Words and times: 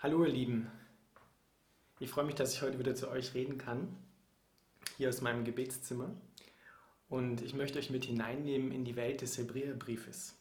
Hallo 0.00 0.24
ihr 0.24 0.30
Lieben, 0.30 0.70
ich 1.98 2.08
freue 2.08 2.24
mich, 2.24 2.36
dass 2.36 2.54
ich 2.54 2.62
heute 2.62 2.78
wieder 2.78 2.94
zu 2.94 3.10
euch 3.10 3.34
reden 3.34 3.58
kann, 3.58 3.96
hier 4.96 5.08
aus 5.08 5.22
meinem 5.22 5.44
Gebetszimmer. 5.44 6.08
Und 7.08 7.40
ich 7.40 7.52
möchte 7.52 7.80
euch 7.80 7.90
mit 7.90 8.04
hineinnehmen 8.04 8.70
in 8.70 8.84
die 8.84 8.94
Welt 8.94 9.22
des 9.22 9.36
Hebräerbriefes. 9.38 10.36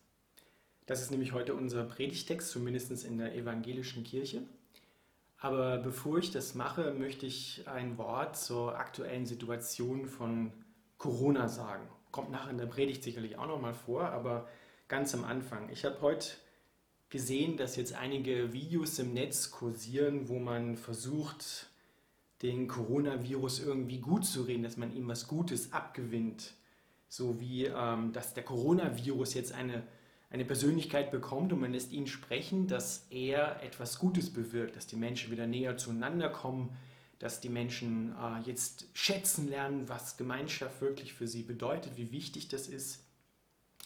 Das 0.86 1.02
ist 1.02 1.10
nämlich 1.10 1.34
heute 1.34 1.56
unser 1.56 1.86
Predigtext, 1.86 2.52
zumindest 2.52 3.04
in 3.04 3.18
der 3.18 3.34
evangelischen 3.34 4.04
Kirche. 4.04 4.44
Aber 5.40 5.80
bevor 5.80 6.20
ich 6.20 6.30
das 6.30 6.54
mache, 6.54 6.94
möchte 6.94 7.26
ich 7.26 7.68
ein 7.68 7.98
Wort 7.98 8.38
zur 8.38 8.78
aktuellen 8.78 9.26
Situation 9.26 10.06
von 10.06 10.54
Corona 11.00 11.48
sagen. 11.48 11.90
Kommt 12.12 12.30
nachher 12.30 12.52
in 12.52 12.60
der 12.60 12.68
Predigt 12.68 13.02
sicherlich 13.02 13.40
auch 13.40 13.48
nochmal 13.48 13.74
vor, 13.74 14.04
aber 14.04 14.48
ganz 14.88 15.16
am 15.16 15.24
Anfang. 15.24 15.70
Ich 15.70 15.84
habe 15.84 16.00
heute 16.02 16.28
gesehen, 17.10 17.58
dass 17.58 17.76
jetzt 17.76 17.94
einige 17.94 18.54
Videos 18.54 19.00
im 19.00 19.14
Netz 19.14 19.52
kursieren, 19.52 20.28
wo 20.28 20.40
man 20.40 20.76
versucht, 20.76 21.68
den 22.42 22.68
Coronavirus 22.68 23.62
irgendwie 23.62 24.00
gut 24.00 24.26
zu 24.26 24.44
reden, 24.44 24.64
dass 24.64 24.78
man 24.78 24.96
ihm 24.96 25.08
was 25.08 25.28
Gutes 25.28 25.74
abgewinnt. 25.74 26.54
So 27.10 27.40
wie, 27.40 27.66
ähm, 27.66 28.14
dass 28.14 28.34
der 28.34 28.44
Coronavirus 28.44 29.34
jetzt 29.34 29.54
eine, 29.54 29.84
eine 30.30 30.46
Persönlichkeit 30.46 31.10
bekommt 31.10 31.54
und 31.54 31.62
man 31.62 31.72
lässt 31.72 31.92
ihn 31.92 32.06
sprechen, 32.06 32.68
dass 32.68 33.08
er 33.10 33.64
etwas 33.64 33.98
Gutes 33.98 34.32
bewirkt, 34.32 34.76
dass 34.76 34.88
die 34.88 34.98
Menschen 34.98 35.32
wieder 35.32 35.48
näher 35.48 35.78
zueinander 35.78 36.30
kommen, 36.30 36.76
dass 37.18 37.40
die 37.40 37.50
Menschen 37.50 38.14
äh, 38.22 38.42
jetzt 38.46 38.86
schätzen 38.94 39.50
lernen, 39.50 39.90
was 39.90 40.18
Gemeinschaft 40.18 40.82
wirklich 40.82 41.14
für 41.14 41.28
sie 41.28 41.44
bedeutet, 41.44 41.96
wie 41.96 42.12
wichtig 42.12 42.50
das 42.50 42.68
ist. 42.68 43.04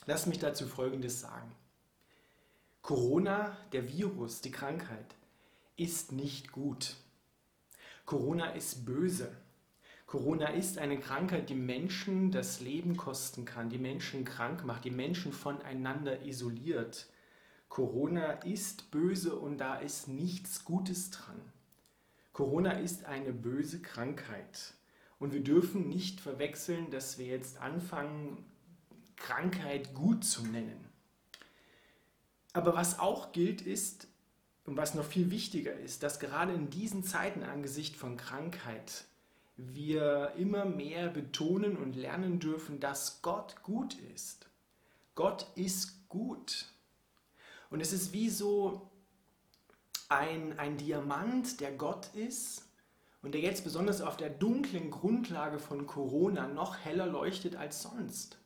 Lass 0.07 0.25
mich 0.25 0.39
dazu 0.39 0.65
Folgendes 0.65 1.21
sagen. 1.21 1.51
Corona, 2.81 3.57
der 3.73 3.87
Virus, 3.87 4.41
die 4.41 4.51
Krankheit, 4.51 5.15
ist 5.77 6.11
nicht 6.11 6.51
gut. 6.51 6.95
Corona 8.05 8.51
ist 8.51 8.85
böse. 8.85 9.31
Corona 10.07 10.47
ist 10.47 10.79
eine 10.79 10.99
Krankheit, 10.99 11.49
die 11.49 11.55
Menschen 11.55 12.31
das 12.31 12.59
Leben 12.59 12.97
kosten 12.97 13.45
kann, 13.45 13.69
die 13.69 13.77
Menschen 13.77 14.25
krank 14.25 14.65
macht, 14.65 14.83
die 14.83 14.91
Menschen 14.91 15.31
voneinander 15.31 16.25
isoliert. 16.25 17.07
Corona 17.69 18.31
ist 18.43 18.91
böse 18.91 19.35
und 19.35 19.59
da 19.59 19.75
ist 19.75 20.07
nichts 20.07 20.65
Gutes 20.65 21.11
dran. 21.11 21.39
Corona 22.33 22.71
ist 22.71 23.05
eine 23.05 23.31
böse 23.31 23.81
Krankheit. 23.81 24.73
Und 25.19 25.33
wir 25.33 25.43
dürfen 25.43 25.87
nicht 25.87 26.19
verwechseln, 26.19 26.89
dass 26.89 27.19
wir 27.19 27.27
jetzt 27.27 27.61
anfangen, 27.61 28.43
Krankheit 29.15 29.93
gut 29.93 30.25
zu 30.25 30.43
nennen. 30.47 30.90
Aber 32.53 32.75
was 32.75 32.99
auch 32.99 33.31
gilt 33.31 33.61
ist, 33.61 34.07
und 34.65 34.77
was 34.77 34.93
noch 34.93 35.05
viel 35.05 35.31
wichtiger 35.31 35.73
ist, 35.73 36.03
dass 36.03 36.19
gerade 36.19 36.53
in 36.53 36.69
diesen 36.69 37.03
Zeiten 37.03 37.43
angesichts 37.43 37.97
von 37.97 38.17
Krankheit 38.17 39.05
wir 39.57 40.33
immer 40.37 40.65
mehr 40.65 41.09
betonen 41.09 41.77
und 41.77 41.95
lernen 41.95 42.39
dürfen, 42.39 42.79
dass 42.79 43.21
Gott 43.21 43.63
gut 43.63 43.95
ist. 44.13 44.47
Gott 45.15 45.47
ist 45.55 46.07
gut. 46.09 46.67
Und 47.69 47.81
es 47.81 47.93
ist 47.93 48.13
wie 48.13 48.29
so 48.29 48.89
ein, 50.09 50.57
ein 50.59 50.77
Diamant, 50.77 51.59
der 51.59 51.71
Gott 51.71 52.13
ist 52.15 52.63
und 53.21 53.33
der 53.33 53.41
jetzt 53.41 53.63
besonders 53.63 54.01
auf 54.01 54.17
der 54.17 54.29
dunklen 54.29 54.91
Grundlage 54.91 55.59
von 55.59 55.85
Corona 55.85 56.47
noch 56.47 56.77
heller 56.77 57.07
leuchtet 57.07 57.55
als 57.55 57.81
sonst. 57.81 58.37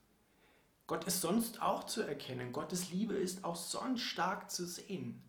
Gott 0.88 1.06
ist 1.06 1.22
sonst 1.22 1.62
auch 1.62 1.86
zu 1.86 2.04
erkennen. 2.04 2.52
Gottes 2.52 2.92
Liebe 2.92 3.16
ist 3.16 3.44
auch 3.44 3.56
sonst 3.56 4.02
stark 4.02 4.52
zu 4.52 4.66
sehen. 4.66 5.22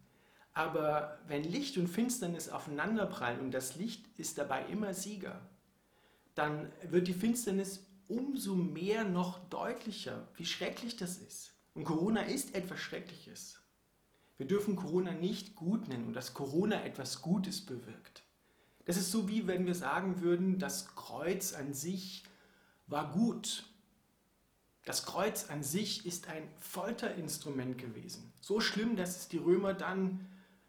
Aber 0.52 1.18
wenn 1.26 1.44
Licht 1.44 1.76
und 1.78 1.88
Finsternis 1.88 2.48
aufeinanderprallen 2.48 3.40
und 3.40 3.52
das 3.52 3.76
Licht 3.76 4.06
ist 4.18 4.38
dabei 4.38 4.66
immer 4.66 4.94
Sieger, 4.94 5.40
dann 6.34 6.70
wird 6.82 7.08
die 7.08 7.14
Finsternis 7.14 7.86
umso 8.08 8.54
mehr 8.54 9.04
noch 9.04 9.38
deutlicher, 9.48 10.28
wie 10.36 10.46
schrecklich 10.46 10.96
das 10.96 11.18
ist. 11.18 11.54
Und 11.74 11.84
Corona 11.84 12.22
ist 12.22 12.54
etwas 12.54 12.78
Schreckliches. 12.78 13.60
Wir 14.38 14.46
dürfen 14.46 14.76
Corona 14.76 15.12
nicht 15.12 15.56
gut 15.56 15.88
nennen 15.88 16.06
und 16.06 16.14
dass 16.14 16.34
Corona 16.34 16.84
etwas 16.84 17.22
Gutes 17.22 17.64
bewirkt. 17.64 18.22
Das 18.84 18.96
ist 18.96 19.10
so 19.10 19.28
wie 19.28 19.46
wenn 19.46 19.66
wir 19.66 19.74
sagen 19.74 20.20
würden, 20.20 20.58
das 20.58 20.94
Kreuz 20.94 21.54
an 21.54 21.74
sich 21.74 22.24
war 22.86 23.10
gut 23.12 23.64
das 24.86 25.04
Kreuz 25.04 25.50
an 25.50 25.64
sich 25.64 26.06
ist 26.06 26.28
ein 26.28 26.48
Folterinstrument 26.60 27.76
gewesen. 27.76 28.32
So 28.40 28.60
schlimm, 28.60 28.94
dass 28.94 29.16
es 29.16 29.28
die 29.28 29.36
Römer 29.36 29.74
dann 29.74 30.24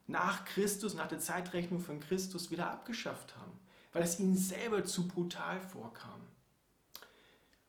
nach 0.08 0.44
Christus, 0.44 0.96
nach 0.96 1.08
der 1.08 1.20
Zeitrechnung 1.20 1.80
von 1.80 2.00
Christus 2.00 2.50
wieder 2.50 2.72
abgeschafft 2.72 3.38
haben, 3.38 3.52
weil 3.94 4.02
es 4.02 4.20
ihnen 4.20 4.36
selber 4.36 4.84
zu 4.84 5.08
brutal 5.08 5.62
vorkam. 5.62 6.20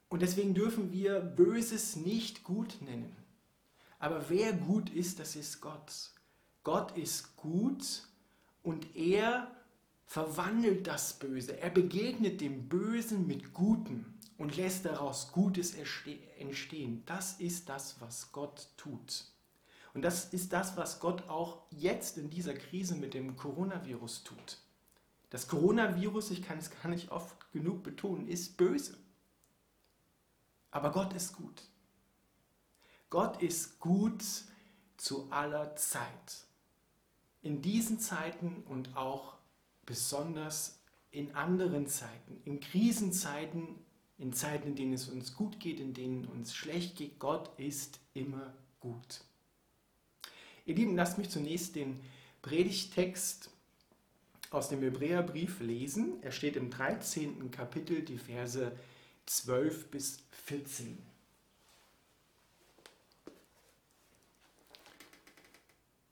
Und 0.09 0.22
deswegen 0.22 0.54
dürfen 0.54 0.91
wir 0.91 1.20
Böses 1.20 1.97
nicht 1.97 2.44
gut 2.44 2.78
nennen. 2.80 3.15
Aber 3.98 4.30
wer 4.30 4.54
gut 4.54 4.88
ist, 4.88 5.19
das 5.19 5.36
ist 5.36 5.60
Gott. 5.60 6.12
Gott 6.65 6.97
ist 6.97 7.36
gut 7.36 8.04
und 8.62 8.97
er 8.97 9.54
verwandelt 10.06 10.86
das 10.86 11.19
Böse. 11.19 11.60
Er 11.60 11.69
begegnet 11.69 12.41
dem 12.41 12.70
Bösen 12.70 13.26
mit 13.26 13.53
Gutem 13.53 14.18
und 14.38 14.56
lässt 14.56 14.84
daraus 14.84 15.32
Gutes 15.32 15.75
entstehen. 15.75 17.03
Das 17.04 17.34
ist 17.34 17.69
das, 17.69 18.00
was 18.00 18.32
Gott 18.32 18.69
tut. 18.76 19.25
Und 19.94 20.03
das 20.03 20.32
ist 20.32 20.53
das, 20.53 20.76
was 20.76 21.00
Gott 21.00 21.28
auch 21.28 21.62
jetzt 21.71 22.16
in 22.19 22.31
dieser 22.31 22.54
Krise 22.54 22.94
mit 22.94 23.15
dem 23.15 23.37
Coronavirus 23.37 24.22
tut. 24.22 24.59
Das 25.31 25.48
Coronavirus, 25.48 26.31
ich 26.31 26.43
kann 26.43 26.59
es 26.59 26.71
gar 26.71 26.88
nicht 26.88 27.10
oft 27.10 27.53
genug 27.53 27.82
betonen, 27.82 28.28
ist 28.28 28.56
böse. 28.56 28.97
Aber 30.71 30.93
Gott 30.93 31.12
ist 31.15 31.34
gut. 31.34 31.62
Gott 33.10 33.43
ist 33.43 33.81
gut 33.81 34.22
zu 34.97 35.31
aller 35.31 35.75
Zeit. 35.77 36.47
In 37.43 37.60
diesen 37.60 37.98
Zeiten 37.98 38.62
und 38.69 38.97
auch 38.97 39.34
besonders 39.84 40.78
in 41.10 41.34
anderen 41.34 41.87
Zeiten, 41.87 42.41
in 42.44 42.60
Krisenzeiten, 42.60 43.84
in 44.19 44.33
Zeiten, 44.33 44.69
in 44.69 44.75
denen 44.77 44.93
es 44.93 45.09
uns 45.09 45.34
gut 45.34 45.61
geht, 45.61 45.81
in 45.81 45.95
denen 45.95 46.27
uns 46.27 46.55
schlecht 46.55 46.97
geht. 46.97 47.19
Gott 47.19 47.51
ist 47.59 48.01
immer 48.15 48.53
gut. 48.81 49.23
Ihr 50.67 50.75
Lieben, 50.75 50.97
lasst 50.97 51.19
mich 51.19 51.31
zunächst 51.31 51.77
den 51.77 51.99
Predigtext 52.43 53.51
aus 54.51 54.69
dem 54.69 54.81
Hebräerbrief 54.83 55.61
lesen. 55.61 56.23
Er 56.23 56.33
steht 56.33 56.57
im 56.57 56.71
13. 56.71 57.51
Kapitel, 57.51 58.03
die 58.03 58.19
Verse 58.19 58.73
12 59.27 59.91
bis 59.91 60.23
14. 60.47 60.99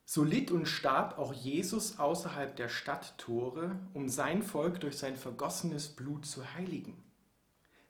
So 0.04 0.22
litt 0.22 0.50
und 0.50 0.66
starb 0.66 1.18
auch 1.18 1.34
Jesus 1.34 1.98
außerhalb 1.98 2.56
der 2.56 2.68
Stadttore, 2.68 3.78
um 3.92 4.08
sein 4.08 4.42
Volk 4.42 4.80
durch 4.80 4.96
sein 4.96 5.16
vergossenes 5.16 5.88
Blut 5.88 6.24
zu 6.24 6.54
heiligen. 6.54 7.05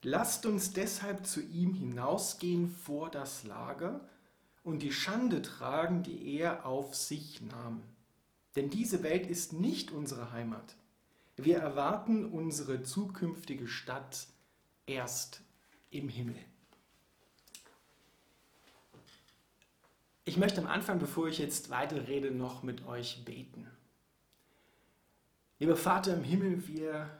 Lasst 0.08 0.46
uns 0.46 0.72
deshalb 0.72 1.26
zu 1.26 1.42
ihm 1.42 1.74
hinausgehen 1.74 2.70
vor 2.70 3.10
das 3.10 3.42
Lager 3.42 4.08
und 4.62 4.82
die 4.82 4.92
Schande 4.92 5.42
tragen, 5.42 6.04
die 6.04 6.36
er 6.36 6.64
auf 6.64 6.94
sich 6.94 7.42
nahm. 7.42 7.82
Denn 8.54 8.70
diese 8.70 9.02
Welt 9.02 9.26
ist 9.26 9.52
nicht 9.52 9.90
unsere 9.90 10.30
Heimat. 10.30 10.76
Wir 11.34 11.58
erwarten 11.58 12.24
unsere 12.24 12.84
zukünftige 12.84 13.66
Stadt 13.66 14.28
erst 14.86 15.42
im 15.90 16.08
Himmel. 16.08 16.38
Ich 20.24 20.36
möchte 20.36 20.60
am 20.60 20.68
Anfang, 20.68 21.00
bevor 21.00 21.26
ich 21.26 21.38
jetzt 21.38 21.68
weiter 21.68 22.06
rede, 22.06 22.30
noch 22.30 22.62
mit 22.62 22.86
euch 22.86 23.24
beten. 23.24 23.66
Lieber 25.58 25.74
Vater 25.76 26.14
im 26.14 26.22
Himmel, 26.22 26.68
wir 26.68 27.10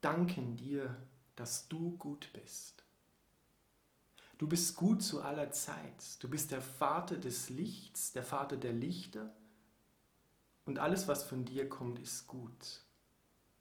danken 0.00 0.54
dir 0.56 0.96
dass 1.36 1.68
du 1.68 1.96
gut 1.98 2.30
bist. 2.32 2.84
Du 4.38 4.46
bist 4.46 4.76
gut 4.76 5.02
zu 5.02 5.22
aller 5.22 5.50
Zeit. 5.50 6.22
Du 6.22 6.28
bist 6.28 6.50
der 6.50 6.60
Vater 6.60 7.16
des 7.16 7.48
Lichts, 7.48 8.12
der 8.12 8.22
Vater 8.22 8.56
der 8.56 8.72
Lichter. 8.72 9.34
Und 10.66 10.78
alles, 10.78 11.08
was 11.08 11.24
von 11.24 11.44
dir 11.44 11.68
kommt, 11.68 11.98
ist 11.98 12.26
gut. 12.26 12.82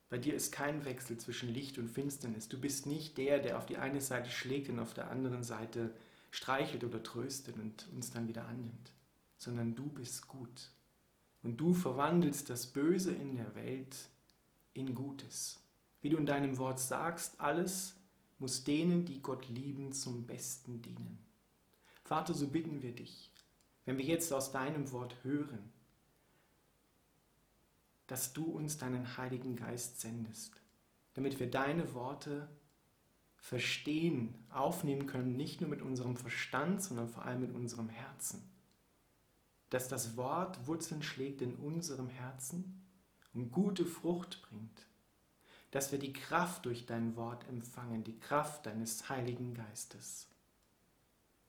Bei 0.10 0.18
dir 0.18 0.34
ist 0.34 0.52
kein 0.52 0.86
Wechsel 0.86 1.18
zwischen 1.18 1.50
Licht 1.50 1.78
und 1.78 1.88
Finsternis. 1.88 2.50
Du 2.50 2.60
bist 2.60 2.86
nicht 2.86 3.18
der, 3.18 3.40
der 3.40 3.58
auf 3.58 3.66
die 3.66 3.78
eine 3.78 4.02
Seite 4.02 4.30
schlägt 4.30 4.70
und 4.70 4.80
auf 4.80 4.94
der 4.94 5.10
anderen 5.10 5.44
Seite 5.44 5.96
streichelt 6.32 6.84
oder 6.84 7.02
tröstet 7.02 7.56
und 7.58 7.88
uns 7.94 8.12
dann 8.12 8.28
wieder 8.28 8.46
annimmt, 8.46 8.92
sondern 9.38 9.76
du 9.76 9.88
bist 9.88 10.28
gut. 10.28 10.72
Und 11.42 11.58
du 11.58 11.74
verwandelst 11.74 12.50
das 12.50 12.68
Böse 12.68 13.14
in 13.14 13.36
der 13.36 13.56
Welt 13.56 13.96
in 14.74 14.94
Gutes. 14.94 15.60
Wie 16.06 16.10
du 16.10 16.18
in 16.18 16.28
deinem 16.28 16.60
Wort 16.60 16.80
sagst, 16.80 17.42
alles 17.42 17.96
muss 18.38 18.64
denen, 18.64 19.06
die 19.06 19.24
Gott 19.24 19.50
lieben, 19.50 19.92
zum 19.92 20.28
Besten 20.28 20.80
dienen. 20.80 21.18
Vater, 22.04 22.36
so 22.36 22.48
bitten 22.48 22.84
wir 22.84 22.94
dich, 22.94 23.32
wenn 23.86 23.98
wir 23.98 24.06
jetzt 24.06 24.32
aus 24.32 24.52
deinem 24.52 24.92
Wort 24.92 25.16
hören, 25.24 25.74
dass 28.06 28.34
du 28.34 28.44
uns 28.44 28.78
deinen 28.78 29.18
Heiligen 29.18 29.56
Geist 29.56 30.00
sendest, 30.00 30.62
damit 31.16 31.40
wir 31.40 31.50
deine 31.50 31.96
Worte 31.96 32.50
verstehen, 33.38 34.36
aufnehmen 34.52 35.08
können, 35.08 35.36
nicht 35.36 35.60
nur 35.60 35.72
mit 35.72 35.82
unserem 35.82 36.18
Verstand, 36.18 36.84
sondern 36.84 37.10
vor 37.10 37.26
allem 37.26 37.42
mit 37.42 37.56
unserem 37.56 37.90
Herzen. 37.90 38.48
Dass 39.72 39.88
das 39.88 40.16
Wort 40.18 40.68
Wurzeln 40.68 41.02
schlägt 41.02 41.42
in 41.42 41.56
unserem 41.56 42.10
Herzen 42.10 42.86
und 43.34 43.52
gute 43.52 43.88
Frucht 43.88 44.44
bringt. 44.44 44.86
Dass 45.76 45.92
wir 45.92 46.00
die 46.00 46.14
Kraft 46.14 46.66
durch 46.66 46.86
dein 46.86 47.18
Wort 47.18 47.50
empfangen, 47.50 48.06
die 48.06 48.18
Kraft 48.18 48.66
deines 48.66 49.10
Heiligen 49.10 49.54
Geistes. 49.54 50.30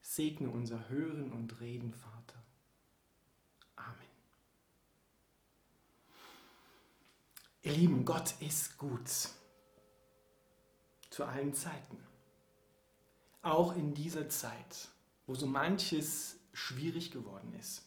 Segne 0.03 0.51
unser 0.51 0.89
Hören 0.89 1.31
und 1.31 1.61
Reden, 1.61 1.95
Vater. 1.95 2.43
Amen. 3.77 3.95
Ihr 7.63 7.71
Lieben, 7.75 8.05
Gott 8.05 8.35
ist 8.41 8.77
gut 8.79 9.09
zu 11.09 11.25
allen 11.25 11.55
Zeiten. 11.55 12.05
Auch 13.43 13.77
in 13.77 13.95
dieser 13.95 14.29
Zeit, 14.29 14.89
wo 15.29 15.37
so 15.37 15.47
manches 15.47 16.41
schwierig 16.53 17.13
geworden 17.13 17.53
ist. 17.61 17.85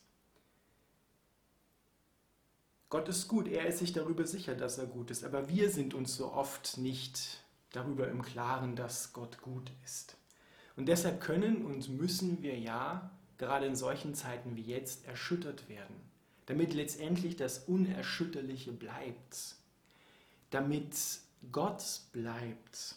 Gott 2.90 3.08
ist 3.08 3.28
gut, 3.28 3.48
er 3.48 3.68
ist 3.68 3.80
sich 3.80 3.94
darüber 3.94 4.26
sicher, 4.26 4.56
dass 4.56 4.78
er 4.78 4.88
gut 4.88 5.12
ist, 5.12 5.24
aber 5.24 5.48
wir 5.50 5.70
sind 5.70 5.94
uns 5.94 6.16
so 6.16 6.32
oft 6.32 6.78
nicht 6.78 7.44
darüber 7.72 8.08
im 8.08 8.22
Klaren, 8.24 8.76
dass 8.76 9.14
Gott 9.14 9.42
gut 9.42 9.72
ist. 9.86 10.18
Und 10.76 10.88
deshalb 10.88 11.22
können 11.22 11.66
und 11.66 11.90
müssen 11.90 12.42
wir 12.42 12.58
ja 12.58 13.12
gerade 13.38 13.68
in 13.68 13.76
solchen 13.76 14.16
Zeiten 14.16 14.56
wie 14.56 14.64
jetzt 14.64 15.06
erschüttert 15.06 15.70
werden, 15.70 15.96
damit 16.48 16.74
letztendlich 16.74 17.36
das 17.36 17.60
Unerschütterliche 17.60 18.72
bleibt, 18.72 19.56
damit 20.50 20.96
Gott 21.52 22.02
bleibt 22.12 22.96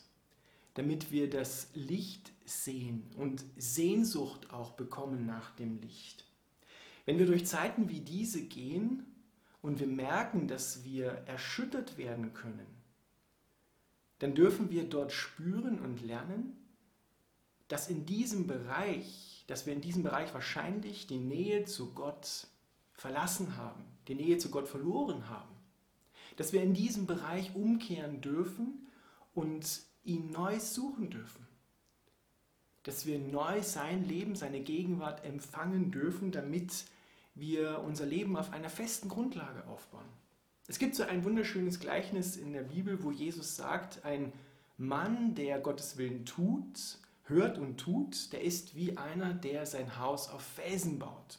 damit 0.74 1.12
wir 1.12 1.28
das 1.28 1.68
Licht 1.74 2.32
sehen 2.44 3.04
und 3.16 3.44
Sehnsucht 3.56 4.52
auch 4.52 4.72
bekommen 4.72 5.26
nach 5.26 5.54
dem 5.56 5.80
Licht. 5.80 6.24
Wenn 7.04 7.18
wir 7.18 7.26
durch 7.26 7.46
Zeiten 7.46 7.88
wie 7.88 8.00
diese 8.00 8.42
gehen 8.42 9.04
und 9.62 9.78
wir 9.80 9.86
merken, 9.86 10.48
dass 10.48 10.84
wir 10.84 11.10
erschüttert 11.26 11.96
werden 11.96 12.34
können, 12.34 12.66
dann 14.18 14.34
dürfen 14.34 14.70
wir 14.70 14.84
dort 14.84 15.12
spüren 15.12 15.80
und 15.80 16.02
lernen, 16.02 16.56
dass 17.68 17.88
in 17.88 18.04
diesem 18.04 18.46
Bereich, 18.46 19.44
dass 19.46 19.66
wir 19.66 19.72
in 19.72 19.80
diesem 19.80 20.02
Bereich 20.02 20.34
wahrscheinlich 20.34 21.06
die 21.06 21.18
Nähe 21.18 21.64
zu 21.64 21.94
Gott 21.94 22.46
verlassen 22.92 23.56
haben, 23.56 23.82
die 24.08 24.14
Nähe 24.14 24.38
zu 24.38 24.50
Gott 24.50 24.68
verloren 24.68 25.28
haben. 25.28 25.56
Dass 26.36 26.52
wir 26.52 26.62
in 26.62 26.74
diesem 26.74 27.06
Bereich 27.06 27.54
umkehren 27.54 28.20
dürfen 28.20 28.86
und 29.34 29.82
ihn 30.04 30.30
neu 30.30 30.60
suchen 30.60 31.10
dürfen. 31.10 31.46
Dass 32.82 33.06
wir 33.06 33.18
neu 33.18 33.62
sein 33.62 34.06
Leben, 34.06 34.34
seine 34.34 34.60
Gegenwart 34.60 35.24
empfangen 35.24 35.90
dürfen, 35.90 36.32
damit 36.32 36.84
wir 37.34 37.82
unser 37.87 38.06
Leben 38.06 38.37
auf 38.37 38.52
einer 38.52 38.70
festen 38.70 39.08
Grundlage 39.08 39.67
aufbauen. 39.67 40.05
Es 40.69 40.79
gibt 40.79 40.94
so 40.94 41.02
ein 41.02 41.25
wunderschönes 41.25 41.81
Gleichnis 41.81 42.37
in 42.37 42.52
der 42.52 42.62
Bibel, 42.62 43.02
wo 43.02 43.11
Jesus 43.11 43.56
sagt, 43.56 44.05
ein 44.05 44.32
Mann, 44.76 45.34
der 45.34 45.58
Gottes 45.58 45.96
Willen 45.96 46.25
tut, 46.25 46.99
hört 47.25 47.58
und 47.58 47.79
tut, 47.79 48.32
der 48.32 48.43
ist 48.43 48.75
wie 48.75 48.96
einer, 48.96 49.34
der 49.34 49.67
sein 49.67 49.99
Haus 49.99 50.29
auf 50.29 50.43
Felsen 50.43 50.99
baut. 50.99 51.38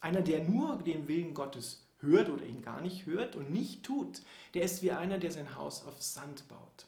Einer, 0.00 0.20
der 0.22 0.44
nur 0.44 0.78
den 0.78 1.08
Willen 1.08 1.34
Gottes 1.34 1.86
hört 1.98 2.28
oder 2.28 2.44
ihn 2.44 2.62
gar 2.62 2.80
nicht 2.80 3.06
hört 3.06 3.36
und 3.36 3.50
nicht 3.50 3.84
tut, 3.84 4.22
der 4.54 4.62
ist 4.62 4.82
wie 4.82 4.92
einer, 4.92 5.18
der 5.18 5.30
sein 5.30 5.54
Haus 5.56 5.84
auf 5.86 6.02
Sand 6.02 6.48
baut. 6.48 6.86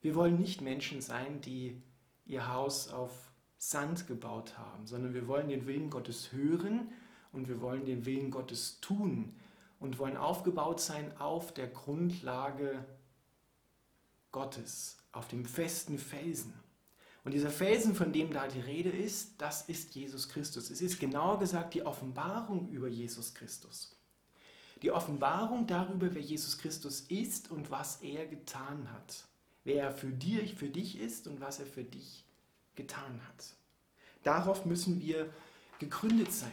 Wir 0.00 0.14
wollen 0.14 0.38
nicht 0.38 0.60
Menschen 0.60 1.00
sein, 1.00 1.40
die 1.40 1.80
ihr 2.26 2.52
Haus 2.52 2.88
auf 2.88 3.31
Sand 3.62 4.06
gebaut 4.08 4.58
haben, 4.58 4.86
sondern 4.86 5.14
wir 5.14 5.28
wollen 5.28 5.48
den 5.48 5.66
Willen 5.66 5.90
Gottes 5.90 6.32
hören 6.32 6.90
und 7.32 7.48
wir 7.48 7.60
wollen 7.60 7.84
den 7.84 8.04
Willen 8.06 8.30
Gottes 8.30 8.80
tun 8.80 9.36
und 9.78 9.98
wollen 9.98 10.16
aufgebaut 10.16 10.80
sein 10.80 11.16
auf 11.18 11.54
der 11.54 11.68
Grundlage 11.68 12.84
Gottes, 14.32 14.98
auf 15.12 15.28
dem 15.28 15.44
festen 15.44 15.98
Felsen. 15.98 16.54
Und 17.24 17.34
dieser 17.34 17.50
Felsen, 17.50 17.94
von 17.94 18.12
dem 18.12 18.32
da 18.32 18.48
die 18.48 18.60
Rede 18.60 18.90
ist, 18.90 19.40
das 19.40 19.68
ist 19.68 19.94
Jesus 19.94 20.28
Christus. 20.28 20.70
Es 20.70 20.82
ist 20.82 20.98
genauer 20.98 21.38
gesagt 21.38 21.74
die 21.74 21.86
Offenbarung 21.86 22.68
über 22.70 22.88
Jesus 22.88 23.32
Christus. 23.32 23.96
Die 24.82 24.90
Offenbarung 24.90 25.68
darüber, 25.68 26.12
wer 26.12 26.22
Jesus 26.22 26.58
Christus 26.58 27.02
ist 27.02 27.52
und 27.52 27.70
was 27.70 28.02
er 28.02 28.26
getan 28.26 28.90
hat 28.92 29.24
wer 29.64 29.84
er 29.84 29.92
für 29.92 30.10
dich, 30.10 30.54
für 30.54 30.68
dich 30.68 30.98
ist 30.98 31.26
und 31.26 31.40
was 31.40 31.60
er 31.60 31.66
für 31.66 31.84
dich 31.84 32.24
getan 32.74 33.20
hat. 33.28 33.54
Darauf 34.22 34.64
müssen 34.66 35.00
wir 35.00 35.32
gegründet 35.78 36.32
sein. 36.32 36.52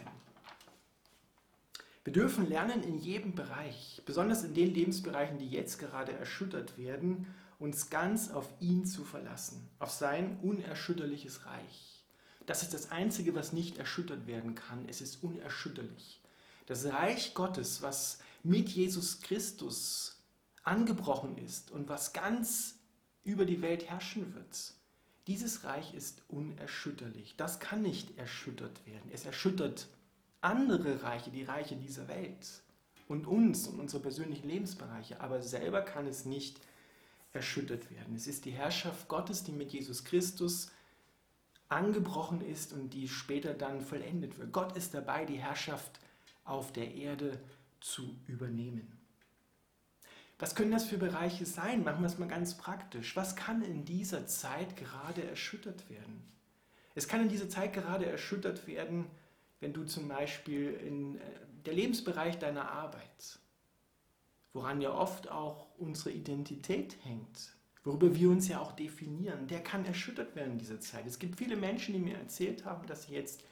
Wir 2.02 2.12
dürfen 2.12 2.48
lernen 2.48 2.82
in 2.82 2.98
jedem 2.98 3.34
Bereich, 3.34 4.02
besonders 4.06 4.42
in 4.42 4.54
den 4.54 4.74
Lebensbereichen, 4.74 5.38
die 5.38 5.48
jetzt 5.48 5.78
gerade 5.78 6.12
erschüttert 6.12 6.78
werden, 6.78 7.26
uns 7.58 7.90
ganz 7.90 8.30
auf 8.30 8.48
ihn 8.58 8.86
zu 8.86 9.04
verlassen, 9.04 9.68
auf 9.78 9.90
sein 9.90 10.38
unerschütterliches 10.40 11.44
Reich. 11.44 12.04
Das 12.46 12.62
ist 12.62 12.72
das 12.72 12.90
Einzige, 12.90 13.34
was 13.34 13.52
nicht 13.52 13.76
erschüttert 13.76 14.26
werden 14.26 14.54
kann. 14.54 14.88
Es 14.88 15.00
ist 15.02 15.22
unerschütterlich. 15.22 16.20
Das 16.66 16.86
Reich 16.86 17.34
Gottes, 17.34 17.82
was 17.82 18.18
mit 18.42 18.70
Jesus 18.70 19.20
Christus 19.20 20.20
angebrochen 20.62 21.36
ist 21.36 21.70
und 21.70 21.88
was 21.88 22.12
ganz 22.12 22.76
über 23.24 23.44
die 23.44 23.60
Welt 23.60 23.88
herrschen 23.88 24.34
wird. 24.34 24.72
Dieses 25.26 25.64
Reich 25.64 25.94
ist 25.94 26.22
unerschütterlich. 26.28 27.34
Das 27.36 27.60
kann 27.60 27.82
nicht 27.82 28.16
erschüttert 28.18 28.86
werden. 28.86 29.10
Es 29.12 29.26
erschüttert 29.26 29.88
andere 30.40 31.02
Reiche, 31.02 31.30
die 31.30 31.44
Reiche 31.44 31.76
dieser 31.76 32.08
Welt 32.08 32.62
und 33.08 33.26
uns 33.26 33.68
und 33.68 33.80
unsere 33.80 34.02
persönlichen 34.02 34.48
Lebensbereiche, 34.48 35.20
aber 35.20 35.42
selber 35.42 35.82
kann 35.82 36.06
es 36.06 36.24
nicht 36.24 36.60
erschüttert 37.32 37.90
werden. 37.90 38.14
Es 38.14 38.26
ist 38.26 38.44
die 38.44 38.50
Herrschaft 38.50 39.08
Gottes, 39.08 39.44
die 39.44 39.52
mit 39.52 39.72
Jesus 39.72 40.04
Christus 40.04 40.70
angebrochen 41.68 42.40
ist 42.40 42.72
und 42.72 42.90
die 42.90 43.08
später 43.08 43.54
dann 43.54 43.80
vollendet 43.80 44.38
wird. 44.38 44.52
Gott 44.52 44.76
ist 44.76 44.94
dabei, 44.94 45.24
die 45.24 45.38
Herrschaft 45.38 46.00
auf 46.44 46.72
der 46.72 46.92
Erde 46.94 47.38
zu 47.80 48.16
übernehmen. 48.26 48.99
Was 50.40 50.54
können 50.54 50.70
das 50.70 50.86
für 50.86 50.96
Bereiche 50.96 51.44
sein? 51.44 51.84
Machen 51.84 52.00
wir 52.00 52.06
es 52.06 52.18
mal 52.18 52.26
ganz 52.26 52.54
praktisch. 52.54 53.14
Was 53.14 53.36
kann 53.36 53.60
in 53.60 53.84
dieser 53.84 54.26
Zeit 54.26 54.74
gerade 54.74 55.22
erschüttert 55.22 55.90
werden? 55.90 56.22
Es 56.94 57.08
kann 57.08 57.20
in 57.20 57.28
dieser 57.28 57.50
Zeit 57.50 57.74
gerade 57.74 58.06
erschüttert 58.06 58.66
werden, 58.66 59.04
wenn 59.60 59.74
du 59.74 59.84
zum 59.84 60.08
Beispiel 60.08 60.72
in 60.72 61.16
äh, 61.16 61.20
der 61.66 61.74
Lebensbereich 61.74 62.38
deiner 62.38 62.72
Arbeit, 62.72 63.38
woran 64.54 64.80
ja 64.80 64.94
oft 64.94 65.30
auch 65.30 65.66
unsere 65.76 66.10
Identität 66.10 66.96
hängt, 67.04 67.52
worüber 67.84 68.14
wir 68.14 68.30
uns 68.30 68.48
ja 68.48 68.60
auch 68.60 68.72
definieren, 68.72 69.46
der 69.46 69.62
kann 69.62 69.84
erschüttert 69.84 70.34
werden 70.36 70.52
in 70.52 70.58
dieser 70.58 70.80
Zeit. 70.80 71.06
Es 71.06 71.18
gibt 71.18 71.36
viele 71.36 71.56
Menschen, 71.56 71.92
die 71.92 72.00
mir 72.00 72.16
erzählt 72.16 72.64
haben, 72.64 72.86
dass 72.86 73.04
sie 73.04 73.12
jetzt 73.12 73.44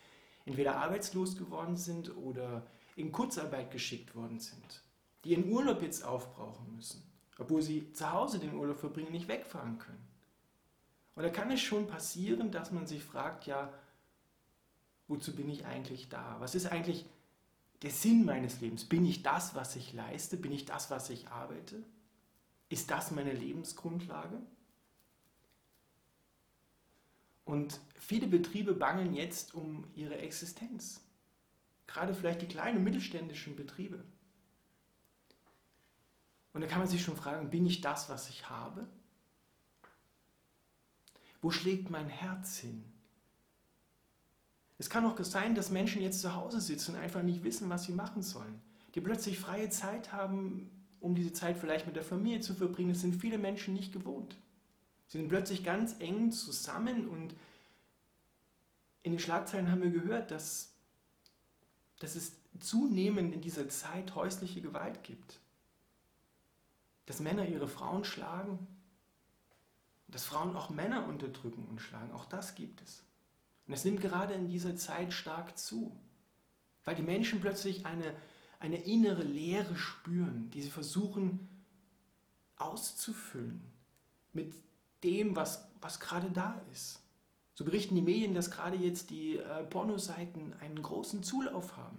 entweder 0.46 0.76
arbeitslos 0.76 1.36
geworden 1.36 1.76
sind 1.76 2.16
oder 2.16 2.66
in 2.96 3.12
Kurzarbeit 3.12 3.70
geschickt 3.70 4.14
worden 4.16 4.40
sind 4.40 4.82
die 5.28 5.34
ihren 5.34 5.50
Urlaub 5.50 5.82
jetzt 5.82 6.04
aufbrauchen 6.04 6.74
müssen, 6.74 7.02
obwohl 7.36 7.60
sie 7.60 7.92
zu 7.92 8.10
Hause 8.10 8.38
den 8.38 8.54
Urlaub 8.54 8.78
verbringen, 8.78 9.12
nicht 9.12 9.28
wegfahren 9.28 9.78
können. 9.78 10.08
Und 11.14 11.22
da 11.22 11.28
kann 11.28 11.50
es 11.50 11.60
schon 11.60 11.86
passieren, 11.86 12.50
dass 12.50 12.72
man 12.72 12.86
sich 12.86 13.04
fragt, 13.04 13.46
ja, 13.46 13.70
wozu 15.06 15.36
bin 15.36 15.50
ich 15.50 15.66
eigentlich 15.66 16.08
da? 16.08 16.36
Was 16.38 16.54
ist 16.54 16.66
eigentlich 16.66 17.04
der 17.82 17.90
Sinn 17.90 18.24
meines 18.24 18.60
Lebens? 18.62 18.86
Bin 18.86 19.04
ich 19.04 19.22
das, 19.22 19.54
was 19.54 19.76
ich 19.76 19.92
leiste? 19.92 20.38
Bin 20.38 20.52
ich 20.52 20.64
das, 20.64 20.90
was 20.90 21.10
ich 21.10 21.28
arbeite? 21.28 21.82
Ist 22.70 22.90
das 22.90 23.10
meine 23.10 23.32
Lebensgrundlage? 23.32 24.40
Und 27.44 27.80
viele 27.98 28.28
Betriebe 28.28 28.72
bangen 28.72 29.14
jetzt 29.14 29.54
um 29.54 29.84
ihre 29.94 30.16
Existenz. 30.16 31.02
Gerade 31.86 32.14
vielleicht 32.14 32.40
die 32.40 32.48
kleinen 32.48 32.78
und 32.78 32.84
mittelständischen 32.84 33.56
Betriebe. 33.56 34.04
Und 36.52 36.62
da 36.62 36.66
kann 36.66 36.78
man 36.78 36.88
sich 36.88 37.02
schon 37.02 37.16
fragen, 37.16 37.50
bin 37.50 37.66
ich 37.66 37.80
das, 37.80 38.08
was 38.08 38.28
ich 38.30 38.48
habe? 38.48 38.86
Wo 41.40 41.50
schlägt 41.50 41.90
mein 41.90 42.08
Herz 42.08 42.58
hin? 42.58 42.84
Es 44.78 44.88
kann 44.88 45.04
auch 45.04 45.18
sein, 45.22 45.54
dass 45.54 45.70
Menschen 45.70 46.02
jetzt 46.02 46.20
zu 46.20 46.34
Hause 46.34 46.60
sitzen 46.60 46.94
und 46.94 47.00
einfach 47.00 47.22
nicht 47.22 47.42
wissen, 47.42 47.68
was 47.68 47.84
sie 47.84 47.92
machen 47.92 48.22
sollen. 48.22 48.60
Die 48.94 49.00
plötzlich 49.00 49.38
freie 49.38 49.70
Zeit 49.70 50.12
haben, 50.12 50.70
um 51.00 51.14
diese 51.14 51.32
Zeit 51.32 51.58
vielleicht 51.58 51.86
mit 51.86 51.96
der 51.96 52.04
Familie 52.04 52.40
zu 52.40 52.54
verbringen. 52.54 52.90
Das 52.90 53.00
sind 53.00 53.14
viele 53.14 53.38
Menschen 53.38 53.74
nicht 53.74 53.92
gewohnt. 53.92 54.36
Sie 55.08 55.18
sind 55.18 55.28
plötzlich 55.28 55.64
ganz 55.64 55.96
eng 56.00 56.30
zusammen 56.32 57.08
und 57.08 57.34
in 59.02 59.12
den 59.12 59.18
Schlagzeilen 59.18 59.70
haben 59.70 59.82
wir 59.82 59.90
gehört, 59.90 60.30
dass, 60.30 60.72
dass 61.98 62.14
es 62.14 62.32
zunehmend 62.60 63.32
in 63.32 63.40
dieser 63.40 63.68
Zeit 63.68 64.14
häusliche 64.14 64.60
Gewalt 64.60 65.02
gibt. 65.02 65.40
Dass 67.08 67.20
Männer 67.20 67.48
ihre 67.48 67.68
Frauen 67.68 68.04
schlagen, 68.04 68.66
dass 70.08 70.24
Frauen 70.24 70.54
auch 70.54 70.68
Männer 70.68 71.06
unterdrücken 71.06 71.66
und 71.66 71.80
schlagen, 71.80 72.12
auch 72.12 72.26
das 72.26 72.54
gibt 72.54 72.82
es. 72.82 73.02
Und 73.66 73.72
es 73.72 73.86
nimmt 73.86 74.02
gerade 74.02 74.34
in 74.34 74.46
dieser 74.46 74.76
Zeit 74.76 75.14
stark 75.14 75.56
zu, 75.56 75.98
weil 76.84 76.96
die 76.96 77.02
Menschen 77.02 77.40
plötzlich 77.40 77.86
eine, 77.86 78.14
eine 78.60 78.82
innere 78.82 79.22
Leere 79.22 79.74
spüren, 79.74 80.50
die 80.50 80.60
sie 80.60 80.70
versuchen 80.70 81.48
auszufüllen 82.56 83.62
mit 84.34 84.52
dem, 85.02 85.34
was, 85.34 85.66
was 85.80 86.00
gerade 86.00 86.30
da 86.30 86.60
ist. 86.72 87.00
So 87.54 87.64
berichten 87.64 87.94
die 87.94 88.02
Medien, 88.02 88.34
dass 88.34 88.50
gerade 88.50 88.76
jetzt 88.76 89.08
die 89.08 89.38
äh, 89.38 89.64
Pornoseiten 89.64 90.52
einen 90.60 90.82
großen 90.82 91.22
Zulauf 91.22 91.78
haben. 91.78 91.98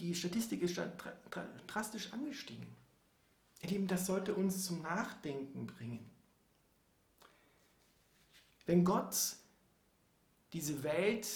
Die 0.00 0.14
Statistik 0.14 0.62
ist 0.62 0.80
drastisch 1.66 2.12
angestiegen. 2.12 2.66
Ihr 3.62 3.70
Lieben, 3.70 3.86
das 3.88 4.06
sollte 4.06 4.34
uns 4.34 4.64
zum 4.64 4.82
Nachdenken 4.82 5.66
bringen. 5.66 6.08
Wenn 8.66 8.84
Gott 8.84 9.16
diese 10.52 10.82
Welt 10.82 11.28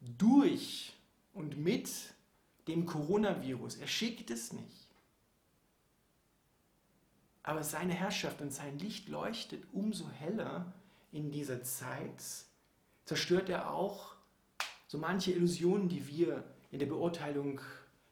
durch 0.00 0.92
und 1.32 1.56
mit 1.56 1.90
dem 2.66 2.86
Coronavirus, 2.86 3.76
er 3.76 3.86
schickt 3.86 4.30
es 4.30 4.52
nicht, 4.52 4.88
aber 7.42 7.62
seine 7.62 7.92
Herrschaft 7.92 8.40
und 8.40 8.52
sein 8.52 8.78
Licht 8.78 9.08
leuchtet 9.08 9.64
umso 9.72 10.08
heller 10.10 10.72
in 11.12 11.30
dieser 11.30 11.62
Zeit, 11.62 12.22
zerstört 13.04 13.50
er 13.50 13.70
auch 13.70 14.14
so 14.88 14.98
manche 14.98 15.32
Illusionen, 15.32 15.88
die 15.88 16.06
wir 16.06 16.44
in 16.70 16.78
der 16.78 16.86
Beurteilung 16.86 17.60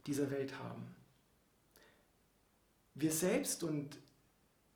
dieser 0.07 0.31
Welt 0.31 0.59
haben. 0.59 0.95
Wir 2.95 3.13
selbst 3.13 3.63
und 3.63 3.99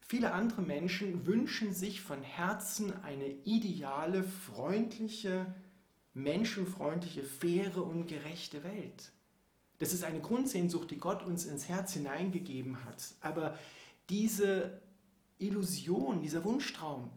viele 0.01 0.33
andere 0.33 0.63
Menschen 0.63 1.27
wünschen 1.27 1.75
sich 1.75 2.01
von 2.01 2.23
Herzen 2.23 2.93
eine 3.03 3.29
ideale, 3.45 4.25
freundliche, 4.25 5.55
menschenfreundliche, 6.15 7.23
faire 7.23 7.83
und 7.83 8.07
gerechte 8.07 8.65
Welt. 8.65 9.13
Das 9.79 9.93
ist 9.93 10.05
eine 10.05 10.21
Grundsehnsucht, 10.21 10.91
die 10.91 10.99
Gott 10.99 11.23
uns 11.23 11.45
ins 11.45 11.69
Herz 11.69 11.93
hineingegeben 11.93 12.85
hat. 12.85 13.15
Aber 13.21 13.59
diese 14.09 14.81
Illusion, 15.39 16.23
dieser 16.23 16.45
Wunschtraum, 16.45 17.11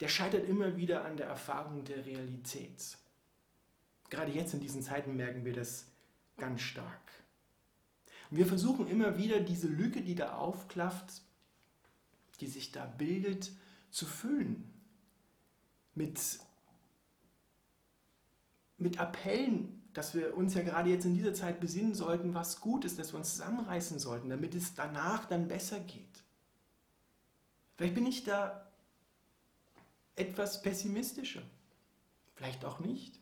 der 0.00 0.08
scheitert 0.08 0.48
immer 0.48 0.76
wieder 0.76 1.04
an 1.04 1.16
der 1.16 1.26
Erfahrung 1.26 1.84
der 1.84 2.06
Realität. 2.06 2.96
Gerade 4.08 4.32
jetzt 4.32 4.54
in 4.54 4.60
diesen 4.60 4.82
Zeiten 4.82 5.16
merken 5.16 5.44
wir 5.44 5.52
das 5.52 5.86
ganz 6.38 6.62
stark. 6.62 7.00
Und 8.30 8.38
wir 8.38 8.46
versuchen 8.46 8.88
immer 8.88 9.18
wieder 9.18 9.40
diese 9.40 9.68
Lücke, 9.68 10.02
die 10.02 10.14
da 10.14 10.36
aufklafft, 10.36 11.22
die 12.40 12.46
sich 12.46 12.72
da 12.72 12.84
bildet, 12.86 13.52
zu 13.90 14.06
füllen. 14.06 14.72
Mit, 15.94 16.20
mit 18.76 18.98
Appellen, 19.00 19.82
dass 19.94 20.14
wir 20.14 20.36
uns 20.36 20.52
ja 20.52 20.62
gerade 20.62 20.90
jetzt 20.90 21.06
in 21.06 21.14
dieser 21.14 21.32
Zeit 21.32 21.58
besinnen 21.58 21.94
sollten, 21.94 22.34
was 22.34 22.60
gut 22.60 22.84
ist, 22.84 22.98
dass 22.98 23.12
wir 23.14 23.18
uns 23.18 23.30
zusammenreißen 23.30 23.98
sollten, 23.98 24.28
damit 24.28 24.54
es 24.54 24.74
danach 24.74 25.24
dann 25.24 25.48
besser 25.48 25.80
geht. 25.80 26.24
Vielleicht 27.76 27.94
bin 27.94 28.06
ich 28.06 28.24
da 28.24 28.70
etwas 30.14 30.62
pessimistischer, 30.62 31.42
vielleicht 32.34 32.64
auch 32.64 32.80
nicht. 32.80 33.20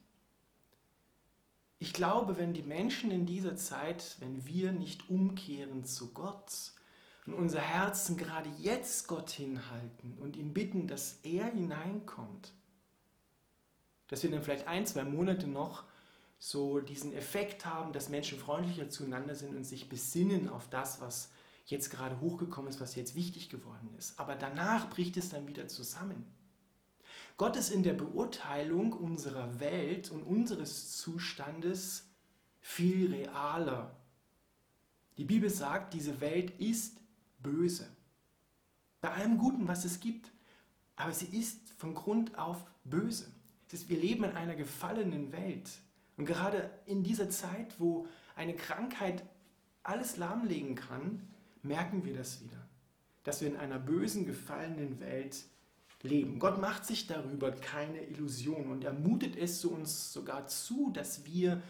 Ich 1.85 1.93
glaube, 1.93 2.39
wenn 2.39 2.55
die 2.55 2.63
Menschen 2.63 3.11
in 3.11 3.27
dieser 3.27 3.57
Zeit, 3.57 4.17
wenn 4.19 4.47
wir 4.47 4.73
nicht 4.73 5.11
umkehren 5.11 5.85
zu 5.85 6.15
Gott 6.15 6.73
und 7.27 7.35
unser 7.35 7.61
Herzen 7.61 8.17
gerade 8.17 8.49
jetzt 8.59 9.07
Gott 9.07 9.29
hinhalten 9.29 10.17
und 10.19 10.35
ihn 10.35 10.55
bitten, 10.55 10.87
dass 10.89 11.19
er 11.25 11.45
hineinkommt, 11.45 12.55
dass 14.09 14.23
wir 14.23 14.31
dann 14.31 14.43
vielleicht 14.43 14.67
ein, 14.67 14.87
zwei 14.87 15.05
Monate 15.05 15.47
noch 15.47 15.85
so 16.39 16.81
diesen 16.81 17.13
Effekt 17.13 17.67
haben, 17.67 17.93
dass 17.93 18.09
Menschen 18.09 18.39
freundlicher 18.39 18.89
zueinander 18.89 19.35
sind 19.35 19.55
und 19.55 19.65
sich 19.65 19.91
besinnen 19.91 20.49
auf 20.49 20.71
das, 20.71 21.03
was 21.03 21.33
jetzt 21.67 21.91
gerade 21.91 22.19
hochgekommen 22.19 22.71
ist, 22.71 22.81
was 22.81 22.95
jetzt 22.95 23.15
wichtig 23.15 23.51
geworden 23.51 23.95
ist. 23.99 24.19
Aber 24.19 24.37
danach 24.37 24.89
bricht 24.89 25.19
es 25.19 25.29
dann 25.29 25.49
wieder 25.49 25.69
zusammen. 25.69 26.25
Gott 27.37 27.57
ist 27.57 27.71
in 27.71 27.83
der 27.83 27.95
Beurteilung 27.95 28.93
unserer 28.93 29.59
Welt 29.59 30.11
und 30.11 30.23
unseres 30.23 30.97
Zustandes 30.97 32.09
viel 32.61 33.13
realer. 33.13 33.97
Die 35.19 35.25
Bibel 35.25 35.51
sagt, 35.51 35.95
diese 35.95 36.21
Welt 36.21 36.59
ist 36.61 37.01
böse. 37.41 37.89
Bei 39.01 39.11
allem 39.11 39.39
Guten, 39.39 39.69
was 39.69 39.85
es 39.85 40.01
gibt. 40.01 40.33
Aber 40.97 41.13
sie 41.13 41.37
ist 41.37 41.71
von 41.77 41.95
Grund 41.95 42.39
auf 42.39 42.65
böse. 42.85 43.27
Ist, 43.71 43.89
wir 43.89 43.99
leben 43.99 44.23
in 44.23 44.37
einer 44.37 44.55
gefallenen 44.55 45.33
Welt. 45.33 45.69
Und 46.17 46.27
gerade 46.27 46.71
in 46.87 47.03
dieser 47.03 47.29
Zeit, 47.29 47.81
wo 47.81 48.07
eine 48.37 48.55
Krankheit 48.55 49.25
alles 49.83 50.17
lahmlegen 50.17 50.77
kann, 50.77 51.29
merken 51.63 52.05
wir 52.05 52.15
das 52.15 52.41
wieder, 52.41 52.69
dass 53.25 53.41
wir 53.41 53.49
in 53.49 53.57
einer 53.57 53.81
bösen, 53.81 54.27
gefallenen 54.27 55.01
Welt 55.01 55.45
leben. 56.05 56.39
Gott 56.39 56.61
macht 56.61 56.85
sich 56.85 57.07
darüber 57.07 57.51
keine 57.51 58.01
Illusion 58.03 58.69
und 58.69 58.85
er 58.85 58.93
mutet 58.93 59.37
es 59.37 59.61
zu 59.61 59.73
uns 59.73 60.13
sogar 60.13 60.47
zu, 60.47 60.91
dass 60.91 61.25
wir 61.25 61.63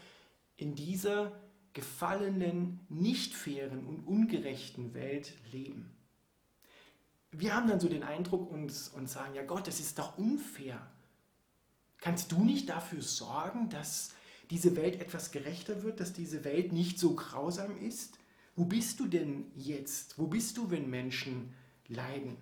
in 0.57 0.75
dieser 0.75 1.33
gefallenen, 1.73 2.81
nicht 2.88 3.35
fairen 3.35 3.87
und 3.87 4.07
ungerechten 4.07 4.95
Welt 4.95 5.33
leben. 5.53 5.91
Wir 7.33 7.55
haben 7.55 7.69
dann 7.69 7.81
so 7.81 7.88
den 7.88 8.05
Eindruck 8.05 8.50
und, 8.50 8.73
und 8.95 9.09
sagen, 9.09 9.35
ja 9.35 9.43
Gott, 9.43 9.67
das 9.67 9.81
ist 9.81 9.99
doch 9.99 10.19
unfair. 10.19 10.81
Kannst 11.99 12.31
du 12.31 12.45
nicht 12.45 12.69
dafür 12.69 13.03
sorgen, 13.03 13.71
dass 13.71 14.12
diese 14.50 14.76
Welt 14.76 15.00
etwas 15.00 15.33
gerechter 15.33 15.83
wird, 15.83 16.00
dass 16.00 16.12
diese 16.12 16.45
Welt 16.45 16.73
nicht 16.73 16.99
so 16.99 17.14
grausam 17.14 17.76
ist? 17.79 18.19
Wo 18.57 18.67
bist 18.67 19.00
du 19.00 19.07
denn 19.07 19.50
jetzt? 19.57 20.19
Wo 20.19 20.26
bist 20.29 20.57
du, 20.59 20.71
wenn 20.71 20.88
Menschen 20.88 21.55
leiden? 21.88 22.37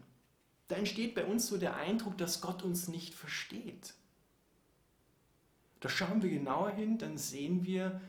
Da 0.73 0.79
entsteht 0.79 1.15
bei 1.15 1.27
uns 1.27 1.49
so 1.49 1.59
der 1.59 1.77
Eindruck, 1.77 2.17
dass 2.17 2.41
Gott 2.41 2.63
uns 2.63 2.89
nicht 2.89 3.13
versteht. 3.13 3.93
Da 5.81 5.91
schauen 5.91 6.23
wir 6.23 6.31
genauer 6.31 6.71
hin, 6.71 6.97
dann 6.97 7.19
sehen 7.19 7.67
wir, 7.67 8.01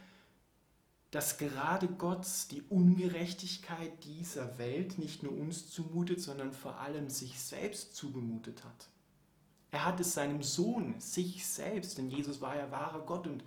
dass 1.11 1.37
gerade 1.37 1.89
Gott 1.89 2.25
die 2.51 2.61
Ungerechtigkeit 2.61 4.05
dieser 4.05 4.57
Welt 4.59 4.97
nicht 4.97 5.23
nur 5.23 5.33
uns 5.33 5.71
zumutet, 5.71 6.21
sondern 6.21 6.53
vor 6.53 6.79
allem 6.79 7.09
sich 7.09 7.37
selbst 7.37 7.97
zugemutet 7.97 8.63
hat. 8.63 8.87
Er 9.71 9.83
hat 9.83 9.99
es 9.99 10.13
seinem 10.13 10.41
Sohn, 10.41 10.97
sich 11.01 11.45
selbst, 11.45 11.97
denn 11.97 12.09
Jesus 12.09 12.39
war 12.39 12.55
ja 12.55 12.71
wahrer 12.71 13.01
Gott 13.01 13.27
und 13.27 13.43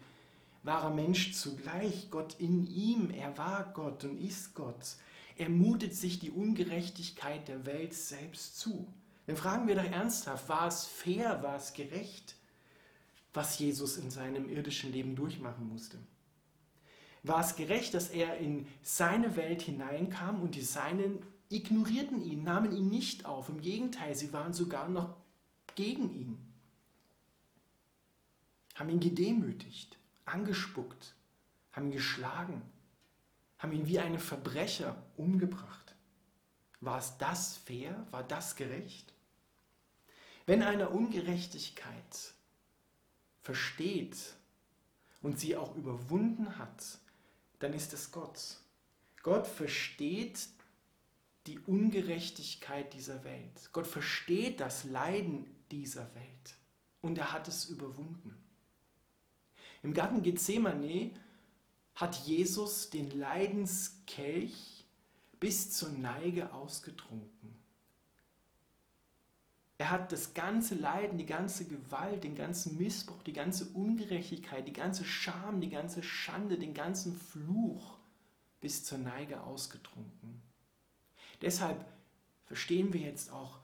wahrer 0.63 0.91
Mensch 0.91 1.33
zugleich, 1.33 2.11
Gott 2.11 2.37
in 2.39 2.67
ihm, 2.67 3.09
er 3.09 3.39
war 3.39 3.73
Gott 3.73 4.05
und 4.05 4.19
ist 4.19 4.55
Gott. 4.55 4.97
Er 5.37 5.49
mutet 5.49 5.95
sich 5.95 6.19
die 6.19 6.31
Ungerechtigkeit 6.31 7.49
der 7.49 7.65
Welt 7.65 7.95
selbst 7.95 8.59
zu. 8.59 8.87
Dann 9.27 9.37
fragen 9.37 9.67
wir 9.67 9.75
doch 9.75 9.85
ernsthaft, 9.85 10.49
war 10.49 10.69
es 10.69 10.87
fair, 10.87 11.43
war 11.43 11.57
es 11.57 11.73
gerecht, 11.73 12.37
was 13.35 13.59
Jesus 13.59 13.97
in 13.97 14.11
seinem 14.11 14.49
irdischen 14.49 14.93
Leben 14.93 15.17
durchmachen 15.17 15.69
musste? 15.69 15.99
War 17.23 17.41
es 17.41 17.57
gerecht, 17.57 17.95
dass 17.95 18.09
er 18.09 18.39
in 18.39 18.69
seine 18.83 19.37
Welt 19.37 19.63
hineinkam 19.63 20.41
und 20.43 20.55
die 20.55 20.63
Seinen 20.63 21.19
ignorierten 21.49 22.23
ihn, 22.23 22.45
nahmen 22.45 22.73
ihn 22.73 22.89
nicht 22.89 23.27
auf. 23.27 23.49
Im 23.49 23.61
Gegenteil, 23.61 24.15
sie 24.15 24.33
waren 24.33 24.53
sogar 24.53 24.89
noch 24.89 25.17
gegen 25.75 26.15
ihn, 26.15 26.39
haben 28.75 28.89
ihn 28.91 29.01
gedemütigt 29.01 29.99
angespuckt, 30.27 31.15
haben 31.73 31.87
ihn 31.87 31.93
geschlagen, 31.93 32.63
haben 33.59 33.73
ihn 33.73 33.87
wie 33.87 33.99
einen 33.99 34.19
Verbrecher 34.19 35.03
umgebracht. 35.17 35.95
War 36.81 36.99
es 36.99 37.17
das 37.19 37.57
fair? 37.57 38.07
War 38.11 38.23
das 38.23 38.57
gerecht? 38.57 39.15
Wenn 40.47 40.63
einer 40.63 40.93
Ungerechtigkeit 40.93 42.35
versteht 43.43 44.17
und 45.21 45.41
sie 45.41 45.57
auch 45.57 45.75
überwunden 45.75 46.57
hat, 46.59 46.99
dann 47.59 47.73
ist 47.73 47.93
es 47.93 48.13
Gott. 48.13 48.59
Gott 49.23 49.47
versteht 49.47 50.49
die 51.49 51.59
Ungerechtigkeit 51.59 52.95
dieser 52.95 53.25
Welt. 53.25 53.71
Gott 53.73 53.89
versteht 53.89 54.61
das 54.61 54.85
Leiden 54.85 55.47
dieser 55.73 56.15
Welt 56.15 56.57
und 57.03 57.19
er 57.19 57.33
hat 57.33 57.49
es 57.49 57.67
überwunden. 57.67 58.37
Im 59.83 59.95
Garten 59.95 60.23
Gethsemane 60.23 61.11
hat 61.97 62.15
Jesus 62.27 62.91
den 62.91 63.11
Leidenskelch 63.19 64.85
bis 65.41 65.73
zur 65.73 65.91
Neige 65.91 66.53
ausgetrunken. 66.53 67.56
Er 69.79 69.91
hat 69.91 70.11
das 70.11 70.33
ganze 70.33 70.75
Leiden, 70.75 71.19
die 71.19 71.27
ganze 71.27 71.67
Gewalt, 71.67 72.25
den 72.25 72.35
ganzen 72.35 72.79
Missbrauch, 72.79 73.23
die 73.23 73.35
ganze 73.35 73.67
Ungerechtigkeit, 73.67 74.67
die 74.67 74.73
ganze 74.73 75.05
Scham, 75.05 75.61
die 75.61 75.69
ganze 75.69 76.03
Schande, 76.03 76.59
den 76.59 76.73
ganzen 76.73 77.15
Fluch 77.15 77.99
bis 78.61 78.85
zur 78.85 78.99
Neige 78.99 79.43
ausgetrunken. 79.43 80.41
Deshalb 81.43 81.85
verstehen 82.47 82.95
wir 82.95 83.01
jetzt 83.01 83.31
auch, 83.31 83.59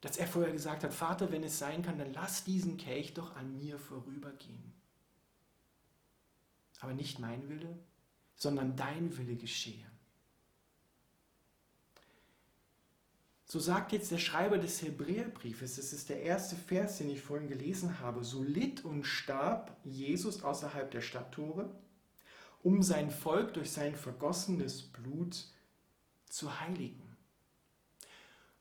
dass 0.00 0.16
er 0.16 0.26
vorher 0.26 0.52
gesagt 0.52 0.82
hat, 0.82 0.92
Vater, 0.92 1.30
wenn 1.30 1.44
es 1.44 1.58
sein 1.58 1.82
kann, 1.82 1.98
dann 1.98 2.12
lass 2.12 2.44
diesen 2.44 2.76
Kelch 2.76 3.14
doch 3.14 3.36
an 3.36 3.56
mir 3.56 3.78
vorübergehen. 3.78 4.74
Aber 6.80 6.92
nicht 6.92 7.20
mein 7.20 7.48
Wille, 7.48 7.78
sondern 8.34 8.76
dein 8.76 9.16
Wille 9.16 9.36
geschehe. 9.36 9.86
So 13.54 13.60
sagt 13.60 13.92
jetzt 13.92 14.10
der 14.10 14.18
Schreiber 14.18 14.58
des 14.58 14.82
Hebräerbriefes, 14.82 15.76
das 15.76 15.92
ist 15.92 16.08
der 16.08 16.22
erste 16.22 16.56
Vers, 16.56 16.98
den 16.98 17.08
ich 17.08 17.20
vorhin 17.20 17.48
gelesen 17.48 18.00
habe, 18.00 18.24
so 18.24 18.42
litt 18.42 18.84
und 18.84 19.04
starb 19.04 19.76
Jesus 19.84 20.42
außerhalb 20.42 20.90
der 20.90 21.02
Stadttore, 21.02 21.70
um 22.64 22.82
sein 22.82 23.12
Volk 23.12 23.54
durch 23.54 23.70
sein 23.70 23.94
vergossenes 23.94 24.82
Blut 24.82 25.44
zu 26.28 26.58
heiligen, 26.58 27.16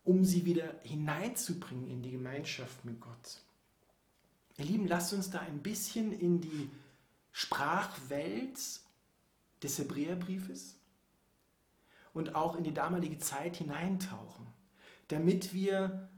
um 0.04 0.24
sie 0.24 0.46
wieder 0.46 0.76
hineinzubringen 0.84 1.88
in 1.88 2.04
die 2.04 2.12
Gemeinschaft 2.12 2.86
mit 2.86 3.02
Gott. 3.02 3.42
Ihr 4.60 4.66
Lieben, 4.66 4.86
lasst 4.86 5.12
uns 5.12 5.32
da 5.32 5.40
ein 5.40 5.64
bisschen 5.64 6.12
in 6.12 6.40
die 6.40 6.70
Sprachwelt 7.32 8.60
des 9.64 9.80
Hebräerbriefes 9.80 10.76
und 12.14 12.36
auch 12.36 12.56
in 12.56 12.64
die 12.64 12.76
damalige 12.76 13.18
Zeit 13.18 13.56
hineintauchen 13.56 14.53
damit 15.08 15.54
wir 15.54 16.10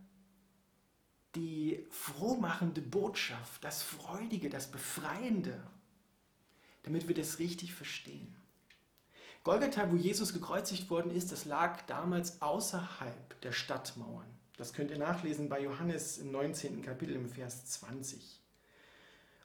die 1.36 1.86
frohmachende 1.90 2.82
Botschaft, 2.82 3.64
das 3.64 3.84
Freudige, 3.84 4.50
das 4.50 4.72
Befreiende, 4.72 5.62
damit 6.84 7.08
wir 7.08 7.16
das 7.16 7.40
richtig 7.40 7.74
verstehen. 7.74 8.36
Golgatha, 9.44 9.92
wo 9.92 9.96
Jesus 9.96 10.34
gekreuzigt 10.34 10.90
worden 10.90 11.12
ist, 11.12 11.32
das 11.32 11.46
lag 11.46 11.82
damals 11.84 12.42
außerhalb 12.42 13.42
der 13.42 13.52
Stadtmauern. 13.52 14.26
Das 14.58 14.74
könnt 14.74 14.90
ihr 14.90 14.98
nachlesen 14.98 15.50
bei 15.50 15.62
Johannes 15.62 16.18
im 16.18 16.32
19. 16.32 16.82
Kapitel 16.82 17.16
im 17.16 17.30
Vers 17.30 17.66
20. 17.66 18.42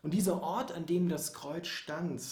Und 0.02 0.12
dieser 0.12 0.42
Ort, 0.42 0.72
an 0.72 0.86
dem 0.86 1.08
das 1.08 1.34
Kreuz 1.34 1.66
stand, 1.66 2.22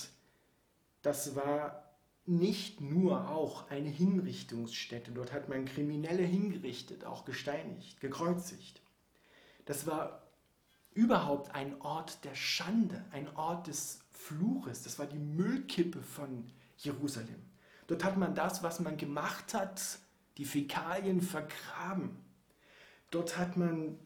das 1.03 1.35
war 1.35 1.88
nicht 2.29 2.83
nur 2.83 3.31
auch 3.31 3.71
eine 3.71 3.89
Hinrichtungsstätte. 3.89 5.13
Dort 5.13 5.33
hat 5.33 5.49
man 5.49 5.65
Kriminelle 5.65 6.23
hingerichtet, 6.23 7.05
auch 7.05 7.25
gesteinigt, 7.25 8.01
gekreuzigt. 8.01 8.83
Das 9.65 9.87
war 9.87 10.23
überhaupt 10.93 11.55
ein 11.55 11.81
Ort 11.81 12.25
der 12.25 12.35
Schande, 12.35 13.03
ein 13.13 13.35
Ort 13.37 13.67
des 13.67 14.01
Fluches. 14.11 14.83
Das 14.83 14.99
war 14.99 15.07
die 15.07 15.19
Müllkippe 15.19 16.03
von 16.03 16.45
Jerusalem. 16.77 17.43
Dort 17.87 18.05
hat 18.05 18.19
man 18.19 18.35
das, 18.35 18.63
was 18.63 18.79
man 18.81 18.99
gemacht 18.99 19.55
hat, 19.55 19.99
die 20.37 20.45
Fäkalien 20.45 21.23
vergraben. 21.23 22.23
Dort 23.11 23.39
hat 23.39 23.57
man, 23.57 23.99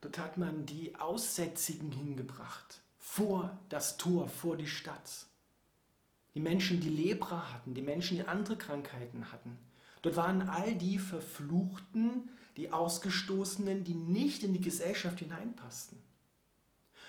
dort 0.00 0.18
hat 0.18 0.38
man 0.38 0.66
die 0.66 0.96
Aussätzigen 0.96 1.92
hingebracht, 1.92 2.82
vor 2.98 3.56
das 3.68 3.96
Tor, 3.96 4.28
vor 4.28 4.56
die 4.56 4.66
Stadt 4.66 5.26
die 6.34 6.40
Menschen, 6.40 6.80
die 6.80 6.90
Lepra 6.90 7.52
hatten, 7.52 7.74
die 7.74 7.82
Menschen, 7.82 8.16
die 8.16 8.24
andere 8.24 8.56
Krankheiten 8.56 9.30
hatten. 9.32 9.56
Dort 10.02 10.16
waren 10.16 10.48
all 10.48 10.74
die 10.74 10.98
Verfluchten, 10.98 12.28
die 12.56 12.72
Ausgestoßenen, 12.72 13.84
die 13.84 13.94
nicht 13.94 14.42
in 14.42 14.52
die 14.52 14.60
Gesellschaft 14.60 15.20
hineinpassten. 15.20 15.98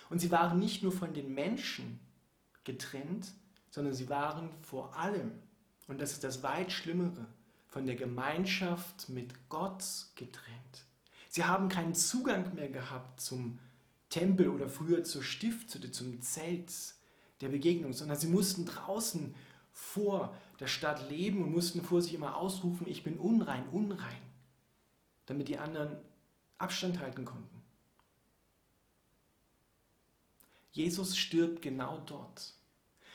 Und 0.09 0.19
sie 0.19 0.31
waren 0.31 0.59
nicht 0.59 0.83
nur 0.83 0.91
von 0.91 1.13
den 1.13 1.33
Menschen 1.33 1.99
getrennt, 2.63 3.33
sondern 3.69 3.93
sie 3.93 4.09
waren 4.09 4.49
vor 4.61 4.95
allem, 4.95 5.31
und 5.87 5.99
das 5.99 6.13
ist 6.13 6.23
das 6.23 6.43
weit 6.43 6.71
Schlimmere, 6.71 7.25
von 7.67 7.85
der 7.85 7.95
Gemeinschaft 7.95 9.09
mit 9.09 9.49
Gott 9.49 9.83
getrennt. 10.15 10.85
Sie 11.29 11.43
haben 11.43 11.67
keinen 11.67 11.95
Zugang 11.95 12.55
mehr 12.55 12.69
gehabt 12.69 13.19
zum 13.19 13.59
Tempel 14.09 14.47
oder 14.47 14.69
früher 14.69 15.03
zur 15.03 15.23
Stiftshütte, 15.23 15.91
zum 15.91 16.21
Zelt, 16.21 16.71
der 17.41 17.49
Begegnung, 17.49 17.93
sondern 17.93 18.17
sie 18.17 18.27
mussten 18.27 18.65
draußen 18.65 19.35
vor 19.71 20.35
der 20.59 20.67
Stadt 20.67 21.09
leben 21.09 21.43
und 21.43 21.51
mussten 21.51 21.81
vor 21.81 22.01
sich 22.01 22.13
immer 22.13 22.37
ausrufen, 22.37 22.87
ich 22.87 23.03
bin 23.03 23.17
unrein, 23.17 23.67
unrein, 23.69 24.21
damit 25.25 25.49
die 25.49 25.57
anderen 25.57 25.97
Abstand 26.57 26.99
halten 26.99 27.25
konnten. 27.25 27.61
Jesus 30.71 31.17
stirbt 31.17 31.61
genau 31.61 31.99
dort, 32.05 32.53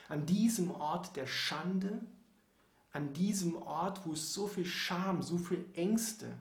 an 0.09 0.27
diesem 0.27 0.71
Ort 0.71 1.17
der 1.17 1.27
Schande, 1.27 2.01
an 2.93 3.13
diesem 3.13 3.57
Ort, 3.57 4.05
wo 4.07 4.13
es 4.13 4.35
so 4.35 4.47
viel 4.47 4.67
Scham, 4.67 5.23
so 5.23 5.39
viel 5.39 5.65
Ängste, 5.75 6.37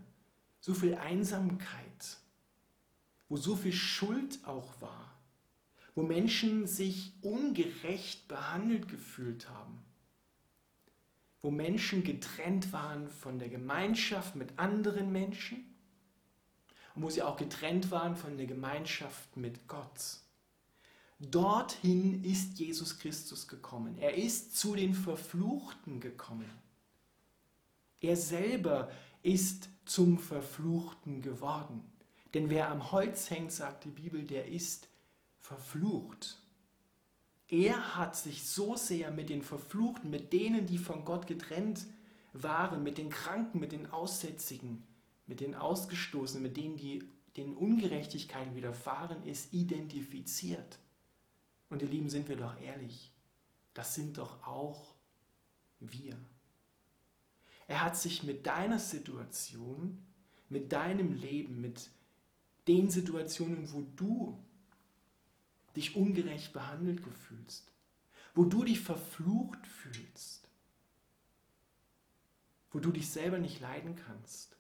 so 0.60 0.74
viel 0.74 0.96
Einsamkeit, 0.96 2.18
wo 3.30 3.38
so 3.38 3.56
viel 3.56 3.74
Schuld 3.74 4.40
auch 4.46 4.82
war 4.82 5.09
wo 5.96 6.04
Menschen 6.04 6.68
sich 6.68 7.14
ungerecht 7.22 8.28
behandelt 8.28 8.88
gefühlt 8.88 9.50
haben, 9.50 9.80
wo 11.42 11.52
Menschen 11.52 12.04
getrennt 12.04 12.74
waren 12.74 13.10
von 13.10 13.40
der 13.40 13.50
Gemeinschaft 13.50 14.36
mit 14.36 14.58
anderen 14.58 15.12
Menschen 15.12 15.66
und 16.96 17.04
wo 17.04 17.10
sie 17.10 17.22
auch 17.22 17.38
getrennt 17.38 17.92
waren 17.92 18.16
von 18.16 18.38
der 18.38 18.48
Gemeinschaft 18.48 19.38
mit 19.38 19.68
Gott. 19.68 20.20
Dorthin 21.20 22.24
ist 22.24 22.60
Jesus 22.60 22.98
Christus 23.00 23.48
gekommen. 23.48 23.98
Er 23.98 24.16
ist 24.16 24.58
zu 24.58 24.76
den 24.76 24.94
Verfluchten 24.94 26.00
gekommen. 26.00 26.50
Er 28.00 28.16
selber 28.16 28.90
ist 29.22 29.70
zum 29.86 30.18
Verfluchten 30.18 31.22
geworden. 31.22 31.84
Denn 32.34 32.50
wer 32.50 32.70
am 32.70 32.92
Holz 32.92 33.30
hängt, 33.30 33.52
sagt 33.52 33.86
die 33.86 33.90
Bibel, 33.90 34.24
der 34.24 34.48
ist 34.48 34.89
verflucht. 35.50 36.38
Er 37.48 37.96
hat 37.98 38.16
sich 38.16 38.48
so 38.48 38.76
sehr 38.76 39.10
mit 39.10 39.30
den 39.30 39.42
Verfluchten, 39.42 40.12
mit 40.12 40.32
denen, 40.32 40.68
die 40.68 40.78
von 40.78 41.04
Gott 41.06 41.26
getrennt 41.26 41.88
waren, 42.34 42.84
mit 42.84 43.00
den 43.00 43.10
Kranken, 43.10 43.60
mit 43.60 43.72
den 43.72 43.90
Aussätzigen, 43.90 44.84
mit 45.26 45.40
den 45.40 45.56
Ausgestoßenen, 45.56 46.44
mit 46.44 46.56
denen, 46.56 46.78
die 46.78 47.04
den 47.36 47.56
Ungerechtigkeiten 47.56 48.56
widerfahren 48.56 49.24
ist, 49.24 49.52
identifiziert. 49.52 50.78
Und 51.72 51.82
ihr 51.82 51.88
Lieben, 51.88 52.10
sind 52.10 52.30
wir 52.30 52.36
doch 52.36 52.60
ehrlich, 52.62 53.12
das 53.74 53.96
sind 53.96 54.20
doch 54.20 54.46
auch 54.46 54.94
wir. 55.80 56.16
Er 57.66 57.84
hat 57.84 57.98
sich 57.98 58.22
mit 58.22 58.46
deiner 58.46 58.78
Situation, 58.78 60.06
mit 60.48 60.72
deinem 60.72 61.14
Leben, 61.14 61.60
mit 61.60 61.90
den 62.68 62.92
Situationen, 62.92 63.72
wo 63.74 63.82
du 63.96 64.38
dich 65.80 65.96
ungerecht 65.96 66.52
behandelt 66.52 67.04
gefühlst, 67.04 67.72
wo 68.36 68.44
du 68.44 68.64
dich 68.64 68.82
verflucht 68.82 69.66
fühlst, 69.66 70.48
wo 72.72 72.80
du 72.80 72.92
dich 72.92 73.10
selber 73.10 73.40
nicht 73.40 73.62
leiden 73.62 73.96
kannst, 73.96 74.58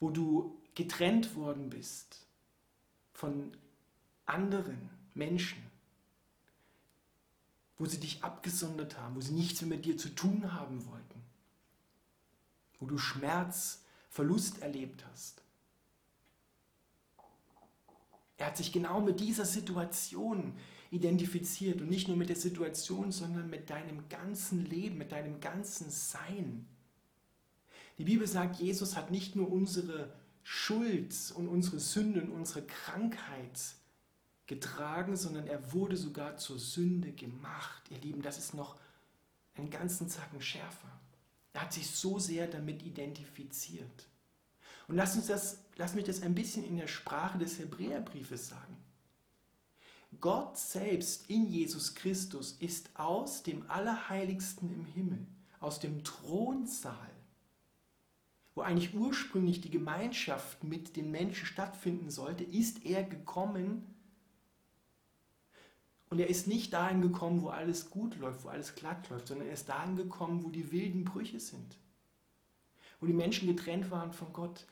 wo 0.00 0.10
du 0.10 0.60
getrennt 0.74 1.36
worden 1.36 1.70
bist 1.70 2.26
von 3.12 3.56
anderen 4.26 4.90
Menschen, 5.14 5.62
wo 7.78 7.86
sie 7.86 8.00
dich 8.00 8.24
abgesondert 8.24 8.98
haben, 8.98 9.14
wo 9.14 9.20
sie 9.20 9.32
nichts 9.32 9.60
mehr 9.62 9.76
mit 9.76 9.84
dir 9.84 9.96
zu 9.96 10.08
tun 10.08 10.52
haben 10.52 10.84
wollten, 10.86 11.22
wo 12.80 12.86
du 12.86 12.98
Schmerz, 12.98 13.82
Verlust 14.10 14.62
erlebt 14.62 15.04
hast, 15.12 15.42
er 18.38 18.46
hat 18.46 18.56
sich 18.56 18.72
genau 18.72 19.00
mit 19.00 19.20
dieser 19.20 19.44
Situation 19.44 20.54
identifiziert 20.90 21.80
und 21.80 21.88
nicht 21.88 22.08
nur 22.08 22.16
mit 22.16 22.28
der 22.28 22.36
Situation, 22.36 23.10
sondern 23.10 23.48
mit 23.48 23.70
deinem 23.70 24.08
ganzen 24.08 24.64
Leben, 24.64 24.98
mit 24.98 25.12
deinem 25.12 25.40
ganzen 25.40 25.90
Sein. 25.90 26.66
Die 27.98 28.04
Bibel 28.04 28.26
sagt, 28.26 28.56
Jesus 28.60 28.96
hat 28.96 29.10
nicht 29.10 29.36
nur 29.36 29.50
unsere 29.50 30.12
Schuld 30.42 31.14
und 31.34 31.48
unsere 31.48 31.80
Sünde 31.80 32.22
und 32.22 32.30
unsere 32.30 32.62
Krankheit 32.62 33.58
getragen, 34.46 35.16
sondern 35.16 35.46
er 35.46 35.72
wurde 35.72 35.96
sogar 35.96 36.36
zur 36.36 36.58
Sünde 36.58 37.12
gemacht. 37.12 37.82
Ihr 37.90 37.98
Lieben, 37.98 38.22
das 38.22 38.38
ist 38.38 38.54
noch 38.54 38.76
einen 39.54 39.70
ganzen 39.70 40.08
Zacken 40.08 40.40
schärfer. 40.40 41.00
Er 41.52 41.62
hat 41.62 41.72
sich 41.72 41.90
so 41.90 42.18
sehr 42.18 42.46
damit 42.46 42.82
identifiziert. 42.82 44.06
Und 44.88 44.96
lass, 44.96 45.16
uns 45.16 45.26
das, 45.26 45.64
lass 45.76 45.94
mich 45.94 46.04
das 46.04 46.22
ein 46.22 46.34
bisschen 46.34 46.64
in 46.64 46.76
der 46.76 46.86
Sprache 46.86 47.38
des 47.38 47.58
Hebräerbriefes 47.58 48.48
sagen. 48.48 48.76
Gott 50.20 50.56
selbst 50.56 51.28
in 51.28 51.46
Jesus 51.46 51.94
Christus 51.94 52.52
ist 52.52 52.90
aus 52.98 53.42
dem 53.42 53.68
Allerheiligsten 53.68 54.72
im 54.72 54.84
Himmel, 54.84 55.26
aus 55.60 55.80
dem 55.80 56.04
Thronsaal, 56.04 57.10
wo 58.54 58.62
eigentlich 58.62 58.94
ursprünglich 58.94 59.60
die 59.60 59.70
Gemeinschaft 59.70 60.64
mit 60.64 60.96
den 60.96 61.10
Menschen 61.10 61.46
stattfinden 61.46 62.10
sollte, 62.10 62.44
ist 62.44 62.86
er 62.86 63.02
gekommen. 63.02 63.94
Und 66.08 66.20
er 66.20 66.28
ist 66.30 66.46
nicht 66.46 66.72
dahin 66.72 67.02
gekommen, 67.02 67.42
wo 67.42 67.48
alles 67.48 67.90
gut 67.90 68.16
läuft, 68.16 68.44
wo 68.44 68.48
alles 68.48 68.74
glatt 68.74 69.10
läuft, 69.10 69.26
sondern 69.28 69.48
er 69.48 69.54
ist 69.54 69.68
dahin 69.68 69.96
gekommen, 69.96 70.44
wo 70.44 70.50
die 70.50 70.70
wilden 70.70 71.04
Brüche 71.04 71.40
sind, 71.40 71.76
wo 73.00 73.06
die 73.06 73.12
Menschen 73.12 73.48
getrennt 73.48 73.90
waren 73.90 74.12
von 74.12 74.32
Gott. 74.32 74.66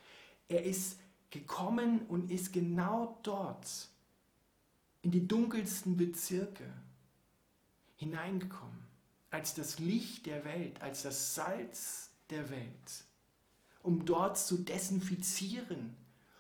Er 0.48 0.64
ist 0.64 0.98
gekommen 1.30 2.06
und 2.06 2.30
ist 2.30 2.52
genau 2.52 3.18
dort 3.22 3.88
in 5.02 5.10
die 5.10 5.26
dunkelsten 5.26 5.96
Bezirke 5.96 6.64
hineingekommen, 7.96 8.84
als 9.30 9.54
das 9.54 9.78
Licht 9.78 10.26
der 10.26 10.44
Welt, 10.44 10.80
als 10.80 11.02
das 11.02 11.34
Salz 11.34 12.10
der 12.30 12.50
Welt, 12.50 13.04
um 13.82 14.04
dort 14.04 14.38
zu 14.38 14.58
desinfizieren, 14.58 15.96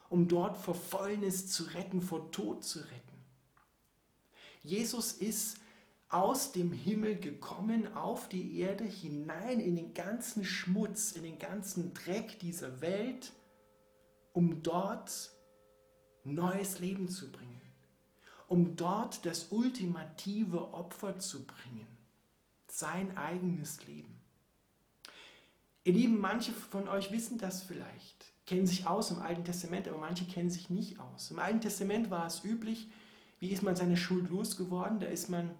um 0.08 0.28
dort 0.28 0.56
vor 0.56 0.74
Fäulnis 0.74 1.48
zu 1.48 1.64
retten, 1.64 2.00
vor 2.00 2.30
Tod 2.30 2.64
zu 2.64 2.78
retten. 2.78 3.04
Jesus 4.62 5.12
ist 5.12 5.58
aus 6.08 6.52
dem 6.52 6.72
Himmel 6.72 7.18
gekommen 7.18 7.92
auf 7.94 8.28
die 8.28 8.60
Erde 8.60 8.84
hinein 8.84 9.60
in 9.60 9.76
den 9.76 9.92
ganzen 9.92 10.44
Schmutz, 10.44 11.12
in 11.12 11.24
den 11.24 11.38
ganzen 11.38 11.92
Dreck 11.92 12.38
dieser 12.38 12.80
Welt, 12.80 13.32
um 14.34 14.62
dort 14.62 15.30
neues 16.24 16.80
Leben 16.80 17.08
zu 17.08 17.30
bringen, 17.30 17.62
um 18.48 18.76
dort 18.76 19.24
das 19.24 19.46
ultimative 19.50 20.74
Opfer 20.74 21.18
zu 21.18 21.46
bringen, 21.46 21.86
sein 22.66 23.16
eigenes 23.16 23.86
Leben. 23.86 24.20
Ihr 25.84 25.94
Lieben, 25.94 26.18
manche 26.18 26.52
von 26.52 26.88
euch 26.88 27.12
wissen 27.12 27.38
das 27.38 27.62
vielleicht, 27.62 28.32
kennen 28.46 28.66
sich 28.66 28.86
aus 28.86 29.10
im 29.10 29.20
Alten 29.20 29.44
Testament, 29.44 29.86
aber 29.86 29.98
manche 29.98 30.24
kennen 30.24 30.50
sich 30.50 30.68
nicht 30.68 30.98
aus. 30.98 31.30
Im 31.30 31.38
Alten 31.38 31.60
Testament 31.60 32.10
war 32.10 32.26
es 32.26 32.44
üblich, 32.44 32.88
wie 33.38 33.50
ist 33.50 33.62
man 33.62 33.76
seine 33.76 33.96
Schuld 33.96 34.30
losgeworden? 34.30 34.98
Da 34.98 35.06
ist 35.06 35.28
man 35.28 35.50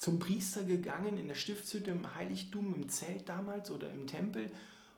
zum 0.00 0.18
Priester 0.18 0.64
gegangen 0.64 1.16
in 1.16 1.28
der 1.28 1.34
Stiftshütte 1.34 1.92
im 1.92 2.14
Heiligtum, 2.14 2.74
im 2.74 2.88
Zelt 2.88 3.28
damals 3.28 3.70
oder 3.70 3.90
im 3.92 4.06
Tempel 4.06 4.50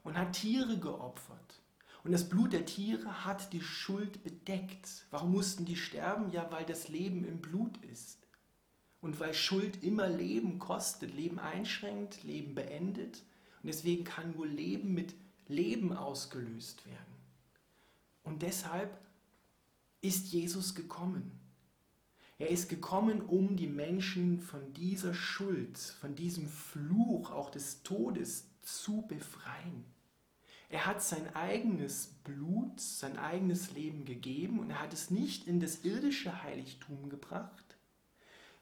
und 0.02 0.18
hat 0.18 0.32
Tiere 0.32 0.78
geopfert. 0.78 1.57
Und 2.08 2.12
das 2.12 2.26
Blut 2.26 2.54
der 2.54 2.64
Tiere 2.64 3.26
hat 3.26 3.52
die 3.52 3.60
Schuld 3.60 4.22
bedeckt. 4.24 5.04
Warum 5.10 5.30
mussten 5.30 5.66
die 5.66 5.76
sterben? 5.76 6.30
Ja, 6.30 6.50
weil 6.50 6.64
das 6.64 6.88
Leben 6.88 7.22
im 7.22 7.42
Blut 7.42 7.76
ist. 7.84 8.26
Und 9.02 9.20
weil 9.20 9.34
Schuld 9.34 9.84
immer 9.84 10.08
Leben 10.08 10.58
kostet, 10.58 11.14
Leben 11.14 11.38
einschränkt, 11.38 12.24
Leben 12.24 12.54
beendet. 12.54 13.18
Und 13.62 13.66
deswegen 13.66 14.04
kann 14.04 14.32
nur 14.34 14.46
Leben 14.46 14.94
mit 14.94 15.14
Leben 15.48 15.92
ausgelöst 15.92 16.86
werden. 16.86 17.14
Und 18.22 18.40
deshalb 18.40 18.98
ist 20.00 20.28
Jesus 20.28 20.74
gekommen. 20.74 21.38
Er 22.38 22.48
ist 22.48 22.70
gekommen, 22.70 23.20
um 23.20 23.54
die 23.54 23.66
Menschen 23.66 24.40
von 24.40 24.72
dieser 24.72 25.12
Schuld, 25.12 25.76
von 25.76 26.14
diesem 26.14 26.48
Fluch 26.48 27.32
auch 27.32 27.50
des 27.50 27.82
Todes 27.82 28.46
zu 28.62 29.02
befreien. 29.06 29.84
Er 30.70 30.84
hat 30.84 31.02
sein 31.02 31.34
eigenes 31.34 32.08
Blut, 32.24 32.80
sein 32.80 33.16
eigenes 33.18 33.72
Leben 33.72 34.04
gegeben 34.04 34.58
und 34.58 34.70
er 34.70 34.80
hat 34.80 34.92
es 34.92 35.10
nicht 35.10 35.46
in 35.46 35.60
das 35.60 35.84
irdische 35.84 36.42
Heiligtum 36.42 37.08
gebracht, 37.08 37.78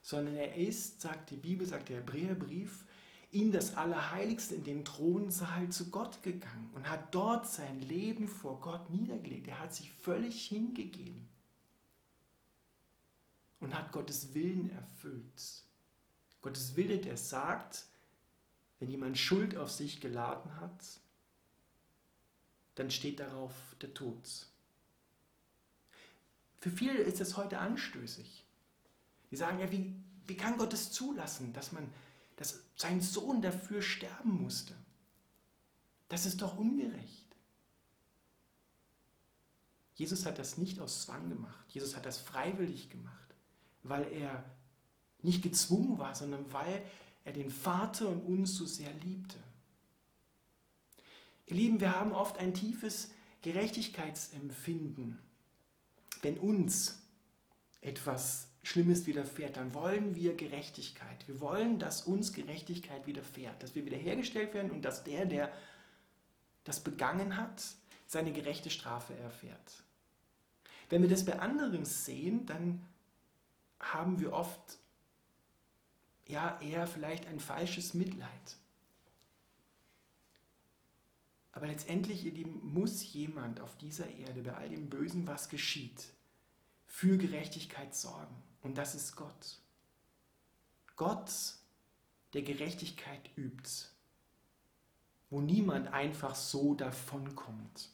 sondern 0.01 0.35
er 0.35 0.55
ist, 0.55 1.01
sagt 1.01 1.31
die 1.31 1.35
Bibel, 1.35 1.67
sagt 1.67 1.89
der 1.89 1.97
Hebräerbrief, 1.97 2.85
in 3.29 3.51
das 3.51 3.75
Allerheiligste, 3.75 4.55
in 4.55 4.63
den 4.63 4.85
Thronsaal 4.85 5.67
zu 5.69 5.89
Gott 5.89 6.23
gegangen 6.23 6.69
und 6.73 6.89
hat 6.89 7.13
dort 7.13 7.45
sein 7.45 7.81
Leben 7.81 8.29
vor 8.29 8.61
Gott 8.61 8.89
niedergelegt. 8.89 9.49
Er 9.49 9.59
hat 9.59 9.73
sich 9.73 9.91
völlig 9.91 10.47
hingegeben 10.47 11.27
und 13.59 13.75
hat 13.75 13.91
Gottes 13.91 14.33
Willen 14.33 14.71
erfüllt. 14.71 15.63
Gottes 16.41 16.77
Wille, 16.77 16.99
der 16.99 17.17
sagt, 17.17 17.85
wenn 18.79 18.89
jemand 18.89 19.17
Schuld 19.17 19.57
auf 19.57 19.71
sich 19.71 19.99
geladen 19.99 20.55
hat, 20.61 21.01
dann 22.77 22.91
steht 22.91 23.19
darauf 23.19 23.53
der 23.81 23.93
Tod. 23.93 24.47
Für 26.59 26.69
viele 26.69 26.99
ist 26.99 27.19
es 27.19 27.37
heute 27.37 27.59
anstößig. 27.59 28.45
Die 29.31 29.35
sagen 29.35 29.59
ja, 29.59 29.71
wie, 29.71 29.95
wie 30.27 30.37
kann 30.37 30.57
Gott 30.57 30.73
es 30.73 30.91
zulassen, 30.91 31.53
dass, 31.53 31.71
man, 31.71 31.91
dass 32.35 32.61
sein 32.75 33.01
Sohn 33.01 33.41
dafür 33.41 33.81
sterben 33.81 34.41
musste? 34.41 34.75
Das 36.07 36.25
ist 36.25 36.41
doch 36.41 36.57
ungerecht. 36.57 37.25
Jesus 39.95 40.25
hat 40.25 40.37
das 40.37 40.57
nicht 40.57 40.79
aus 40.79 41.01
Zwang 41.01 41.29
gemacht. 41.29 41.65
Jesus 41.69 41.95
hat 41.95 42.05
das 42.05 42.19
freiwillig 42.19 42.89
gemacht, 42.89 43.35
weil 43.81 44.11
er 44.13 44.43
nicht 45.23 45.41
gezwungen 45.41 45.97
war, 45.97 46.13
sondern 46.13 46.53
weil 46.53 46.85
er 47.25 47.33
den 47.33 47.49
Vater 47.49 48.07
und 48.07 48.21
uns 48.21 48.55
so 48.55 48.65
sehr 48.65 48.93
liebte. 48.93 49.37
Ihr 51.47 51.55
Lieben, 51.55 51.79
wir 51.79 51.97
haben 51.97 52.11
oft 52.11 52.37
ein 52.39 52.53
tiefes 52.53 53.09
Gerechtigkeitsempfinden. 53.41 55.17
Wenn 56.21 56.37
uns 56.37 57.01
etwas 57.79 58.49
Schlimmes 58.63 59.05
widerfährt, 59.05 59.55
dann 59.55 59.73
wollen 59.73 60.15
wir 60.15 60.35
Gerechtigkeit. 60.35 61.25
Wir 61.25 61.39
wollen, 61.39 61.79
dass 61.79 62.01
uns 62.01 62.33
Gerechtigkeit 62.33 63.07
widerfährt, 63.07 63.63
dass 63.63 63.75
wir 63.75 63.85
wiederhergestellt 63.85 64.53
werden 64.53 64.71
und 64.71 64.83
dass 64.83 65.05
der, 65.05 65.25
der 65.25 65.53
das 66.65 66.81
begangen 66.81 67.37
hat, 67.37 67.63
seine 68.07 68.33
gerechte 68.33 68.69
Strafe 68.69 69.15
erfährt. 69.15 69.83
Wenn 70.89 71.01
wir 71.01 71.09
das 71.09 71.23
bei 71.23 71.39
anderen 71.39 71.85
sehen, 71.85 72.45
dann 72.45 72.85
haben 73.79 74.19
wir 74.19 74.33
oft 74.33 74.79
ja 76.25 76.59
eher 76.59 76.87
vielleicht 76.87 77.25
ein 77.27 77.39
falsches 77.39 77.93
Mitleid. 77.93 78.57
Aber 81.57 81.65
letztendlich, 81.65 82.23
ihr 82.23 82.33
Lieben, 82.33 82.61
muss 82.71 83.13
jemand 83.13 83.61
auf 83.61 83.75
dieser 83.77 84.07
Erde 84.07 84.43
bei 84.43 84.53
all 84.53 84.69
dem 84.69 84.91
Bösen, 84.91 85.25
was 85.25 85.49
geschieht, 85.49 86.13
für 86.85 87.17
Gerechtigkeit 87.17 87.95
sorgen. 87.95 88.35
Und 88.61 88.77
das 88.77 88.93
ist 88.93 89.15
Gott. 89.15 89.57
Gott, 90.97 91.31
der 92.33 92.43
Gerechtigkeit 92.43 93.31
übt, 93.35 93.71
wo 95.31 95.41
niemand 95.41 95.87
einfach 95.87 96.35
so 96.35 96.75
davonkommt, 96.75 97.89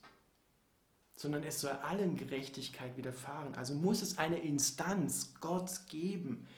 sondern 1.16 1.44
es 1.44 1.62
soll 1.62 1.72
allen 1.72 2.18
Gerechtigkeit 2.18 2.98
widerfahren. 2.98 3.56
Also 3.56 3.76
muss 3.76 4.02
es 4.02 4.18
eine 4.18 4.40
Instanz, 4.40 5.36
Gott, 5.40 5.88
geben, 5.88 6.50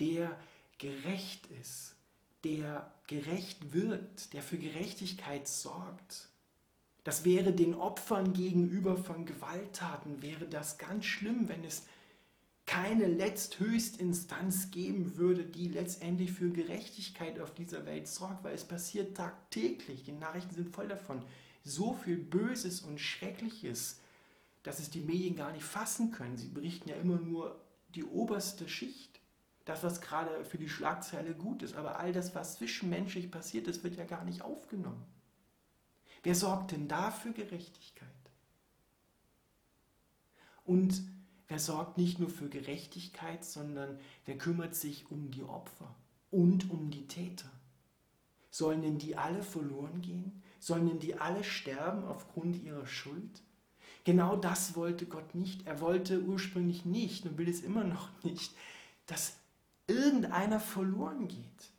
der 0.00 0.36
gerecht 0.78 1.46
ist, 1.60 1.94
der 2.42 2.92
gerecht 3.06 3.72
wird, 3.72 4.32
der 4.32 4.42
für 4.42 4.58
Gerechtigkeit 4.58 5.46
sorgt. 5.46 6.28
Das 7.08 7.24
wäre 7.24 7.54
den 7.54 7.74
Opfern 7.74 8.34
gegenüber 8.34 8.98
von 8.98 9.24
Gewalttaten, 9.24 10.20
wäre 10.20 10.46
das 10.46 10.76
ganz 10.76 11.06
schlimm, 11.06 11.48
wenn 11.48 11.64
es 11.64 11.86
keine 12.66 13.06
letzthöchstinstanz 13.06 14.70
geben 14.70 15.16
würde, 15.16 15.46
die 15.46 15.68
letztendlich 15.68 16.32
für 16.32 16.50
Gerechtigkeit 16.50 17.40
auf 17.40 17.54
dieser 17.54 17.86
Welt 17.86 18.08
sorgt, 18.08 18.44
weil 18.44 18.54
es 18.54 18.66
passiert 18.66 19.16
tagtäglich. 19.16 20.04
Die 20.04 20.12
Nachrichten 20.12 20.54
sind 20.54 20.74
voll 20.74 20.86
davon. 20.86 21.22
So 21.64 21.94
viel 21.94 22.18
Böses 22.18 22.82
und 22.82 23.00
Schreckliches, 23.00 24.02
dass 24.62 24.78
es 24.78 24.90
die 24.90 25.00
Medien 25.00 25.34
gar 25.34 25.52
nicht 25.52 25.64
fassen 25.64 26.10
können. 26.10 26.36
Sie 26.36 26.48
berichten 26.48 26.90
ja 26.90 26.96
immer 26.96 27.16
nur 27.16 27.58
die 27.94 28.04
oberste 28.04 28.68
Schicht. 28.68 29.18
Das, 29.64 29.82
was 29.82 30.02
gerade 30.02 30.44
für 30.44 30.58
die 30.58 30.68
Schlagzeile 30.68 31.32
gut 31.32 31.62
ist. 31.62 31.74
Aber 31.74 31.98
all 32.00 32.12
das, 32.12 32.34
was 32.34 32.56
zwischenmenschlich 32.56 33.30
passiert 33.30 33.66
ist, 33.66 33.82
wird 33.82 33.96
ja 33.96 34.04
gar 34.04 34.26
nicht 34.26 34.42
aufgenommen. 34.42 35.06
Wer 36.22 36.34
sorgt 36.34 36.72
denn 36.72 36.88
da 36.88 37.10
für 37.10 37.32
Gerechtigkeit? 37.32 38.08
Und 40.64 41.02
wer 41.48 41.58
sorgt 41.58 41.96
nicht 41.96 42.18
nur 42.18 42.28
für 42.28 42.48
Gerechtigkeit, 42.48 43.44
sondern 43.44 43.98
wer 44.26 44.36
kümmert 44.36 44.74
sich 44.74 45.10
um 45.10 45.30
die 45.30 45.44
Opfer 45.44 45.94
und 46.30 46.70
um 46.70 46.90
die 46.90 47.06
Täter? 47.06 47.50
Sollen 48.50 48.82
denn 48.82 48.98
die 48.98 49.16
alle 49.16 49.42
verloren 49.42 50.02
gehen? 50.02 50.42
Sollen 50.58 50.88
denn 50.88 50.98
die 50.98 51.14
alle 51.14 51.44
sterben 51.44 52.04
aufgrund 52.04 52.62
ihrer 52.62 52.86
Schuld? 52.86 53.42
Genau 54.04 54.36
das 54.36 54.74
wollte 54.74 55.06
Gott 55.06 55.34
nicht. 55.34 55.66
Er 55.66 55.80
wollte 55.80 56.22
ursprünglich 56.22 56.84
nicht 56.84 57.24
und 57.26 57.38
will 57.38 57.48
es 57.48 57.62
immer 57.62 57.84
noch 57.84 58.10
nicht, 58.24 58.54
dass 59.06 59.36
irgendeiner 59.86 60.60
verloren 60.60 61.28
geht. 61.28 61.72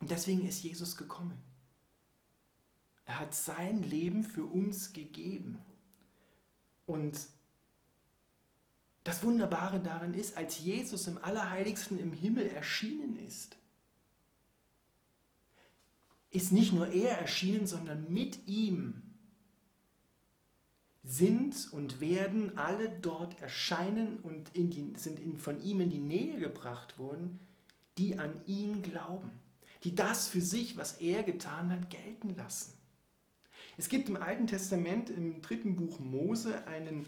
Und 0.00 0.10
deswegen 0.10 0.46
ist 0.46 0.62
Jesus 0.62 0.96
gekommen. 0.96 1.40
Er 3.12 3.20
hat 3.20 3.34
sein 3.34 3.82
Leben 3.82 4.24
für 4.24 4.46
uns 4.46 4.94
gegeben. 4.94 5.58
Und 6.86 7.20
das 9.04 9.22
Wunderbare 9.22 9.80
daran 9.80 10.14
ist, 10.14 10.38
als 10.38 10.58
Jesus 10.60 11.06
im 11.08 11.18
Allerheiligsten 11.18 11.98
im 11.98 12.14
Himmel 12.14 12.46
erschienen 12.46 13.18
ist, 13.18 13.58
ist 16.30 16.52
nicht 16.52 16.72
nur 16.72 16.90
er 16.90 17.18
erschienen, 17.18 17.66
sondern 17.66 18.10
mit 18.10 18.48
ihm 18.48 19.02
sind 21.04 21.70
und 21.70 22.00
werden 22.00 22.56
alle 22.56 22.88
dort 22.88 23.42
erscheinen 23.42 24.20
und 24.20 24.56
die, 24.56 24.94
sind 24.96 25.20
in, 25.20 25.36
von 25.36 25.62
ihm 25.62 25.82
in 25.82 25.90
die 25.90 25.98
Nähe 25.98 26.38
gebracht 26.38 26.98
worden, 26.98 27.40
die 27.98 28.18
an 28.18 28.40
ihn 28.46 28.80
glauben, 28.80 29.32
die 29.84 29.94
das 29.94 30.28
für 30.28 30.40
sich, 30.40 30.78
was 30.78 30.94
er 30.94 31.22
getan 31.24 31.70
hat, 31.70 31.90
gelten 31.90 32.34
lassen. 32.36 32.81
Es 33.78 33.88
gibt 33.88 34.08
im 34.08 34.16
Alten 34.16 34.46
Testament 34.46 35.08
im 35.10 35.40
dritten 35.40 35.76
Buch 35.76 35.98
Mose 35.98 36.66
einen, 36.66 37.06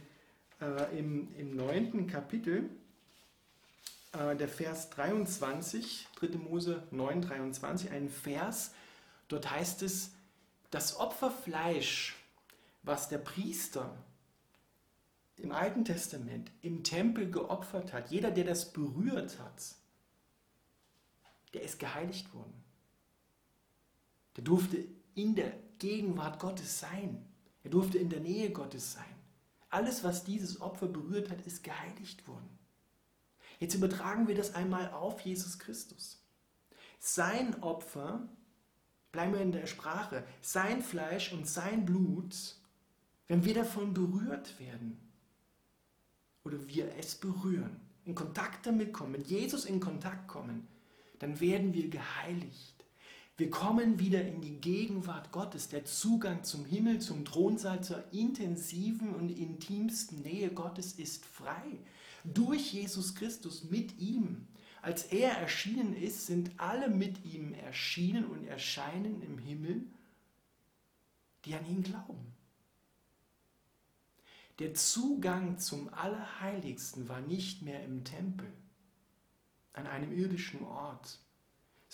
äh, 0.61 0.99
im, 0.99 1.35
im 1.37 1.57
neunten 1.57 2.07
Kapitel, 2.07 2.71
äh, 4.13 4.35
der 4.37 4.49
Vers 4.49 4.91
23, 4.91 6.09
3. 6.17 6.39
Mose 6.39 6.83
9, 6.91 7.23
23, 7.23 7.91
einen 7.91 8.09
Vers, 8.09 8.73
dort 9.29 9.51
heißt 9.51 9.83
es, 9.83 10.13
das 10.71 10.99
Opferfleisch, 10.99 12.17
was 12.83 13.09
der 13.09 13.19
Priester 13.19 13.95
im 15.37 15.53
Alten 15.53 15.85
Testament 15.85 16.51
im 16.63 16.83
Tempel 16.83 17.31
geopfert 17.31 17.93
hat, 17.93 18.11
jeder, 18.11 18.31
der 18.31 18.45
das 18.45 18.73
berührt 18.73 19.39
hat, 19.39 19.75
der 21.53 21.63
ist 21.63 21.79
geheiligt 21.79 22.33
worden. 22.35 22.65
Der 24.37 24.45
durfte 24.45 24.85
in 25.15 25.35
der 25.35 25.53
Gegenwart 25.79 26.39
Gottes 26.39 26.81
sein. 26.81 27.25
Er 27.63 27.71
durfte 27.71 27.99
in 27.99 28.11
der 28.11 28.21
Nähe 28.21 28.51
Gottes 28.51 28.93
sein. 28.93 29.05
Alles, 29.71 30.05
was 30.05 30.25
dieses 30.25 30.61
Opfer 30.61 30.87
berührt 30.87 31.31
hat, 31.31 31.43
ist 31.47 31.65
geheiligt 31.65 32.29
worden. 32.29 32.49
Jetzt 33.59 33.75
übertragen 33.75 34.29
wir 34.29 34.35
das 34.35 34.55
einmal 34.55 34.91
auf 34.93 35.21
Jesus 35.21 35.59
Christus. 35.59 36.23
Sein 36.99 37.63
Opfer, 37.63 38.29
bleiben 39.13 39.33
wir 39.33 39.41
in 39.41 39.53
der 39.53 39.67
Sprache, 39.67 40.25
sein 40.41 40.83
Fleisch 40.83 41.33
und 41.33 41.49
sein 41.49 41.85
Blut, 41.85 42.57
wenn 43.27 43.45
wir 43.45 43.55
davon 43.55 43.95
berührt 43.95 44.59
werden 44.59 44.99
oder 46.45 46.67
wir 46.69 46.95
es 46.97 47.15
berühren, 47.15 47.81
in 48.05 48.15
Kontakt 48.15 48.67
damit 48.67 48.93
kommen, 48.93 49.13
mit 49.13 49.27
Jesus 49.29 49.65
in 49.65 49.81
Kontakt 49.81 50.29
kommen, 50.29 50.69
dann 51.19 51.41
werden 51.41 51.73
wir 51.73 51.89
geheiligt. 51.89 52.74
Wir 53.37 53.51
kommen 53.51 53.99
wieder 53.99 54.25
in 54.25 54.41
die 54.41 54.61
Gegenwart 54.61 55.33
Gottes. 55.33 55.69
Der 55.69 55.85
Zugang 55.85 56.45
zum 56.45 56.65
Himmel, 56.65 57.01
zum 57.01 57.25
Thronsaal, 57.25 57.83
zur 57.83 58.05
intensiven 58.13 59.13
und 59.13 59.29
intimsten 59.29 60.23
Nähe 60.23 60.51
Gottes 60.51 60.93
ist 60.93 61.25
frei. 61.25 61.81
Durch 62.23 62.73
Jesus 62.73 63.17
Christus, 63.17 63.65
mit 63.65 63.99
ihm. 63.99 64.47
Als 64.83 65.05
er 65.05 65.33
erschienen 65.33 65.97
ist, 65.97 66.27
sind 66.27 66.53
alle 66.59 66.89
mit 66.89 67.25
ihm 67.25 67.55
erschienen 67.55 68.27
und 68.27 68.45
erscheinen 68.45 69.21
im 69.23 69.39
Himmel, 69.39 69.83
die 71.45 71.55
an 71.55 71.67
ihn 71.67 71.83
glauben. 71.83 72.35
Der 74.61 74.75
Zugang 74.75 75.59
zum 75.59 75.93
Allerheiligsten 75.93 77.09
war 77.09 77.21
nicht 77.21 77.63
mehr 77.63 77.83
im 77.83 78.05
Tempel, 78.05 78.53
an 79.73 79.89
einem 79.89 80.13
irdischen 80.13 80.63
Ort, 80.63 81.19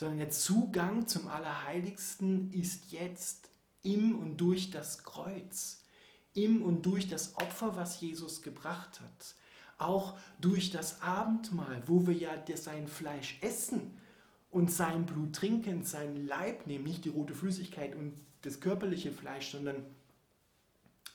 sondern 0.01 0.17
der 0.17 0.31
Zugang 0.31 1.07
zum 1.07 1.29
Allerheiligsten 1.29 2.51
ist 2.55 2.91
jetzt 2.91 3.51
im 3.83 4.19
und 4.19 4.39
durch 4.39 4.71
das 4.71 5.05
Kreuz, 5.05 5.83
im 6.33 6.63
und 6.63 6.87
durch 6.87 7.11
das 7.11 7.37
Opfer, 7.37 7.77
was 7.77 8.01
Jesus 8.01 8.41
gebracht 8.41 8.99
hat, 9.03 9.35
auch 9.77 10.19
durch 10.41 10.71
das 10.71 11.03
Abendmahl, 11.03 11.83
wo 11.85 12.07
wir 12.07 12.15
ja 12.15 12.31
sein 12.55 12.89
Fleisch 12.89 13.37
essen 13.43 13.99
und 14.51 14.73
sein 14.73 15.05
Blut 15.05 15.35
trinken, 15.35 15.85
sein 15.85 16.27
Leib 16.27 16.67
nehmen, 16.67 16.85
nicht 16.85 17.05
die 17.05 17.11
rote 17.11 17.35
Flüssigkeit 17.35 17.95
und 17.95 18.15
das 18.41 18.61
körperliche 18.61 19.13
Fleisch, 19.13 19.51
sondern 19.51 19.85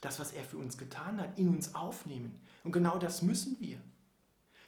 das, 0.00 0.20
was 0.20 0.30
er 0.30 0.44
für 0.44 0.58
uns 0.58 0.78
getan 0.78 1.20
hat, 1.20 1.36
in 1.40 1.48
uns 1.48 1.74
aufnehmen. 1.74 2.40
Und 2.62 2.70
genau 2.70 2.98
das 2.98 3.20
müssen 3.20 3.56
wir. 3.58 3.80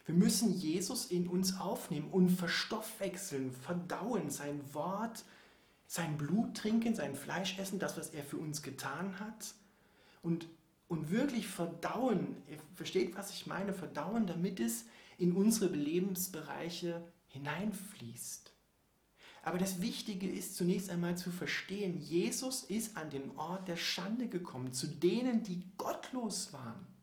Wir 0.09 0.15
müssen 0.15 0.59
Jesus 0.59 1.05
in 1.05 1.29
uns 1.29 1.61
aufnehmen 1.61 2.09
und 2.11 2.31
verstoffwechseln, 2.31 3.53
verdauen, 3.53 4.31
sein 4.31 4.59
Wort, 4.73 5.23
sein 5.87 6.17
Blut 6.17 6.57
trinken, 6.57 6.95
sein 6.95 7.15
Fleisch 7.15 7.59
essen, 7.59 7.79
das, 7.79 7.99
was 7.99 8.09
er 8.09 8.25
für 8.25 8.39
uns 8.39 8.63
getan 8.63 9.21
hat. 9.21 9.53
Und, 10.23 10.49
und 10.89 11.11
wirklich 11.11 11.47
verdauen, 11.47 12.37
ihr 12.51 12.57
versteht, 12.75 13.19
was 13.19 13.33
ich 13.33 13.47
meine, 13.47 13.75
verdauen, 13.75 14.27
damit 14.27 14.61
es 14.61 14.87
in 15.19 15.33
unsere 15.33 15.75
Lebensbereiche 15.75 17.03
hineinfließt. 17.27 18.55
Aber 19.43 19.59
das 19.59 19.83
Wichtige 19.83 20.27
ist 20.27 20.57
zunächst 20.57 20.89
einmal 20.89 21.19
zu 21.19 21.31
verstehen, 21.31 22.01
Jesus 22.01 22.63
ist 22.63 22.97
an 22.97 23.11
den 23.11 23.37
Ort 23.37 23.69
der 23.69 23.77
Schande 23.77 24.29
gekommen, 24.29 24.73
zu 24.73 24.87
denen, 24.87 25.43
die 25.43 25.65
gottlos 25.77 26.55
waren 26.55 26.98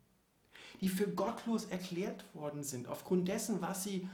die 0.82 0.90
für 0.90 1.08
gottlos 1.08 1.66
erklärt 1.66 2.26
worden 2.34 2.64
sind, 2.64 2.88
aufgrund 2.88 3.28
dessen, 3.28 3.62
was 3.62 3.84
sie 3.84 4.10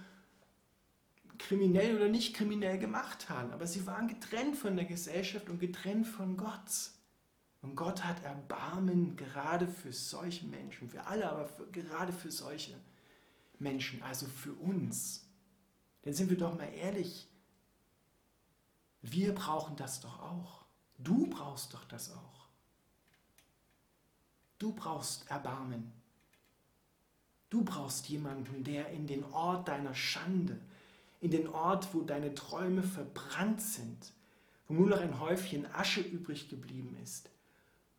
kriminell 1.38 1.96
oder 1.96 2.08
nicht 2.08 2.36
kriminell 2.36 2.78
gemacht 2.78 3.30
haben. 3.30 3.52
Aber 3.52 3.68
sie 3.68 3.86
waren 3.88 4.08
getrennt 4.08 4.58
von 4.58 4.76
der 4.76 4.86
Gesellschaft 4.86 5.50
und 5.50 5.60
getrennt 5.60 6.08
von 6.08 6.38
Gott. 6.38 6.92
Und 7.62 7.76
Gott 7.76 8.04
hat 8.04 8.24
Erbarmen 8.24 9.16
gerade 9.16 9.68
für 9.68 9.94
solche 9.94 10.46
Menschen, 10.46 10.90
für 10.90 11.06
alle, 11.06 11.30
aber 11.30 11.48
für, 11.48 11.68
gerade 11.68 12.14
für 12.14 12.32
solche 12.32 12.76
Menschen, 13.60 14.02
also 14.04 14.26
für 14.26 14.54
uns. 14.54 15.26
Denn 16.04 16.14
sind 16.14 16.30
wir 16.30 16.38
doch 16.38 16.58
mal 16.58 16.74
ehrlich, 16.74 17.28
wir 19.02 19.34
brauchen 19.34 19.76
das 19.76 20.02
doch 20.02 20.20
auch. 20.20 20.66
Du 20.98 21.28
brauchst 21.28 21.74
doch 21.74 21.86
das 21.86 22.12
auch. 22.12 22.48
Du 24.58 24.74
brauchst 24.74 25.30
Erbarmen. 25.30 25.92
Du 27.52 27.66
brauchst 27.66 28.08
jemanden, 28.08 28.64
der 28.64 28.92
in 28.92 29.08
den 29.08 29.26
Ort 29.26 29.68
deiner 29.68 29.94
Schande, 29.94 30.58
in 31.20 31.32
den 31.32 31.50
Ort, 31.50 31.94
wo 31.94 32.02
deine 32.02 32.34
Träume 32.34 32.82
verbrannt 32.82 33.62
sind, 33.62 34.14
wo 34.68 34.74
nur 34.74 34.88
noch 34.88 35.02
ein 35.02 35.20
Häufchen 35.20 35.66
Asche 35.74 36.00
übrig 36.00 36.48
geblieben 36.48 36.96
ist, 37.04 37.30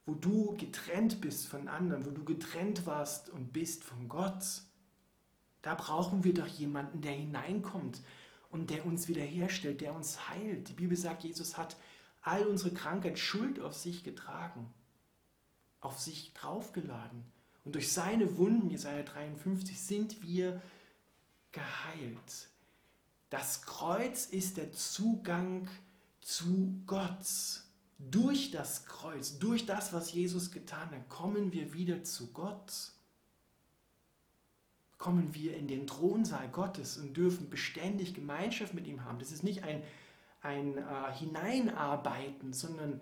wo 0.06 0.14
du 0.14 0.56
getrennt 0.56 1.20
bist 1.20 1.46
von 1.46 1.68
anderen, 1.68 2.06
wo 2.06 2.10
du 2.10 2.24
getrennt 2.24 2.86
warst 2.86 3.28
und 3.28 3.52
bist 3.52 3.84
von 3.84 4.08
Gott. 4.08 4.42
Da 5.60 5.74
brauchen 5.74 6.24
wir 6.24 6.32
doch 6.32 6.46
jemanden, 6.46 7.02
der 7.02 7.12
hineinkommt 7.12 8.00
und 8.50 8.70
der 8.70 8.86
uns 8.86 9.06
wiederherstellt, 9.06 9.82
der 9.82 9.94
uns 9.94 10.30
heilt. 10.30 10.70
Die 10.70 10.74
Bibel 10.74 10.96
sagt, 10.96 11.24
Jesus 11.24 11.58
hat 11.58 11.76
all 12.22 12.46
unsere 12.46 12.72
Krankheit, 12.72 13.18
Schuld 13.18 13.60
auf 13.60 13.74
sich 13.74 14.02
getragen, 14.02 14.72
auf 15.80 16.00
sich 16.00 16.32
draufgeladen. 16.32 17.22
Und 17.64 17.74
durch 17.74 17.92
seine 17.92 18.36
Wunden, 18.38 18.70
Jesaja 18.70 19.02
53, 19.02 19.80
sind 19.80 20.22
wir 20.22 20.60
geheilt. 21.52 22.48
Das 23.30 23.62
Kreuz 23.62 24.26
ist 24.26 24.56
der 24.56 24.72
Zugang 24.72 25.68
zu 26.20 26.82
Gott. 26.86 27.26
Durch 27.98 28.50
das 28.50 28.84
Kreuz, 28.86 29.38
durch 29.38 29.64
das, 29.64 29.92
was 29.92 30.12
Jesus 30.12 30.50
getan 30.50 30.90
hat, 30.90 31.08
kommen 31.08 31.52
wir 31.52 31.72
wieder 31.72 32.02
zu 32.02 32.32
Gott. 32.32 32.92
Kommen 34.98 35.34
wir 35.34 35.56
in 35.56 35.68
den 35.68 35.86
Thronsaal 35.86 36.48
Gottes 36.48 36.96
und 36.96 37.16
dürfen 37.16 37.48
beständig 37.48 38.14
Gemeinschaft 38.14 38.74
mit 38.74 38.86
ihm 38.88 39.04
haben. 39.04 39.20
Das 39.20 39.30
ist 39.30 39.44
nicht 39.44 39.62
ein, 39.62 39.82
ein 40.40 40.78
äh, 40.78 41.12
Hineinarbeiten, 41.12 42.52
sondern 42.52 43.00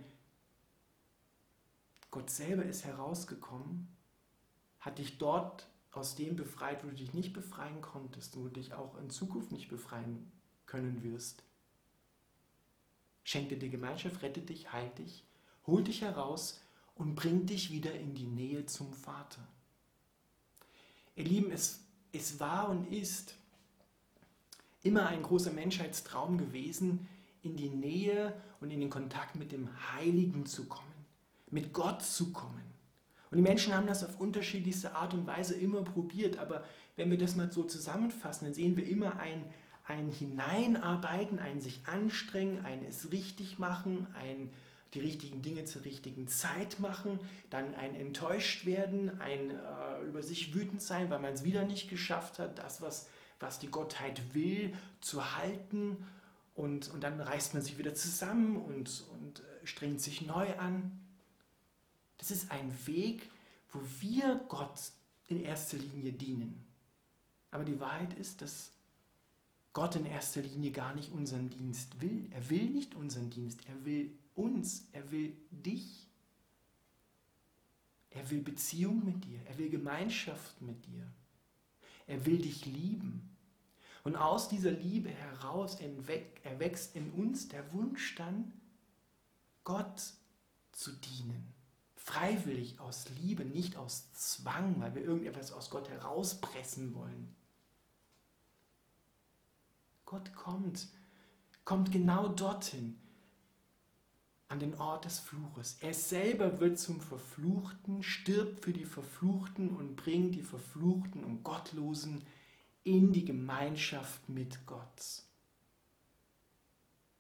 Gott 2.11 2.29
selber 2.29 2.65
ist 2.65 2.85
herausgekommen 2.85 3.89
hat 4.81 4.99
dich 4.99 5.19
dort 5.19 5.69
aus 5.93 6.15
dem 6.15 6.37
befreit, 6.37 6.85
wo 6.85 6.89
du 6.89 6.95
dich 6.95 7.15
nicht 7.15 7.33
befreien 7.33 7.81
konntest 7.81 8.37
wo 8.37 8.45
du 8.45 8.51
dich 8.51 8.75
auch 8.75 8.97
in 8.99 9.11
Zukunft 9.11 9.53
nicht 9.53 9.69
befreien 9.69 10.31
können 10.67 11.03
wirst. 11.03 11.43
Schenkt 13.25 13.51
dir 13.51 13.59
die 13.59 13.71
Gemeinschaft, 13.71 14.23
rettet 14.23 14.49
dich, 14.49 14.73
heilt 14.73 14.99
dich, 14.99 15.25
holt 15.67 15.89
dich 15.89 16.01
heraus 16.03 16.61
und 16.95 17.15
bringt 17.15 17.51
dich 17.51 17.71
wieder 17.71 17.95
in 17.95 18.15
die 18.15 18.27
Nähe 18.27 18.67
zum 18.67 18.93
Vater. 18.93 19.47
Ihr 21.17 21.25
Lieben, 21.25 21.51
es, 21.51 21.81
es 22.13 22.41
war 22.41 22.69
und 22.69 22.87
ist 22.93 23.35
immer 24.83 25.07
ein 25.07 25.23
großer 25.23 25.53
Menschheitstraum 25.53 26.39
gewesen, 26.39 27.09
in 27.43 27.57
die 27.57 27.69
Nähe 27.69 28.35
und 28.61 28.71
in 28.71 28.81
den 28.81 28.91
Kontakt 28.91 29.37
mit 29.37 29.53
dem 29.53 29.69
Heiligen 29.93 30.47
zu 30.47 30.67
kommen, 30.67 31.07
mit 31.51 31.73
Gott 31.73 32.03
zu 32.03 32.33
kommen. 32.33 32.70
Und 33.31 33.37
die 33.37 33.43
Menschen 33.43 33.75
haben 33.75 33.87
das 33.87 34.05
auf 34.05 34.19
unterschiedlichste 34.19 34.95
Art 34.95 35.15
und 35.15 35.27
Weise 35.27 35.55
immer 35.55 35.83
probiert. 35.83 36.39
Aber 36.39 36.65
wenn 36.97 37.11
wir 37.11 37.19
das 37.19 37.37
mal 37.37 37.51
so 37.51 37.63
zusammenfassen, 37.63 38.47
dann 38.47 38.55
sehen 38.55 38.77
wir 38.77 38.87
immer 38.87 39.21
ein, 39.21 39.45
ein 39.87 40.09
Hineinarbeiten, 40.11 41.39
ein 41.39 41.61
sich 41.61 41.83
anstrengen, 41.87 42.65
ein 42.65 42.85
es 42.85 43.13
richtig 43.13 43.59
machen, 43.59 44.07
ein 44.15 44.51
die 44.95 45.01
richtigen 45.01 45.43
Dinge 45.43 45.65
zur 45.65 45.85
richtigen 45.85 46.27
Zeit 46.27 46.81
machen, 46.81 47.21
dann 47.49 47.75
ein 47.75 47.95
enttäuscht 47.95 48.67
werden, 48.67 49.21
ein 49.21 49.51
äh, 49.51 50.05
über 50.07 50.23
sich 50.23 50.55
wütend 50.55 50.83
sein, 50.83 51.11
weil 51.11 51.21
man 51.21 51.33
es 51.33 51.45
wieder 51.45 51.65
nicht 51.65 51.89
geschafft 51.89 52.39
hat, 52.39 52.59
das, 52.59 52.83
was, 52.83 53.09
was 53.39 53.59
die 53.59 53.69
Gottheit 53.69 54.35
will, 54.35 54.75
zu 55.01 55.37
halten. 55.37 55.97
Und, 56.57 56.93
und 56.93 57.05
dann 57.05 57.21
reißt 57.21 57.55
man 57.55 57.63
sich 57.63 57.79
wieder 57.79 57.95
zusammen 57.95 58.57
und, 58.57 59.05
und 59.13 59.41
äh, 59.41 59.67
strengt 59.67 60.01
sich 60.01 60.27
neu 60.27 60.57
an. 60.59 60.91
Das 62.21 62.31
ist 62.31 62.51
ein 62.51 62.71
Weg, 62.87 63.31
wo 63.71 63.81
wir 64.01 64.45
Gott 64.49 64.79
in 65.29 65.41
erster 65.41 65.79
Linie 65.79 66.13
dienen. 66.13 66.63
Aber 67.51 67.65
die 67.65 67.81
Wahrheit 67.81 68.13
ist, 68.13 68.43
dass 68.43 68.73
Gott 69.73 69.97
in 69.97 70.05
erster 70.05 70.43
Linie 70.43 70.71
gar 70.71 70.95
nicht 70.95 71.13
unseren 71.13 71.49
Dienst 71.49 72.03
will. 72.03 72.29
Er 72.33 72.51
will 72.51 72.69
nicht 72.69 72.95
unseren 72.95 73.31
Dienst, 73.31 73.61
er 73.67 73.85
will 73.87 74.13
uns, 74.35 74.85
er 74.93 75.11
will 75.11 75.35
dich. 75.51 76.07
Er 78.11 78.31
will 78.31 78.43
Beziehung 78.43 79.03
mit 79.03 79.25
dir, 79.25 79.41
er 79.47 79.57
will 79.57 79.71
Gemeinschaft 79.71 80.61
mit 80.61 80.85
dir. 80.85 81.11
Er 82.07 82.27
will 82.27 82.37
dich 82.37 82.67
lieben. 82.67 83.35
Und 84.05 84.17
aus 84.17 84.51
dieser 84.51 84.73
Liebe 84.73 85.09
heraus 85.09 85.79
erwächst 86.43 86.97
in 86.97 87.13
uns 87.13 87.49
der 87.49 87.73
Wunsch 87.73 88.15
dann, 88.17 88.53
Gott 89.65 90.03
zu 90.73 90.93
dienen. 90.93 91.60
Freiwillig 92.03 92.81
aus 92.81 93.11
Liebe, 93.21 93.45
nicht 93.45 93.77
aus 93.77 94.13
Zwang, 94.15 94.81
weil 94.81 94.95
wir 94.95 95.03
irgendetwas 95.03 95.53
aus 95.53 95.69
Gott 95.69 95.91
herauspressen 95.91 96.95
wollen. 96.95 97.37
Gott 100.07 100.35
kommt, 100.35 100.89
kommt 101.65 101.93
genau 101.93 102.29
dorthin, 102.29 102.99
an 104.49 104.59
den 104.59 104.75
Ort 104.81 105.05
des 105.05 105.21
Fluches. 105.21 105.77
Er 105.81 105.95
selber 105.95 106.59
wird 106.59 106.79
zum 106.79 107.01
Verfluchten, 107.01 108.03
stirbt 108.03 108.65
für 108.65 108.73
die 108.73 108.87
Verfluchten 108.87 109.77
und 109.77 109.95
bringt 109.95 110.35
die 110.35 110.43
Verfluchten 110.43 111.23
und 111.23 111.45
Gottlosen 111.45 112.25
in 112.83 113.13
die 113.13 113.27
Gemeinschaft 113.27 114.29
mit 114.29 114.67
Gott. 114.67 115.23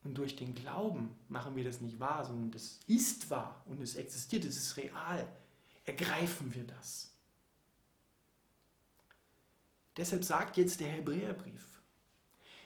Und 0.03 0.15
durch 0.15 0.37
den 0.37 0.55
Glauben 0.55 1.15
machen 1.29 1.57
wir 1.57 1.65
das 1.65 1.81
nicht 1.81 2.01
wahr, 2.01 2.25
sondern 2.25 2.51
das 2.51 2.81
ist 2.87 3.29
wahr 3.29 3.63
und 3.67 3.81
es 3.81 3.97
existiert, 3.97 4.45
es 4.45 4.57
ist 4.57 4.77
real. 4.77 5.27
Ergreifen 5.85 6.55
wir 6.55 6.65
das. 6.65 7.11
Deshalb 9.97 10.25
sagt 10.25 10.57
jetzt 10.57 10.81
der 10.81 10.89
Hebräerbrief, 10.89 11.83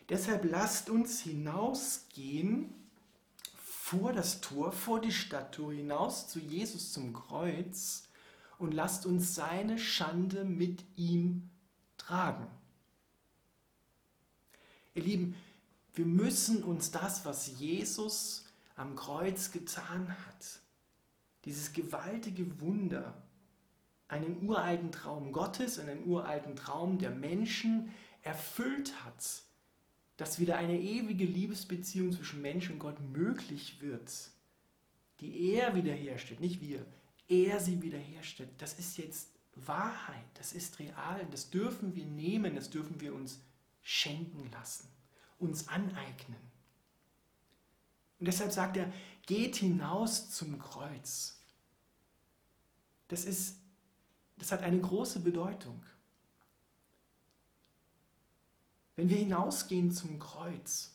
deshalb 0.08 0.44
lasst 0.44 0.90
uns 0.90 1.20
hinausgehen 1.22 2.72
vor 3.56 4.12
das 4.12 4.40
Tor, 4.40 4.70
vor 4.70 5.00
die 5.00 5.12
Stadttür 5.12 5.72
hinaus 5.72 6.28
zu 6.28 6.38
Jesus 6.38 6.92
zum 6.92 7.12
Kreuz 7.12 8.08
und 8.58 8.72
lasst 8.72 9.06
uns 9.06 9.34
seine 9.34 9.78
Schande 9.78 10.44
mit 10.44 10.84
ihm 10.96 11.50
tragen. 11.96 12.46
Ihr 14.94 15.02
Lieben, 15.02 15.34
wir 15.94 16.06
müssen 16.06 16.62
uns 16.62 16.90
das, 16.90 17.24
was 17.24 17.58
Jesus 17.58 18.44
am 18.76 18.96
Kreuz 18.96 19.52
getan 19.52 20.08
hat, 20.08 20.60
dieses 21.44 21.72
gewaltige 21.72 22.60
Wunder, 22.60 23.22
einen 24.08 24.46
uralten 24.46 24.92
Traum 24.92 25.32
Gottes 25.32 25.78
einen 25.78 26.06
uralten 26.06 26.56
Traum 26.56 26.98
der 26.98 27.10
Menschen 27.10 27.90
erfüllt 28.22 29.04
hat, 29.04 29.42
dass 30.16 30.38
wieder 30.38 30.56
eine 30.56 30.78
ewige 30.78 31.24
Liebesbeziehung 31.24 32.12
zwischen 32.12 32.42
Mensch 32.42 32.70
und 32.70 32.78
Gott 32.78 33.00
möglich 33.00 33.80
wird, 33.80 34.12
die 35.20 35.52
er 35.54 35.74
wiederherstellt, 35.74 36.40
nicht 36.40 36.60
wir, 36.60 36.84
er 37.28 37.60
sie 37.60 37.82
wiederherstellt, 37.82 38.50
das 38.58 38.78
ist 38.78 38.98
jetzt 38.98 39.30
Wahrheit, 39.56 40.24
das 40.34 40.52
ist 40.52 40.78
real, 40.78 41.26
das 41.30 41.50
dürfen 41.50 41.94
wir 41.94 42.04
nehmen, 42.04 42.54
das 42.54 42.70
dürfen 42.70 43.00
wir 43.00 43.14
uns 43.14 43.40
schenken 43.82 44.50
lassen, 44.52 44.88
uns 45.44 45.68
aneignen. 45.68 46.38
Und 48.18 48.26
deshalb 48.26 48.52
sagt 48.52 48.76
er, 48.76 48.92
geht 49.26 49.56
hinaus 49.56 50.30
zum 50.30 50.58
Kreuz. 50.58 51.38
Das, 53.08 53.24
ist, 53.24 53.58
das 54.36 54.52
hat 54.52 54.62
eine 54.62 54.80
große 54.80 55.20
Bedeutung. 55.20 55.84
Wenn 58.96 59.08
wir 59.08 59.16
hinausgehen 59.16 59.90
zum 59.90 60.18
Kreuz, 60.18 60.92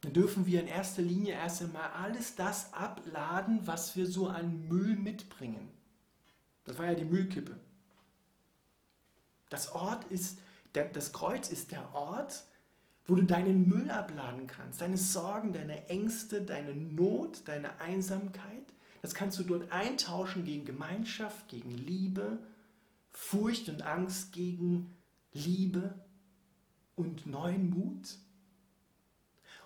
dann 0.00 0.12
dürfen 0.12 0.46
wir 0.46 0.60
in 0.60 0.66
erster 0.66 1.02
Linie 1.02 1.34
erst 1.34 1.62
einmal 1.62 1.90
alles 1.92 2.34
das 2.34 2.72
abladen, 2.72 3.66
was 3.66 3.94
wir 3.94 4.06
so 4.06 4.28
an 4.28 4.66
Müll 4.66 4.96
mitbringen. 4.96 5.70
Das 6.64 6.78
war 6.78 6.86
ja 6.86 6.94
die 6.94 7.04
Müllkippe. 7.04 7.58
Das 9.48 9.72
Ort 9.72 10.04
ist, 10.04 10.38
das 10.72 11.12
Kreuz 11.12 11.50
ist 11.50 11.70
der 11.70 11.94
Ort, 11.94 12.44
wo 13.06 13.14
du 13.14 13.22
deinen 13.24 13.68
Müll 13.68 13.90
abladen 13.90 14.46
kannst, 14.46 14.80
deine 14.80 14.96
Sorgen, 14.96 15.52
deine 15.52 15.88
Ängste, 15.88 16.42
deine 16.42 16.74
Not, 16.74 17.42
deine 17.46 17.80
Einsamkeit. 17.80 18.64
Das 19.00 19.14
kannst 19.14 19.38
du 19.38 19.42
dort 19.42 19.72
eintauschen 19.72 20.44
gegen 20.44 20.64
Gemeinschaft, 20.64 21.48
gegen 21.48 21.70
Liebe, 21.70 22.38
Furcht 23.10 23.68
und 23.68 23.82
Angst 23.82 24.32
gegen 24.32 24.94
Liebe, 25.32 25.94
und 26.96 27.26
neuen 27.26 27.70
Mut. 27.70 28.18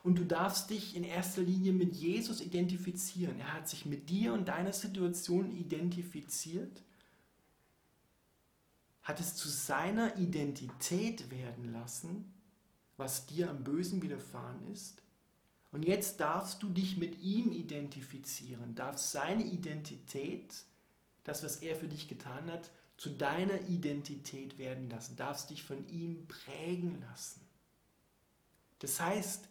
Und 0.02 0.18
du 0.18 0.24
darfst 0.24 0.70
dich 0.70 0.94
in 0.94 1.04
erster 1.04 1.42
Linie 1.42 1.72
mit 1.72 1.94
Jesus 1.94 2.40
identifizieren. 2.40 3.38
Er 3.40 3.52
hat 3.52 3.68
sich 3.68 3.86
mit 3.86 4.08
dir 4.08 4.32
und 4.32 4.46
deiner 4.46 4.72
Situation 4.72 5.50
identifiziert, 5.50 6.82
hat 9.02 9.20
es 9.20 9.34
zu 9.34 9.48
seiner 9.48 10.16
Identität 10.16 11.30
werden 11.30 11.72
lassen, 11.72 12.32
was 12.96 13.26
dir 13.26 13.50
am 13.50 13.64
Bösen 13.64 14.02
widerfahren 14.02 14.66
ist. 14.72 15.02
Und 15.72 15.84
jetzt 15.84 16.20
darfst 16.20 16.62
du 16.62 16.68
dich 16.68 16.96
mit 16.96 17.20
ihm 17.20 17.52
identifizieren, 17.52 18.74
darfst 18.74 19.12
seine 19.12 19.44
Identität, 19.44 20.64
das, 21.24 21.42
was 21.42 21.56
er 21.56 21.76
für 21.76 21.88
dich 21.88 22.08
getan 22.08 22.50
hat, 22.50 22.70
zu 22.96 23.10
deiner 23.10 23.60
Identität 23.68 24.58
werden 24.58 24.88
lassen, 24.88 25.16
darfst 25.16 25.50
dich 25.50 25.62
von 25.62 25.86
ihm 25.88 26.26
prägen 26.28 27.00
lassen. 27.02 27.40
Das 28.78 29.00
heißt, 29.00 29.48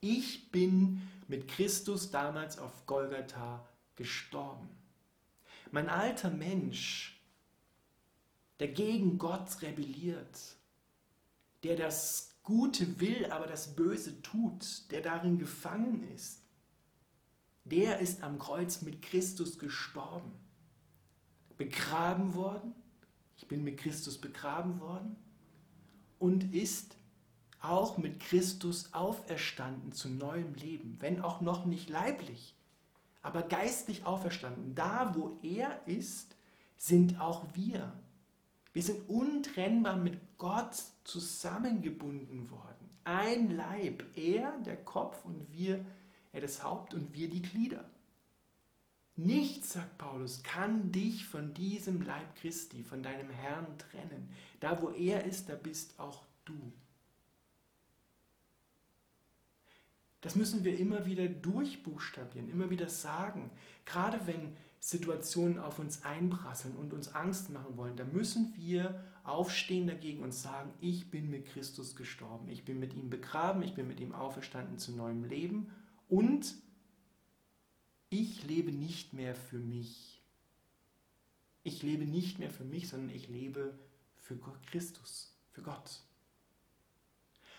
ich 0.00 0.50
bin 0.50 1.02
mit 1.26 1.48
Christus 1.48 2.10
damals 2.10 2.58
auf 2.58 2.86
Golgatha 2.86 3.66
gestorben. 3.96 4.68
Mein 5.70 5.88
alter 5.88 6.30
Mensch, 6.30 7.20
der 8.60 8.68
gegen 8.68 9.18
Gott 9.18 9.60
rebelliert, 9.62 10.56
der 11.62 11.76
das 11.76 12.27
Gute 12.48 12.98
will, 12.98 13.30
aber 13.30 13.46
das 13.46 13.76
Böse 13.76 14.22
tut, 14.22 14.90
der 14.90 15.02
darin 15.02 15.38
gefangen 15.38 16.02
ist, 16.14 16.40
der 17.64 17.98
ist 17.98 18.22
am 18.22 18.38
Kreuz 18.38 18.80
mit 18.80 19.02
Christus 19.02 19.58
gestorben 19.58 20.32
begraben 21.58 22.34
worden, 22.34 22.72
ich 23.36 23.46
bin 23.46 23.62
mit 23.64 23.76
Christus 23.76 24.18
begraben 24.18 24.80
worden 24.80 25.16
und 26.18 26.54
ist 26.54 26.96
auch 27.60 27.98
mit 27.98 28.20
Christus 28.20 28.94
auferstanden 28.94 29.92
zu 29.92 30.08
neuem 30.08 30.54
Leben, 30.54 30.96
wenn 31.00 31.20
auch 31.20 31.40
noch 31.40 31.66
nicht 31.66 31.90
leiblich, 31.90 32.54
aber 33.20 33.42
geistlich 33.42 34.06
auferstanden. 34.06 34.74
Da, 34.74 35.14
wo 35.16 35.38
er 35.42 35.86
ist, 35.86 36.36
sind 36.76 37.20
auch 37.20 37.44
wir. 37.54 37.92
Wir 38.78 38.84
sind 38.84 39.08
untrennbar 39.08 39.96
mit 39.96 40.38
Gott 40.38 40.80
zusammengebunden 41.02 42.48
worden. 42.48 42.88
Ein 43.02 43.50
Leib, 43.50 44.04
er 44.14 44.56
der 44.58 44.76
Kopf 44.76 45.24
und 45.24 45.52
wir, 45.52 45.84
er 46.30 46.42
das 46.42 46.62
Haupt 46.62 46.94
und 46.94 47.12
wir 47.12 47.28
die 47.28 47.42
Glieder. 47.42 47.84
Nichts, 49.16 49.72
sagt 49.72 49.98
Paulus, 49.98 50.44
kann 50.44 50.92
dich 50.92 51.26
von 51.26 51.54
diesem 51.54 52.02
Leib 52.02 52.36
Christi, 52.36 52.84
von 52.84 53.02
deinem 53.02 53.30
Herrn 53.30 53.66
trennen. 53.78 54.28
Da, 54.60 54.80
wo 54.80 54.90
er 54.90 55.24
ist, 55.24 55.48
da 55.48 55.56
bist 55.56 55.98
auch 55.98 56.22
du. 56.44 56.72
Das 60.20 60.36
müssen 60.36 60.62
wir 60.62 60.78
immer 60.78 61.04
wieder 61.04 61.26
durchbuchstabieren, 61.26 62.48
immer 62.48 62.70
wieder 62.70 62.88
sagen. 62.88 63.50
Gerade 63.84 64.24
wenn 64.28 64.56
Situationen 64.80 65.58
auf 65.58 65.78
uns 65.78 66.04
einprasseln 66.04 66.76
und 66.76 66.92
uns 66.92 67.14
Angst 67.14 67.50
machen 67.50 67.76
wollen, 67.76 67.96
da 67.96 68.04
müssen 68.04 68.54
wir 68.56 69.04
aufstehen 69.24 69.86
dagegen 69.86 70.22
und 70.22 70.32
sagen, 70.32 70.72
ich 70.80 71.10
bin 71.10 71.30
mit 71.30 71.46
Christus 71.46 71.96
gestorben, 71.96 72.48
ich 72.48 72.64
bin 72.64 72.78
mit 72.78 72.94
ihm 72.94 73.10
begraben, 73.10 73.62
ich 73.62 73.74
bin 73.74 73.88
mit 73.88 74.00
ihm 74.00 74.14
auferstanden 74.14 74.78
zu 74.78 74.92
neuem 74.92 75.24
Leben 75.24 75.70
und 76.08 76.54
ich 78.10 78.44
lebe 78.44 78.72
nicht 78.72 79.12
mehr 79.12 79.34
für 79.34 79.58
mich. 79.58 80.22
Ich 81.62 81.82
lebe 81.82 82.06
nicht 82.06 82.38
mehr 82.38 82.50
für 82.50 82.64
mich, 82.64 82.88
sondern 82.88 83.10
ich 83.10 83.28
lebe 83.28 83.78
für 84.16 84.38
Christus, 84.70 85.36
für 85.50 85.62
Gott. 85.62 86.02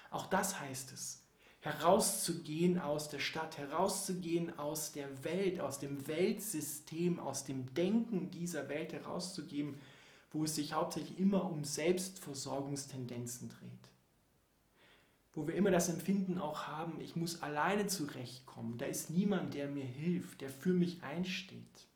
Auch 0.09 0.25
das 0.25 0.59
heißt 0.59 0.91
es, 0.93 1.18
herauszugehen 1.61 2.79
aus 2.79 3.09
der 3.09 3.19
Stadt, 3.19 3.57
herauszugehen 3.57 4.57
aus 4.57 4.91
der 4.91 5.23
Welt, 5.23 5.59
aus 5.59 5.79
dem 5.79 6.07
Weltsystem, 6.07 7.19
aus 7.19 7.43
dem 7.43 7.73
Denken 7.73 8.31
dieser 8.31 8.69
Welt 8.69 8.93
herauszugehen, 8.93 9.75
wo 10.31 10.45
es 10.45 10.55
sich 10.55 10.73
hauptsächlich 10.73 11.19
immer 11.19 11.49
um 11.49 11.63
Selbstversorgungstendenzen 11.63 13.49
dreht 13.49 13.89
wo 15.39 15.47
wir 15.47 15.55
immer 15.55 15.71
das 15.71 15.89
Empfinden 15.89 16.37
auch 16.37 16.67
haben, 16.67 16.99
ich 16.99 17.15
muss 17.15 17.41
alleine 17.41 17.87
zurechtkommen, 17.87 18.77
da 18.77 18.85
ist 18.85 19.09
niemand, 19.09 19.53
der 19.53 19.69
mir 19.69 19.85
hilft, 19.85 20.41
der 20.41 20.49
für 20.49 20.73
mich 20.73 21.01
einsteht. 21.03 21.87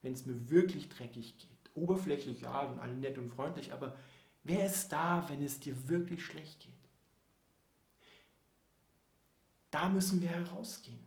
wenn 0.00 0.12
es 0.12 0.26
mir 0.26 0.48
wirklich 0.48 0.88
dreckig 0.88 1.36
geht. 1.38 1.48
Oberflächlich, 1.74 2.42
ja, 2.42 2.68
sind 2.68 2.78
alle 2.78 2.94
nett 2.94 3.18
und 3.18 3.30
freundlich, 3.30 3.72
aber 3.72 3.96
wer 4.44 4.64
ist 4.64 4.90
da, 4.90 5.28
wenn 5.28 5.42
es 5.42 5.58
dir 5.58 5.88
wirklich 5.88 6.24
schlecht 6.24 6.60
geht? 6.60 6.77
Da 9.70 9.88
müssen 9.88 10.22
wir 10.22 10.28
herausgehen. 10.28 11.06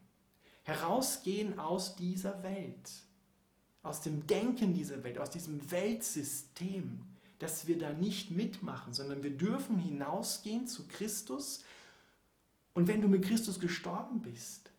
Herausgehen 0.64 1.58
aus 1.60 1.96
dieser 1.96 2.44
Welt, 2.44 2.92
aus 3.82 4.02
dem 4.02 4.28
Denken 4.28 4.74
dieser 4.74 5.04
Welt, 5.04 5.18
aus 5.18 5.32
diesem 5.32 5.72
Weltsystem, 5.72 7.02
dass 7.40 7.68
wir 7.68 7.80
da 7.80 7.92
nicht 7.92 8.30
mitmachen, 8.30 8.94
sondern 8.94 9.24
wir 9.24 9.36
dürfen 9.36 9.80
hinausgehen 9.80 10.68
zu 10.68 10.88
Christus. 10.88 11.64
Und 12.74 12.88
wenn 12.88 13.02
du 13.02 13.08
mit 13.08 13.26
Christus 13.26 13.60
gestorben 13.60 14.22
bist, 14.22 14.72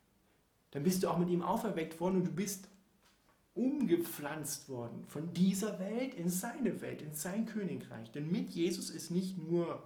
dann 0.71 0.85
bist 0.85 1.03
du 1.03 1.09
auch 1.09 1.19
mit 1.19 1.29
ihm 1.29 1.43
auferweckt 1.43 2.01
worden 2.01 2.19
und 2.19 2.27
du 2.29 2.33
bist 2.33 2.69
umgepflanzt 3.55 4.69
worden 4.69 5.05
von 5.09 5.33
dieser 5.35 5.79
Welt 5.79 6.15
in 6.15 6.31
seine 6.31 6.81
Welt, 6.81 7.03
in 7.03 7.15
sein 7.15 7.47
Königreich. 7.47 8.11
Denn 8.13 8.31
mit 8.31 8.51
Jesus 8.51 8.91
ist 8.91 9.11
nicht 9.11 9.37
nur 9.37 9.83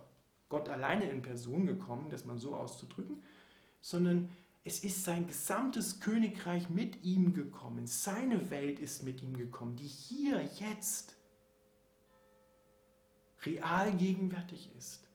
Gott 0.48 0.68
alleine 0.68 1.10
in 1.10 1.22
Person 1.22 1.66
gekommen, 1.66 2.10
das 2.10 2.24
mal 2.24 2.38
so 2.38 2.54
auszudrücken, 2.54 3.22
sondern 3.86 4.28
es 4.64 4.80
ist 4.80 5.04
sein 5.04 5.28
gesamtes 5.28 6.00
Königreich 6.00 6.68
mit 6.70 7.04
ihm 7.04 7.34
gekommen. 7.34 7.86
Seine 7.86 8.50
Welt 8.50 8.80
ist 8.80 9.04
mit 9.04 9.22
ihm 9.22 9.36
gekommen, 9.36 9.76
die 9.76 9.86
hier 9.86 10.42
jetzt 10.58 11.14
real 13.44 13.96
gegenwärtig 13.96 14.70
ist, 14.76 15.08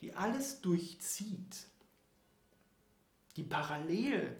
die 0.00 0.14
alles 0.14 0.62
durchzieht, 0.62 1.66
die 3.36 3.42
parallel 3.42 4.34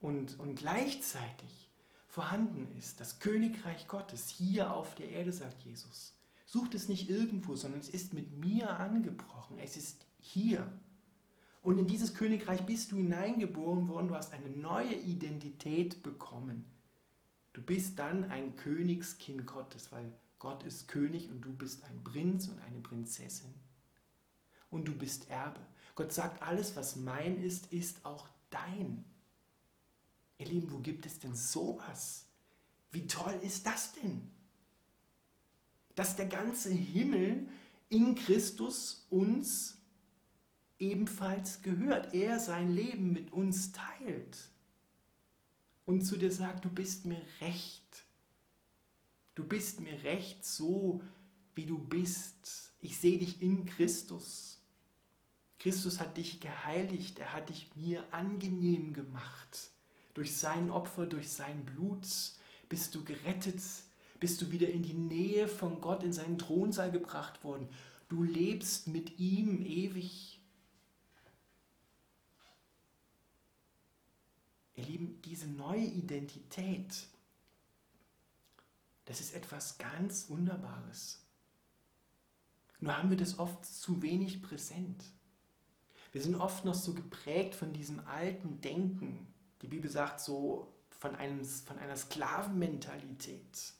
und, 0.00 0.40
und 0.40 0.54
gleichzeitig 0.54 1.70
vorhanden 2.08 2.74
ist. 2.78 2.98
Das 2.98 3.18
Königreich 3.18 3.88
Gottes 3.88 4.30
hier 4.30 4.72
auf 4.72 4.94
der 4.94 5.10
Erde, 5.10 5.34
sagt 5.34 5.60
Jesus. 5.60 6.14
Sucht 6.46 6.74
es 6.74 6.88
nicht 6.88 7.10
irgendwo, 7.10 7.56
sondern 7.56 7.80
es 7.80 7.90
ist 7.90 8.14
mit 8.14 8.38
mir 8.38 8.70
angebrochen. 8.80 9.58
Es 9.58 9.76
ist 9.76 10.06
hier. 10.18 10.72
Und 11.66 11.78
in 11.78 11.88
dieses 11.88 12.14
Königreich 12.14 12.64
bist 12.64 12.92
du 12.92 12.96
hineingeboren 12.96 13.88
worden, 13.88 14.06
du 14.06 14.14
hast 14.14 14.32
eine 14.32 14.50
neue 14.50 14.94
Identität 14.94 16.00
bekommen. 16.04 16.64
Du 17.54 17.60
bist 17.60 17.98
dann 17.98 18.30
ein 18.30 18.54
Königskind 18.54 19.46
Gottes, 19.46 19.90
weil 19.90 20.12
Gott 20.38 20.62
ist 20.62 20.86
König 20.86 21.28
und 21.28 21.40
du 21.40 21.52
bist 21.52 21.82
ein 21.82 22.04
Prinz 22.04 22.46
und 22.46 22.60
eine 22.60 22.78
Prinzessin. 22.78 23.52
Und 24.70 24.86
du 24.86 24.94
bist 24.94 25.28
Erbe. 25.28 25.58
Gott 25.96 26.12
sagt, 26.12 26.40
alles, 26.40 26.76
was 26.76 26.94
mein 26.94 27.42
ist, 27.42 27.72
ist 27.72 28.04
auch 28.06 28.28
dein. 28.48 29.04
Ihr 30.38 30.46
Lieben, 30.46 30.70
wo 30.70 30.78
gibt 30.78 31.04
es 31.04 31.18
denn 31.18 31.34
sowas? 31.34 32.26
Wie 32.92 33.08
toll 33.08 33.40
ist 33.42 33.66
das 33.66 33.92
denn? 33.94 34.30
Dass 35.96 36.14
der 36.14 36.26
ganze 36.26 36.70
Himmel 36.70 37.48
in 37.88 38.14
Christus 38.14 39.04
uns 39.10 39.75
ebenfalls 40.78 41.62
gehört. 41.62 42.14
Er 42.14 42.38
sein 42.38 42.70
Leben 42.70 43.12
mit 43.12 43.32
uns 43.32 43.72
teilt 43.72 44.50
und 45.86 46.02
zu 46.02 46.16
dir 46.16 46.32
sagt, 46.32 46.64
du 46.64 46.70
bist 46.70 47.06
mir 47.06 47.22
recht. 47.40 48.04
Du 49.34 49.44
bist 49.44 49.80
mir 49.80 50.02
recht 50.02 50.44
so, 50.44 51.02
wie 51.54 51.66
du 51.66 51.78
bist. 51.78 52.72
Ich 52.80 52.98
sehe 52.98 53.18
dich 53.18 53.40
in 53.42 53.66
Christus. 53.66 54.60
Christus 55.58 56.00
hat 56.00 56.16
dich 56.16 56.40
geheiligt, 56.40 57.18
er 57.18 57.32
hat 57.32 57.48
dich 57.48 57.70
mir 57.74 58.04
angenehm 58.12 58.92
gemacht. 58.92 59.70
Durch 60.14 60.36
sein 60.36 60.70
Opfer, 60.70 61.06
durch 61.06 61.30
sein 61.30 61.64
Blut 61.64 62.06
bist 62.68 62.94
du 62.94 63.04
gerettet, 63.04 63.60
bist 64.18 64.40
du 64.40 64.50
wieder 64.50 64.68
in 64.68 64.82
die 64.82 64.94
Nähe 64.94 65.48
von 65.48 65.80
Gott, 65.80 66.02
in 66.02 66.12
seinen 66.12 66.38
Thronsaal 66.38 66.90
gebracht 66.90 67.44
worden. 67.44 67.68
Du 68.08 68.22
lebst 68.22 68.88
mit 68.88 69.18
ihm 69.18 69.64
ewig. 69.64 70.35
Ihr 74.76 74.84
Lieben, 74.84 75.20
diese 75.22 75.46
neue 75.46 75.84
Identität, 75.84 77.06
das 79.06 79.20
ist 79.20 79.34
etwas 79.34 79.78
ganz 79.78 80.28
Wunderbares. 80.28 81.22
Nur 82.80 82.96
haben 82.96 83.08
wir 83.08 83.16
das 83.16 83.38
oft 83.38 83.64
zu 83.64 84.02
wenig 84.02 84.42
präsent. 84.42 85.02
Wir 86.12 86.22
sind 86.22 86.34
oft 86.34 86.64
noch 86.64 86.74
so 86.74 86.94
geprägt 86.94 87.54
von 87.54 87.72
diesem 87.72 88.06
alten 88.06 88.60
Denken. 88.60 89.26
Die 89.62 89.68
Bibel 89.68 89.90
sagt 89.90 90.20
so 90.20 90.72
von, 90.90 91.14
einem, 91.14 91.44
von 91.44 91.78
einer 91.78 91.96
Sklavenmentalität. 91.96 93.72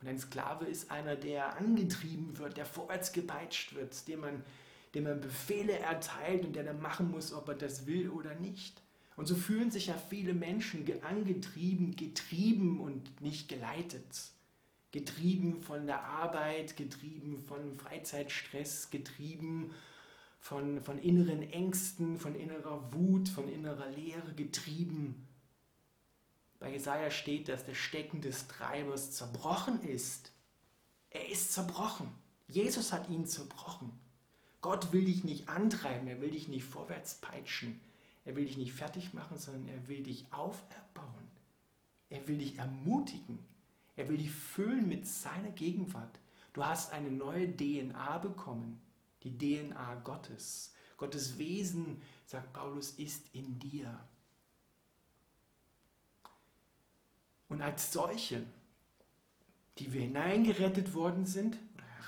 Und 0.00 0.08
ein 0.08 0.18
Sklave 0.18 0.66
ist 0.66 0.90
einer, 0.90 1.16
der 1.16 1.56
angetrieben 1.56 2.38
wird, 2.38 2.56
der 2.56 2.66
vorwärts 2.66 3.12
gepeitscht 3.12 3.74
wird, 3.74 4.06
dem 4.06 4.20
man 4.20 4.44
dem 4.94 5.06
er 5.06 5.14
Befehle 5.14 5.78
erteilt 5.78 6.44
und 6.44 6.56
der 6.56 6.64
dann 6.64 6.80
machen 6.80 7.10
muss, 7.10 7.32
ob 7.32 7.48
er 7.48 7.54
das 7.54 7.86
will 7.86 8.08
oder 8.10 8.34
nicht. 8.34 8.82
Und 9.16 9.26
so 9.26 9.34
fühlen 9.34 9.70
sich 9.70 9.88
ja 9.88 9.98
viele 9.98 10.32
Menschen 10.32 10.86
angetrieben, 11.02 11.96
getrieben 11.96 12.80
und 12.80 13.20
nicht 13.20 13.48
geleitet. 13.48 14.30
Getrieben 14.92 15.60
von 15.60 15.86
der 15.86 16.04
Arbeit, 16.04 16.76
getrieben 16.76 17.38
von 17.38 17.76
Freizeitstress, 17.76 18.90
getrieben 18.90 19.74
von, 20.38 20.80
von 20.80 20.98
inneren 20.98 21.42
Ängsten, 21.42 22.16
von 22.18 22.34
innerer 22.34 22.92
Wut, 22.94 23.28
von 23.28 23.48
innerer 23.48 23.88
Leere, 23.90 24.34
getrieben. 24.34 25.26
Bei 26.60 26.70
Jesaja 26.70 27.10
steht, 27.10 27.48
dass 27.48 27.66
der 27.66 27.74
Stecken 27.74 28.20
des 28.20 28.46
Treibers 28.46 29.12
zerbrochen 29.12 29.82
ist. 29.82 30.32
Er 31.10 31.28
ist 31.28 31.52
zerbrochen. 31.52 32.08
Jesus 32.48 32.92
hat 32.92 33.08
ihn 33.08 33.26
zerbrochen. 33.26 33.90
Gott 34.60 34.92
will 34.92 35.04
dich 35.04 35.24
nicht 35.24 35.48
antreiben, 35.48 36.08
er 36.08 36.20
will 36.20 36.32
dich 36.32 36.48
nicht 36.48 36.64
vorwärts 36.64 37.16
peitschen, 37.20 37.80
er 38.24 38.36
will 38.36 38.44
dich 38.44 38.56
nicht 38.56 38.72
fertig 38.72 39.14
machen, 39.14 39.38
sondern 39.38 39.68
er 39.68 39.88
will 39.88 40.02
dich 40.02 40.26
auferbauen. 40.32 41.28
Er 42.10 42.26
will 42.26 42.38
dich 42.38 42.58
ermutigen. 42.58 43.38
Er 43.96 44.08
will 44.08 44.18
dich 44.18 44.30
füllen 44.30 44.88
mit 44.88 45.06
seiner 45.06 45.50
Gegenwart. 45.50 46.18
Du 46.52 46.64
hast 46.64 46.92
eine 46.92 47.10
neue 47.10 47.54
DNA 47.54 48.18
bekommen, 48.18 48.80
die 49.22 49.36
DNA 49.36 49.96
Gottes. 49.96 50.72
Gottes 50.96 51.38
Wesen, 51.38 52.02
sagt 52.26 52.52
Paulus, 52.52 52.90
ist 52.92 53.32
in 53.34 53.58
dir. 53.58 53.98
Und 57.48 57.62
als 57.62 57.92
solche, 57.92 58.44
die 59.78 59.92
wir 59.92 60.02
hineingerettet 60.02 60.94
worden 60.94 61.24
sind, 61.24 61.56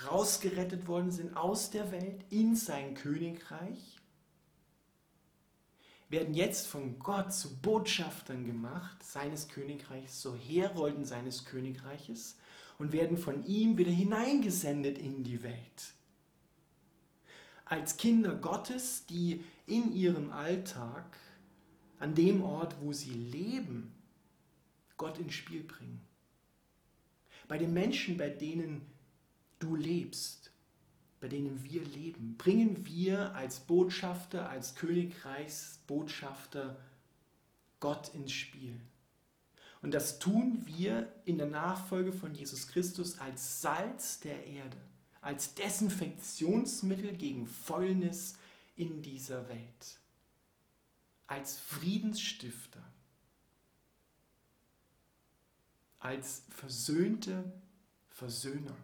rausgerettet 0.06 0.86
worden 0.86 1.10
sind 1.10 1.36
aus 1.36 1.70
der 1.70 1.90
Welt 1.92 2.24
in 2.30 2.56
sein 2.56 2.94
Königreich, 2.94 3.98
werden 6.08 6.34
jetzt 6.34 6.66
von 6.66 6.98
Gott 6.98 7.32
zu 7.32 7.60
Botschaftern 7.60 8.44
gemacht 8.44 9.02
seines 9.02 9.48
Königreichs, 9.48 10.20
zu 10.20 10.34
Herolden 10.34 11.04
seines 11.04 11.44
Königreiches 11.44 12.36
und 12.78 12.92
werden 12.92 13.16
von 13.16 13.44
ihm 13.46 13.78
wieder 13.78 13.92
hineingesendet 13.92 14.98
in 14.98 15.22
die 15.22 15.42
Welt. 15.42 15.94
Als 17.64 17.96
Kinder 17.96 18.34
Gottes, 18.34 19.06
die 19.06 19.44
in 19.66 19.92
ihrem 19.92 20.32
Alltag, 20.32 21.16
an 22.00 22.14
dem 22.14 22.42
Ort, 22.42 22.74
wo 22.80 22.92
sie 22.92 23.12
leben, 23.12 23.92
Gott 24.96 25.18
ins 25.18 25.34
Spiel 25.34 25.62
bringen. 25.62 26.00
Bei 27.46 27.56
den 27.56 27.72
Menschen, 27.72 28.16
bei 28.16 28.28
denen 28.28 28.82
du 29.60 29.76
lebst, 29.76 30.50
bei 31.20 31.28
denen 31.28 31.62
wir 31.62 31.84
leben, 31.84 32.36
bringen 32.36 32.84
wir 32.86 33.34
als 33.34 33.60
Botschafter, 33.60 34.48
als 34.48 34.74
Königreichsbotschafter 34.74 36.80
Gott 37.78 38.12
ins 38.14 38.32
Spiel. 38.32 38.80
Und 39.82 39.94
das 39.94 40.18
tun 40.18 40.62
wir 40.66 41.12
in 41.24 41.38
der 41.38 41.46
Nachfolge 41.46 42.12
von 42.12 42.34
Jesus 42.34 42.68
Christus 42.68 43.18
als 43.18 43.60
Salz 43.60 44.20
der 44.20 44.46
Erde, 44.46 44.76
als 45.20 45.54
Desinfektionsmittel 45.54 47.16
gegen 47.16 47.46
Fäulnis 47.46 48.36
in 48.76 49.02
dieser 49.02 49.48
Welt, 49.48 50.00
als 51.26 51.58
Friedensstifter, 51.58 52.82
als 55.98 56.44
versöhnte 56.50 57.52
Versöhner 58.08 58.76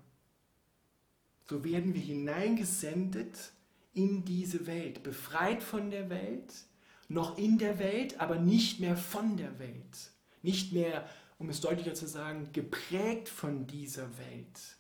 so 1.49 1.65
werden 1.65 1.95
wir 1.95 2.03
hineingesendet 2.03 3.53
in 3.95 4.25
diese 4.25 4.67
Welt, 4.67 5.03
befreit 5.03 5.63
von 5.63 5.91
der 5.91 6.11
Welt, 6.11 6.53
noch 7.09 7.39
in 7.39 7.59
der 7.59 7.79
Welt, 7.79 8.21
aber 8.21 8.37
nicht 8.37 8.81
mehr 8.81 8.97
von 8.97 9.37
der 9.37 9.59
Welt. 9.59 10.13
Nicht 10.43 10.73
mehr, 10.73 11.09
um 11.39 11.49
es 11.49 11.61
deutlicher 11.61 11.95
zu 11.95 12.07
sagen, 12.07 12.51
geprägt 12.53 13.29
von 13.29 13.67
dieser 13.67 14.19
Welt, 14.19 14.77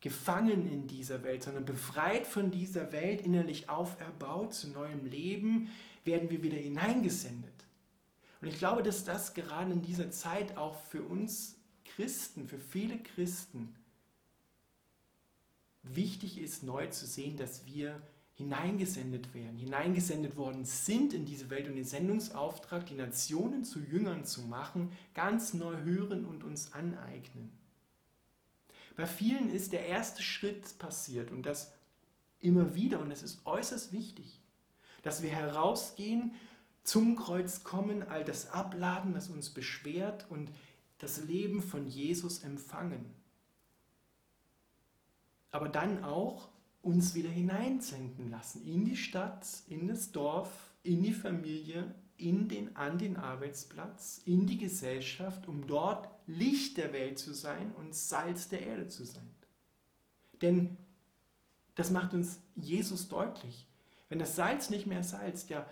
gefangen 0.00 0.70
in 0.70 0.86
dieser 0.86 1.22
Welt, 1.24 1.42
sondern 1.42 1.64
befreit 1.64 2.26
von 2.26 2.50
dieser 2.50 2.92
Welt, 2.92 3.22
innerlich 3.22 3.68
auferbaut 3.68 4.54
zu 4.54 4.68
neuem 4.68 5.06
Leben, 5.06 5.70
werden 6.04 6.30
wir 6.30 6.42
wieder 6.42 6.58
hineingesendet. 6.58 7.52
Und 8.40 8.48
ich 8.48 8.58
glaube, 8.58 8.82
dass 8.82 9.04
das 9.04 9.34
gerade 9.34 9.72
in 9.72 9.82
dieser 9.82 10.10
Zeit 10.10 10.56
auch 10.56 10.76
für 10.84 11.02
uns 11.02 11.56
Christen, 11.84 12.48
für 12.48 12.58
viele 12.58 12.98
Christen 12.98 13.74
wichtig 15.82 16.38
ist, 16.38 16.62
neu 16.62 16.86
zu 16.88 17.06
sehen, 17.06 17.36
dass 17.36 17.66
wir 17.66 18.00
hineingesendet 18.34 19.34
werden, 19.34 19.56
hineingesendet 19.58 20.36
worden 20.36 20.64
sind 20.64 21.12
in 21.12 21.26
diese 21.26 21.50
Welt 21.50 21.68
und 21.68 21.76
den 21.76 21.84
Sendungsauftrag, 21.84 22.86
die 22.86 22.94
Nationen 22.94 23.64
zu 23.64 23.80
Jüngern 23.80 24.24
zu 24.24 24.42
machen, 24.42 24.90
ganz 25.14 25.54
neu 25.54 25.76
hören 25.82 26.24
und 26.24 26.42
uns 26.42 26.72
aneignen. 26.72 27.52
Bei 28.96 29.06
vielen 29.06 29.50
ist 29.50 29.72
der 29.72 29.86
erste 29.86 30.22
Schritt 30.22 30.78
passiert 30.78 31.30
und 31.30 31.44
das 31.44 31.72
immer 32.40 32.74
wieder 32.74 33.00
und 33.00 33.10
es 33.10 33.22
ist 33.22 33.46
äußerst 33.46 33.92
wichtig, 33.92 34.40
dass 35.02 35.22
wir 35.22 35.30
herausgehen, 35.30 36.32
zum 36.84 37.14
Kreuz 37.16 37.62
kommen, 37.62 38.02
all 38.02 38.24
das 38.24 38.50
abladen, 38.50 39.14
was 39.14 39.28
uns 39.28 39.50
beschwert 39.50 40.26
und 40.30 40.50
das 40.98 41.22
Leben 41.24 41.62
von 41.62 41.86
Jesus 41.86 42.42
empfangen. 42.42 43.04
Aber 45.52 45.68
dann 45.68 46.02
auch 46.02 46.48
uns 46.82 47.14
wieder 47.14 47.30
hineinsenden 47.30 48.30
lassen 48.30 48.66
in 48.66 48.84
die 48.84 48.96
Stadt, 48.96 49.46
in 49.68 49.86
das 49.86 50.10
Dorf, 50.10 50.50
in 50.82 51.02
die 51.02 51.12
Familie, 51.12 51.94
in 52.16 52.48
den, 52.48 52.74
an 52.76 52.98
den 52.98 53.16
Arbeitsplatz, 53.16 54.20
in 54.24 54.46
die 54.46 54.58
Gesellschaft, 54.58 55.46
um 55.46 55.66
dort 55.66 56.08
Licht 56.26 56.76
der 56.76 56.92
Welt 56.92 57.18
zu 57.18 57.32
sein 57.34 57.72
und 57.76 57.94
Salz 57.94 58.48
der 58.48 58.66
Erde 58.66 58.88
zu 58.88 59.04
sein. 59.04 59.28
Denn 60.40 60.76
das 61.74 61.90
macht 61.90 62.14
uns 62.14 62.40
Jesus 62.56 63.08
deutlich. 63.08 63.66
Wenn 64.08 64.18
das 64.18 64.36
Salz 64.36 64.70
nicht 64.70 64.86
mehr 64.86 65.04
salzt, 65.04 65.50
ja, 65.50 65.66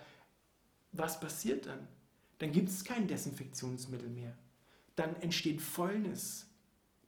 was 0.93 1.19
passiert 1.19 1.67
dann? 1.67 1.87
Dann 2.39 2.51
gibt 2.51 2.69
es 2.69 2.83
kein 2.83 3.07
Desinfektionsmittel 3.07 4.09
mehr. 4.09 4.35
Dann 4.95 5.15
entsteht 5.21 5.61
Fäulnis. 5.61 6.47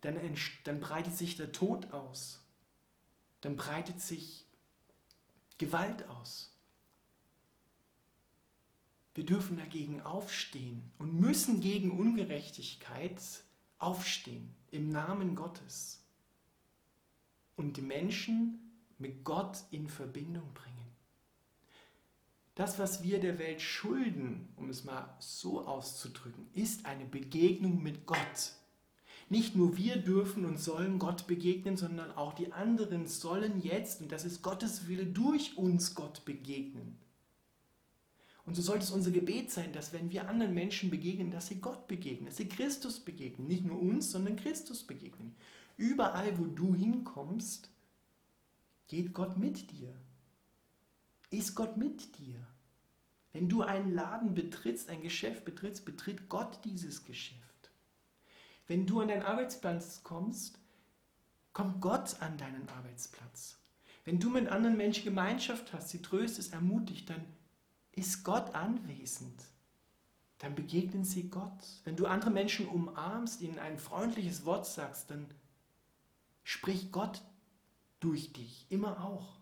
Dann, 0.02 0.18
dann 0.66 0.80
breitet 0.80 1.16
sich 1.16 1.38
der 1.38 1.52
Tod 1.52 1.92
aus 1.92 2.43
dann 3.44 3.58
breitet 3.58 4.00
sich 4.00 4.46
Gewalt 5.58 6.08
aus. 6.08 6.58
Wir 9.16 9.26
dürfen 9.26 9.58
dagegen 9.58 10.02
aufstehen 10.02 10.92
und 10.98 11.20
müssen 11.20 11.60
gegen 11.60 11.92
Ungerechtigkeit 11.92 13.22
aufstehen 13.80 14.56
im 14.72 14.90
Namen 14.90 15.36
Gottes 15.36 16.06
und 17.58 17.76
die 17.76 17.82
Menschen 17.82 18.60
mit 18.98 19.26
Gott 19.26 19.58
in 19.72 19.90
Verbindung 19.90 20.54
bringen. 20.54 20.96
Das, 22.56 22.80
was 22.80 23.04
wir 23.04 23.20
der 23.20 23.40
Welt 23.40 23.62
schulden, 23.62 24.54
um 24.56 24.70
es 24.70 24.86
mal 24.86 25.18
so 25.20 25.68
auszudrücken, 25.68 26.48
ist 26.54 26.86
eine 26.86 27.06
Begegnung 27.06 27.84
mit 27.84 28.06
Gott. 28.06 28.54
Nicht 29.34 29.56
nur 29.56 29.78
wir 29.78 29.96
dürfen 29.96 30.46
und 30.46 30.60
sollen 30.60 31.00
Gott 31.00 31.26
begegnen, 31.26 31.76
sondern 31.76 32.12
auch 32.12 32.34
die 32.34 32.54
anderen 32.54 33.08
sollen 33.08 33.60
jetzt, 33.64 34.00
und 34.00 34.12
das 34.12 34.26
ist 34.26 34.44
Gottes 34.44 34.88
Wille, 34.88 35.08
durch 35.08 35.58
uns 35.58 35.96
Gott 35.96 36.24
begegnen. 36.24 37.00
Und 38.46 38.54
so 38.54 38.62
sollte 38.62 38.84
es 38.84 38.92
unser 38.92 39.10
Gebet 39.10 39.50
sein, 39.50 39.74
dass 39.74 39.92
wenn 39.92 40.12
wir 40.12 40.30
anderen 40.30 40.54
Menschen 40.54 40.92
begegnen, 40.92 41.32
dass 41.32 41.48
sie 41.48 41.60
Gott 41.60 41.88
begegnen, 41.88 42.28
dass 42.28 42.38
sie 42.38 42.48
Christus 42.48 43.00
begegnen. 43.00 43.48
Nicht 43.48 43.66
nur 43.66 43.82
uns, 43.82 44.12
sondern 44.12 44.36
Christus 44.36 44.84
begegnen. 44.84 45.34
Überall, 45.78 46.38
wo 46.38 46.46
du 46.46 46.76
hinkommst, 46.76 47.72
geht 48.88 49.16
Gott 49.16 49.36
mit 49.40 49.72
dir. 49.72 49.96
Ist 51.32 51.56
Gott 51.56 51.76
mit 51.76 52.20
dir? 52.20 52.46
Wenn 53.32 53.50
du 53.50 53.64
einen 53.64 53.96
Laden 53.96 54.36
betrittst, 54.36 54.90
ein 54.90 55.02
Geschäft 55.02 55.44
betrittst, 55.44 55.86
betritt 55.86 56.30
Gott 56.30 56.64
dieses 56.66 57.04
Geschäft. 57.04 57.43
Wenn 58.68 58.86
du 58.86 59.02
an 59.02 59.10
deinen 59.10 59.24
Arbeitsplatz 59.24 60.04
kommst, 60.04 60.60
kommt 61.52 61.82
Gott 61.82 62.22
an 62.22 62.38
deinen 62.38 62.68
Arbeitsplatz. 62.70 63.58
Wenn 64.06 64.20
du 64.20 64.30
mit 64.30 64.48
anderen 64.48 64.78
Menschen 64.78 65.06
Gemeinschaft 65.06 65.74
hast, 65.74 65.90
sie 65.90 66.02
tröstest, 66.02 66.54
ermutigt, 66.54 67.10
dann 67.10 67.24
ist 67.92 68.24
Gott 68.24 68.54
anwesend. 68.54 69.42
Dann 70.40 70.56
begegnen 70.56 71.06
sie 71.06 71.30
Gott. 71.30 71.64
Wenn 71.86 71.96
du 71.96 72.06
andere 72.06 72.32
Menschen 72.32 72.68
umarmst, 72.68 73.42
ihnen 73.42 73.60
ein 73.60 73.78
freundliches 73.78 74.46
Wort 74.46 74.66
sagst, 74.66 75.10
dann 75.10 75.28
spricht 76.44 76.92
Gott 76.92 77.22
durch 78.00 78.34
dich, 78.34 78.66
immer 78.70 79.06
auch. 79.06 79.38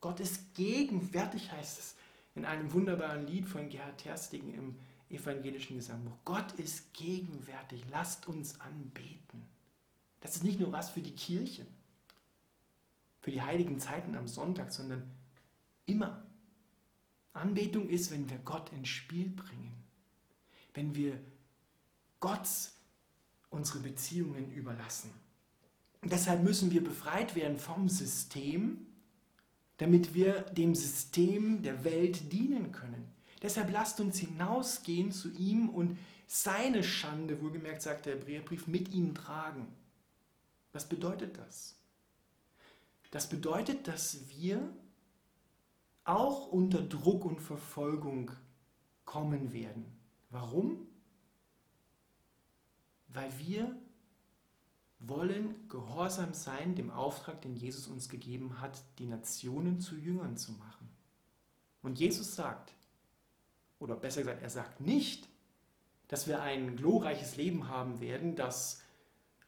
Gott 0.00 0.20
ist 0.20 0.54
gegenwärtig, 0.54 1.50
heißt 1.52 1.78
es 1.78 1.96
in 2.34 2.44
einem 2.44 2.72
wunderbaren 2.72 3.26
Lied 3.26 3.46
von 3.46 3.68
Gerhard 3.68 3.98
Terstigen 3.98 4.54
im 4.54 4.78
evangelischen 5.10 5.76
Gesangbuch. 5.76 6.16
Gott 6.24 6.52
ist 6.52 6.92
gegenwärtig. 6.94 7.84
Lasst 7.90 8.28
uns 8.28 8.60
anbeten. 8.60 9.46
Das 10.20 10.36
ist 10.36 10.44
nicht 10.44 10.60
nur 10.60 10.72
was 10.72 10.90
für 10.90 11.00
die 11.00 11.14
Kirche, 11.14 11.66
für 13.20 13.30
die 13.30 13.42
heiligen 13.42 13.78
Zeiten 13.78 14.14
am 14.16 14.28
Sonntag, 14.28 14.72
sondern 14.72 15.10
immer. 15.86 16.24
Anbetung 17.32 17.88
ist, 17.88 18.10
wenn 18.10 18.28
wir 18.28 18.38
Gott 18.38 18.72
ins 18.72 18.88
Spiel 18.88 19.28
bringen, 19.28 19.84
wenn 20.74 20.94
wir 20.94 21.20
Gott 22.20 22.48
unsere 23.50 23.78
Beziehungen 23.78 24.50
überlassen. 24.52 25.10
Und 26.02 26.12
deshalb 26.12 26.42
müssen 26.42 26.70
wir 26.70 26.82
befreit 26.82 27.34
werden 27.34 27.58
vom 27.58 27.88
System, 27.88 28.86
damit 29.78 30.14
wir 30.14 30.42
dem 30.42 30.74
System 30.74 31.62
der 31.62 31.84
Welt 31.84 32.32
dienen 32.32 32.72
können. 32.72 33.17
Deshalb 33.42 33.70
lasst 33.70 34.00
uns 34.00 34.18
hinausgehen 34.18 35.12
zu 35.12 35.30
ihm 35.30 35.68
und 35.68 35.98
seine 36.26 36.82
Schande, 36.82 37.40
wohlgemerkt 37.40 37.82
sagt 37.82 38.06
der 38.06 38.14
Hebräerbrief, 38.16 38.66
mit 38.66 38.88
ihm 38.90 39.14
tragen. 39.14 39.68
Was 40.72 40.88
bedeutet 40.88 41.38
das? 41.38 41.76
Das 43.10 43.28
bedeutet, 43.28 43.88
dass 43.88 44.28
wir 44.28 44.68
auch 46.04 46.48
unter 46.48 46.82
Druck 46.82 47.24
und 47.24 47.40
Verfolgung 47.40 48.30
kommen 49.04 49.52
werden. 49.52 49.86
Warum? 50.30 50.86
Weil 53.08 53.30
wir 53.38 53.74
wollen 55.00 55.68
gehorsam 55.68 56.34
sein 56.34 56.74
dem 56.74 56.90
Auftrag, 56.90 57.40
den 57.40 57.56
Jesus 57.56 57.86
uns 57.86 58.08
gegeben 58.08 58.60
hat, 58.60 58.82
die 58.98 59.06
Nationen 59.06 59.80
zu 59.80 59.96
Jüngern 59.96 60.36
zu 60.36 60.52
machen. 60.52 60.88
Und 61.82 61.98
Jesus 61.98 62.34
sagt, 62.34 62.74
oder 63.78 63.96
besser 63.96 64.22
gesagt, 64.22 64.42
er 64.42 64.50
sagt 64.50 64.80
nicht, 64.80 65.28
dass 66.08 66.26
wir 66.26 66.42
ein 66.42 66.76
glorreiches 66.76 67.36
Leben 67.36 67.68
haben 67.68 68.00
werden, 68.00 68.34
das 68.34 68.82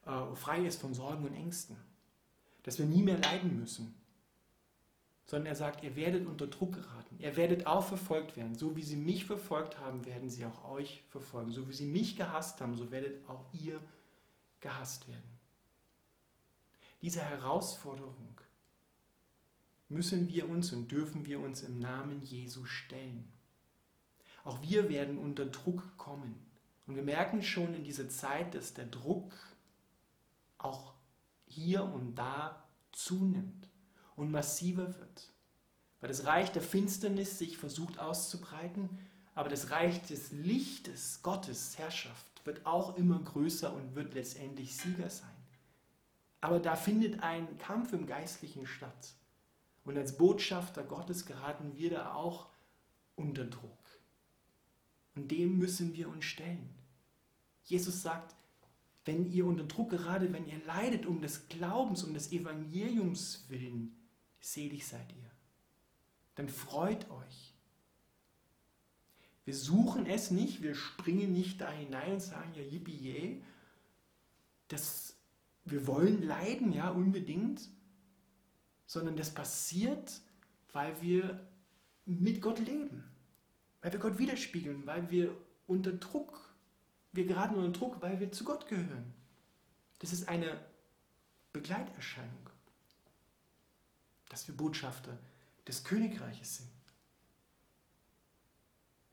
äh, 0.07 0.35
frei 0.35 0.65
ist 0.65 0.81
von 0.81 0.95
Sorgen 0.95 1.25
und 1.25 1.35
Ängsten, 1.35 1.77
dass 2.63 2.79
wir 2.79 2.87
nie 2.87 3.03
mehr 3.03 3.19
leiden 3.19 3.59
müssen, 3.59 3.95
sondern 5.27 5.47
er 5.47 5.57
sagt, 5.57 5.83
ihr 5.83 5.97
werdet 5.97 6.27
unter 6.27 6.47
Druck 6.47 6.75
geraten, 6.75 7.17
ihr 7.19 7.37
werdet 7.37 7.67
auch 7.67 7.85
verfolgt 7.85 8.37
werden. 8.37 8.55
So 8.57 8.77
wie 8.77 8.83
sie 8.83 8.97
mich 8.97 9.25
verfolgt 9.25 9.79
haben, 9.79 10.05
werden 10.05 10.29
sie 10.29 10.45
auch 10.45 10.69
euch 10.71 11.05
verfolgen. 11.09 11.53
So 11.53 11.69
wie 11.69 11.73
sie 11.73 11.87
mich 11.87 12.17
gehasst 12.17 12.61
haben, 12.61 12.77
so 12.77 12.91
werdet 12.91 13.29
auch 13.29 13.45
ihr 13.53 13.81
gehasst 14.61 15.09
werden. 15.09 15.39
Diese 17.01 17.23
Herausforderung 17.23 18.41
müssen 19.89 20.29
wir 20.29 20.49
uns 20.49 20.73
und 20.73 20.91
dürfen 20.91 21.25
wir 21.27 21.41
uns 21.41 21.63
im 21.63 21.79
Namen 21.79 22.23
Jesu 22.23 22.65
stellen. 22.65 23.31
Auch 24.45 24.63
wir 24.63 24.89
werden 24.89 25.19
unter 25.19 25.47
Druck 25.47 25.97
kommen. 25.97 26.35
Und 26.87 26.97
wir 26.97 27.03
merken 27.03 27.43
schon 27.43 27.75
in 27.75 27.85
dieser 27.85 28.09
Zeit, 28.09 28.55
dass 28.55 28.75
der 28.75 28.87
Druck 28.87 29.33
auch 30.59 30.95
hier 31.47 31.85
und 31.85 32.17
da 32.17 32.65
zunimmt 32.93 33.69
und 34.17 34.31
massiver 34.31 34.99
wird. 34.99 35.33
Weil 36.01 36.09
das 36.09 36.25
Reich 36.25 36.51
der 36.53 36.63
Finsternis 36.63 37.39
sich 37.39 37.59
versucht 37.59 37.99
auszubreiten, 37.99 38.99
aber 39.35 39.49
das 39.49 39.71
Reich 39.71 40.03
des 40.03 40.33
Lichtes, 40.33 41.23
Gottes 41.23 41.79
Herrschaft, 41.79 42.45
wird 42.45 42.67
auch 42.67 42.97
immer 42.97 43.19
größer 43.19 43.73
und 43.73 43.95
wird 43.95 44.15
letztendlich 44.15 44.77
Sieger 44.77 45.11
sein. 45.11 45.29
Aber 46.41 46.59
da 46.59 46.75
findet 46.75 47.23
ein 47.23 47.59
Kampf 47.59 47.93
im 47.93 48.07
Geistlichen 48.07 48.67
statt. 48.67 49.15
Und 49.85 49.99
als 49.99 50.17
Botschafter 50.17 50.83
Gottes 50.83 51.27
geraten 51.27 51.77
wir 51.77 51.91
da 51.91 52.15
auch 52.15 52.49
unter 53.17 53.45
Druck. 53.45 53.80
Und 55.21 55.31
dem 55.31 55.59
müssen 55.59 55.95
wir 55.95 56.09
uns 56.09 56.25
stellen. 56.25 56.71
Jesus 57.65 58.01
sagt, 58.01 58.35
wenn 59.05 59.31
ihr 59.31 59.45
unter 59.45 59.65
Druck 59.65 59.91
gerade, 59.91 60.33
wenn 60.33 60.49
ihr 60.49 60.65
leidet 60.65 61.05
um 61.05 61.21
des 61.21 61.47
Glaubens, 61.49 62.05
um 62.05 62.15
des 62.15 62.33
Evangeliums 62.33 63.45
willen, 63.49 63.95
selig 64.41 64.87
seid 64.87 65.13
ihr. 65.13 65.31
Dann 66.37 66.49
freut 66.49 67.11
euch. 67.11 67.55
Wir 69.45 69.55
suchen 69.55 70.07
es 70.07 70.31
nicht, 70.31 70.63
wir 70.63 70.75
springen 70.75 71.33
nicht 71.33 71.61
da 71.61 71.71
hinein 71.71 72.15
und 72.15 72.21
sagen, 72.21 72.55
ja, 72.55 72.63
yippie. 72.63 73.43
Das, 74.69 75.17
wir 75.67 75.87
wollen 75.87 76.23
leiden, 76.23 76.73
ja, 76.73 76.89
unbedingt, 76.89 77.69
sondern 78.87 79.17
das 79.17 79.35
passiert, 79.35 80.23
weil 80.73 81.03
wir 81.03 81.47
mit 82.07 82.41
Gott 82.41 82.59
leben 82.59 83.10
weil 83.81 83.93
wir 83.93 84.01
Gott 84.01 84.19
widerspiegeln, 84.19 84.87
weil 84.87 85.11
wir 85.11 85.35
unter 85.67 85.93
Druck. 85.93 86.55
Wir 87.13 87.27
geraten 87.27 87.55
unter 87.57 87.79
Druck, 87.79 88.01
weil 88.01 88.21
wir 88.21 88.31
zu 88.31 88.45
Gott 88.45 88.69
gehören. 88.69 89.13
Das 89.99 90.13
ist 90.13 90.29
eine 90.29 90.61
Begleiterscheinung, 91.53 92.51
dass 94.29 94.47
wir 94.47 94.57
Botschafter 94.57 95.19
des 95.67 95.85
Königreiches 95.85 96.59
sind. 96.59 96.71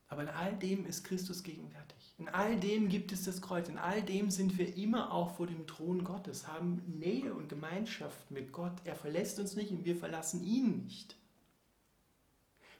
Aber 0.08 0.22
in 0.22 0.28
all 0.28 0.56
dem 0.56 0.86
ist 0.86 1.04
Christus 1.04 1.42
gegenwärtig. 1.42 2.14
In 2.18 2.28
all 2.28 2.58
dem 2.58 2.88
gibt 2.88 3.12
es 3.12 3.24
das 3.24 3.42
Kreuz. 3.42 3.68
In 3.68 3.78
all 3.78 4.02
dem 4.02 4.30
sind 4.30 4.56
wir 4.56 4.74
immer 4.76 5.12
auch 5.12 5.36
vor 5.36 5.46
dem 5.46 5.66
Thron 5.66 6.02
Gottes, 6.02 6.48
haben 6.48 6.82
Nähe 6.98 7.34
und 7.34 7.48
Gemeinschaft 7.48 8.30
mit 8.30 8.52
Gott. 8.52 8.72
Er 8.84 8.96
verlässt 8.96 9.38
uns 9.38 9.54
nicht 9.54 9.70
und 9.70 9.84
wir 9.84 9.96
verlassen 9.96 10.42
ihn 10.42 10.84
nicht. 10.84 11.16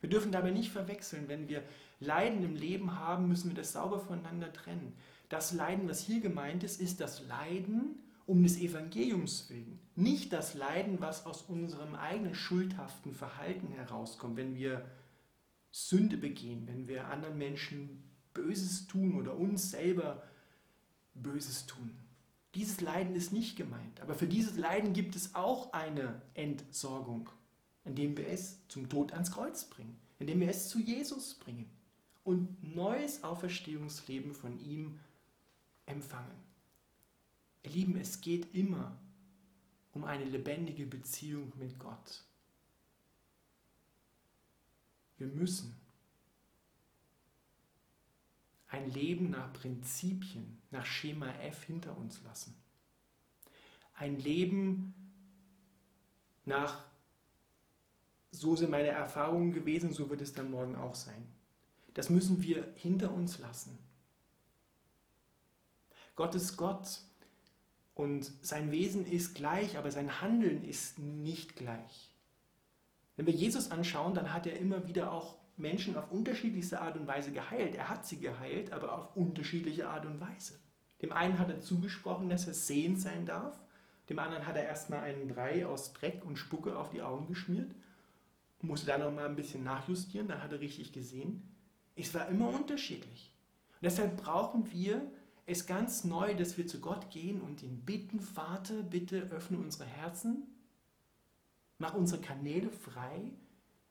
Wir 0.00 0.10
dürfen 0.10 0.32
dabei 0.32 0.50
nicht 0.50 0.70
verwechseln, 0.70 1.24
wenn 1.28 1.48
wir 1.48 1.62
Leiden 2.00 2.44
im 2.44 2.54
Leben 2.54 2.98
haben, 2.98 3.28
müssen 3.28 3.50
wir 3.50 3.56
das 3.56 3.72
sauber 3.72 3.98
voneinander 4.00 4.52
trennen. 4.52 4.94
Das 5.28 5.52
Leiden, 5.52 5.88
was 5.88 6.00
hier 6.00 6.20
gemeint 6.20 6.62
ist, 6.64 6.80
ist 6.80 7.00
das 7.00 7.26
Leiden 7.26 7.98
um 8.26 8.42
des 8.42 8.58
Evangeliums 8.58 9.48
willen. 9.48 9.78
Nicht 9.96 10.32
das 10.32 10.54
Leiden, 10.54 11.00
was 11.00 11.26
aus 11.26 11.42
unserem 11.42 11.94
eigenen 11.94 12.34
schuldhaften 12.34 13.14
Verhalten 13.14 13.68
herauskommt, 13.68 14.36
wenn 14.36 14.54
wir 14.54 14.84
Sünde 15.70 16.16
begehen, 16.16 16.66
wenn 16.66 16.88
wir 16.88 17.08
anderen 17.08 17.38
Menschen 17.38 18.04
Böses 18.34 18.86
tun 18.86 19.18
oder 19.18 19.36
uns 19.36 19.70
selber 19.70 20.22
Böses 21.14 21.66
tun. 21.66 21.98
Dieses 22.54 22.80
Leiden 22.80 23.14
ist 23.14 23.32
nicht 23.32 23.56
gemeint, 23.56 24.00
aber 24.00 24.14
für 24.14 24.26
dieses 24.26 24.56
Leiden 24.56 24.92
gibt 24.92 25.16
es 25.16 25.34
auch 25.34 25.72
eine 25.72 26.22
Entsorgung, 26.34 27.28
indem 27.88 28.16
wir 28.16 28.28
es 28.28 28.58
zum 28.68 28.88
Tod 28.88 29.12
ans 29.12 29.32
Kreuz 29.32 29.64
bringen, 29.64 29.98
indem 30.18 30.40
wir 30.40 30.48
es 30.48 30.68
zu 30.68 30.78
Jesus 30.78 31.34
bringen 31.34 31.68
und 32.22 32.74
neues 32.74 33.24
Auferstehungsleben 33.24 34.34
von 34.34 34.60
ihm 34.60 35.00
empfangen. 35.86 36.36
Ihr 37.62 37.70
Lieben, 37.70 37.96
es 37.96 38.20
geht 38.20 38.54
immer 38.54 38.96
um 39.92 40.04
eine 40.04 40.24
lebendige 40.24 40.86
Beziehung 40.86 41.52
mit 41.58 41.78
Gott. 41.78 42.24
Wir 45.16 45.26
müssen 45.26 45.74
ein 48.68 48.90
Leben 48.90 49.30
nach 49.30 49.52
Prinzipien, 49.54 50.60
nach 50.70 50.84
Schema 50.84 51.32
F 51.40 51.64
hinter 51.64 51.96
uns 51.96 52.22
lassen. 52.22 52.54
Ein 53.94 54.18
Leben 54.20 54.94
nach, 56.44 56.87
so 58.30 58.56
sind 58.56 58.70
meine 58.70 58.88
Erfahrungen 58.88 59.52
gewesen, 59.52 59.92
so 59.92 60.10
wird 60.10 60.20
es 60.20 60.32
dann 60.32 60.50
morgen 60.50 60.76
auch 60.76 60.94
sein. 60.94 61.26
Das 61.94 62.10
müssen 62.10 62.42
wir 62.42 62.72
hinter 62.76 63.12
uns 63.12 63.38
lassen. 63.38 63.78
Gott 66.14 66.34
ist 66.34 66.56
Gott 66.56 67.00
und 67.94 68.32
sein 68.42 68.70
Wesen 68.70 69.06
ist 69.06 69.34
gleich, 69.34 69.78
aber 69.78 69.90
sein 69.90 70.20
Handeln 70.20 70.64
ist 70.64 70.98
nicht 70.98 71.56
gleich. 71.56 72.12
Wenn 73.16 73.26
wir 73.26 73.34
Jesus 73.34 73.70
anschauen, 73.70 74.14
dann 74.14 74.32
hat 74.32 74.46
er 74.46 74.58
immer 74.58 74.86
wieder 74.86 75.12
auch 75.12 75.38
Menschen 75.56 75.96
auf 75.96 76.12
unterschiedlichste 76.12 76.80
Art 76.80 76.96
und 76.96 77.06
Weise 77.06 77.32
geheilt. 77.32 77.74
Er 77.74 77.88
hat 77.88 78.06
sie 78.06 78.20
geheilt, 78.20 78.72
aber 78.72 78.96
auf 78.96 79.16
unterschiedliche 79.16 79.88
Art 79.88 80.06
und 80.06 80.20
Weise. 80.20 80.58
Dem 81.02 81.12
einen 81.12 81.38
hat 81.38 81.50
er 81.50 81.60
zugesprochen, 81.60 82.28
dass 82.28 82.46
er 82.46 82.54
sehend 82.54 83.00
sein 83.00 83.26
darf. 83.26 83.58
Dem 84.08 84.18
anderen 84.18 84.46
hat 84.46 84.56
er 84.56 84.64
erstmal 84.64 85.00
einen 85.00 85.28
Brei 85.28 85.66
aus 85.66 85.92
Dreck 85.92 86.24
und 86.24 86.36
Spucke 86.36 86.76
auf 86.76 86.90
die 86.90 87.02
Augen 87.02 87.26
geschmiert. 87.26 87.72
Musste 88.60 88.86
dann 88.86 89.00
noch 89.00 89.12
mal 89.12 89.26
ein 89.26 89.36
bisschen 89.36 89.62
nachjustieren, 89.62 90.28
dann 90.28 90.42
hat 90.42 90.52
er 90.52 90.60
richtig 90.60 90.92
gesehen. 90.92 91.48
Es 91.94 92.12
war 92.14 92.28
immer 92.28 92.48
unterschiedlich. 92.48 93.32
Und 93.74 93.84
deshalb 93.84 94.16
brauchen 94.16 94.70
wir 94.72 95.10
es 95.46 95.66
ganz 95.66 96.04
neu, 96.04 96.34
dass 96.34 96.58
wir 96.58 96.66
zu 96.66 96.80
Gott 96.80 97.10
gehen 97.10 97.40
und 97.40 97.62
ihn 97.62 97.84
bitten, 97.84 98.20
Vater, 98.20 98.82
bitte 98.82 99.30
öffne 99.30 99.58
unsere 99.58 99.86
Herzen, 99.86 100.46
Mach 101.78 101.94
unsere 101.94 102.20
Kanäle 102.20 102.70
frei, 102.70 103.30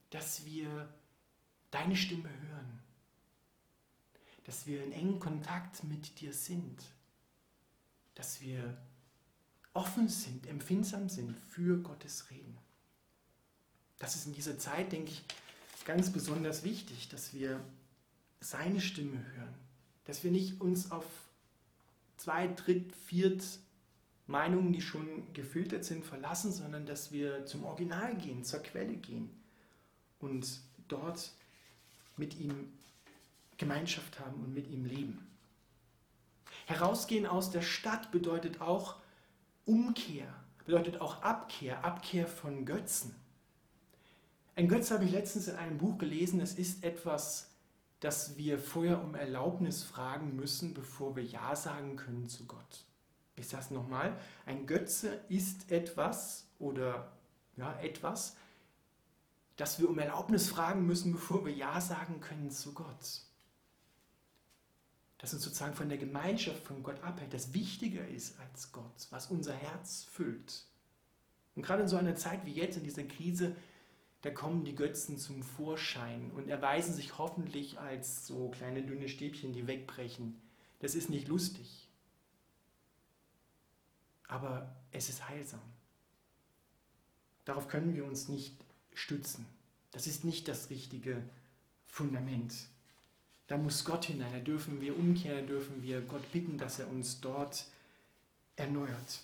dass 0.09 0.45
wir 0.45 0.93
deine 1.72 1.95
Stimme 1.95 2.30
hören, 2.30 2.80
dass 4.43 4.68
wir 4.68 4.84
in 4.84 4.91
engen 4.91 5.20
Kontakt 5.20 5.84
mit 5.86 6.20
dir 6.20 6.34
sind, 6.34 6.84
dass 8.13 8.41
wir 8.41 8.78
offen 9.74 10.09
sind, 10.09 10.47
empfindsam 10.47 11.07
sind 11.07 11.32
für 11.34 11.82
Gottes 11.82 12.30
Reden. 12.30 12.57
Das 14.00 14.16
ist 14.16 14.28
in 14.28 14.34
dieser 14.34 14.58
Zeit, 14.58 14.91
denke 14.91 15.12
ich, 15.12 15.24
ganz 15.86 16.12
besonders 16.12 16.64
wichtig, 16.64 17.10
dass 17.10 17.34
wir 17.34 17.60
seine 18.39 18.82
Stimme 18.82 19.26
hören, 19.36 19.56
dass 20.06 20.24
wir 20.24 20.32
nicht 20.32 20.62
uns 20.62 20.91
auf 20.91 21.06
zwei, 22.18 22.48
dritt, 22.48 22.93
viert 22.95 23.43
Meinungen, 24.28 24.74
die 24.74 24.82
schon 24.82 25.32
gefiltert 25.34 25.86
sind, 25.86 26.06
verlassen, 26.06 26.52
sondern 26.52 26.86
dass 26.86 27.12
wir 27.12 27.45
zum 27.45 27.64
Original 27.64 28.16
gehen, 28.18 28.43
zur 28.43 28.60
Quelle 28.60 28.95
gehen 28.95 29.30
und 30.20 30.60
dort 30.88 31.32
mit 32.18 32.38
ihm 32.38 32.74
Gemeinschaft 33.58 34.20
haben 34.20 34.43
und 34.43 34.54
mit 34.54 34.68
ihm 34.68 34.86
leben. 34.86 35.26
Herausgehen 36.66 37.26
aus 37.26 37.50
der 37.50 37.62
Stadt 37.62 38.12
bedeutet 38.12 38.60
auch 38.60 38.98
Umkehr, 39.66 40.28
bedeutet 40.66 41.00
auch 41.00 41.24
Abkehr, 41.24 41.84
Abkehr 41.86 42.28
von 42.28 42.66
Götzen. 42.66 43.16
Ein 44.58 44.68
Götz 44.68 44.89
habe 44.89 45.05
ich 45.05 45.12
letztens 45.12 45.47
in 45.47 45.55
einem 45.55 45.78
Buch 45.78 45.99
gelesen, 45.99 46.39
es 46.39 46.55
ist 46.55 46.84
etwas, 46.84 47.51
das 47.99 48.38
wir 48.38 48.58
vorher 48.58 49.03
um 49.03 49.14
Erlaubnis 49.14 49.84
fragen 49.84 50.36
müssen, 50.36 50.74
bevor 50.74 51.16
wir 51.16 51.24
Ja 51.24 51.55
sagen 51.55 51.95
können 51.95 52.28
zu 52.28 52.45
Gott. 52.45 52.84
Ich 53.36 53.47
sage 53.47 53.66
es 53.66 53.70
nochmal, 53.70 54.18
ein 54.47 54.66
Götze 54.66 55.22
ist 55.30 55.72
etwas 55.72 56.47
oder 56.58 57.12
ja, 57.55 57.80
etwas, 57.82 58.36
das 59.58 59.80
wir 59.80 59.88
um 59.88 59.99
Erlaubnis 59.99 60.49
fragen 60.49 60.88
müssen, 60.88 61.12
bevor 61.12 61.45
wir 61.45 61.53
Ja 61.53 61.80
sagen 61.80 62.20
können 62.20 62.49
zu 62.49 62.74
Gott. 62.74 63.22
Das 65.20 65.36
uns 65.36 65.43
sozusagen 65.43 65.76
von 65.76 65.89
der 65.89 65.99
Gemeinschaft 65.99 66.64
von 66.64 66.82
Gott 66.82 67.03
abhält, 67.03 67.32
das 67.32 67.53
wichtiger 67.53 68.08
ist 68.08 68.39
als 68.39 68.72
Gott, 68.72 69.05
was 69.12 69.28
unser 69.28 69.53
Herz 69.53 70.08
füllt. 70.12 70.66
Und 71.55 71.62
gerade 71.62 71.84
in 71.84 71.88
so 71.88 71.97
einer 71.97 72.16
Zeit 72.16 72.43
wie 72.43 72.53
jetzt, 72.53 72.78
in 72.78 72.84
dieser 72.84 73.03
Krise, 73.03 73.55
da 74.22 74.32
kommen 74.32 74.65
die 74.65 74.76
Götzen 74.76 75.18
zum 75.18 75.43
Vorschein 75.43 76.32
und 76.36 76.49
erweisen 76.49 76.93
sich 76.93 77.18
hoffentlich 77.18 77.80
als 77.80 78.26
so 78.26 78.49
kleine 78.49 78.84
dünne 78.84 79.09
Stäbchen, 79.09 79.53
die 79.53 79.68
wegbrechen. 79.68 80.41
Das 80.80 80.95
ist 80.95 81.09
nicht 81.09 81.28
lustig 81.28 81.88
aber 84.28 84.76
es 84.91 85.09
ist 85.09 85.28
heilsam. 85.28 85.61
Darauf 87.45 87.68
können 87.68 87.95
wir 87.95 88.05
uns 88.05 88.28
nicht 88.28 88.55
stützen. 88.93 89.45
Das 89.91 90.05
ist 90.05 90.26
nicht 90.26 90.47
das 90.47 90.70
richtige 90.70 91.24
Fundament. 91.88 92.53
Da 93.47 93.57
muss 93.57 93.86
Gott 93.86 94.05
hinein, 94.05 94.34
da 94.34 94.39
dürfen 94.39 94.82
wir 94.82 94.97
umkehren, 94.97 95.47
dürfen 95.47 95.82
wir 95.82 96.01
Gott 96.01 96.30
bitten, 96.34 96.57
dass 96.57 96.80
er 96.80 96.89
uns 96.89 97.22
dort 97.22 97.65
erneuert. 98.57 99.22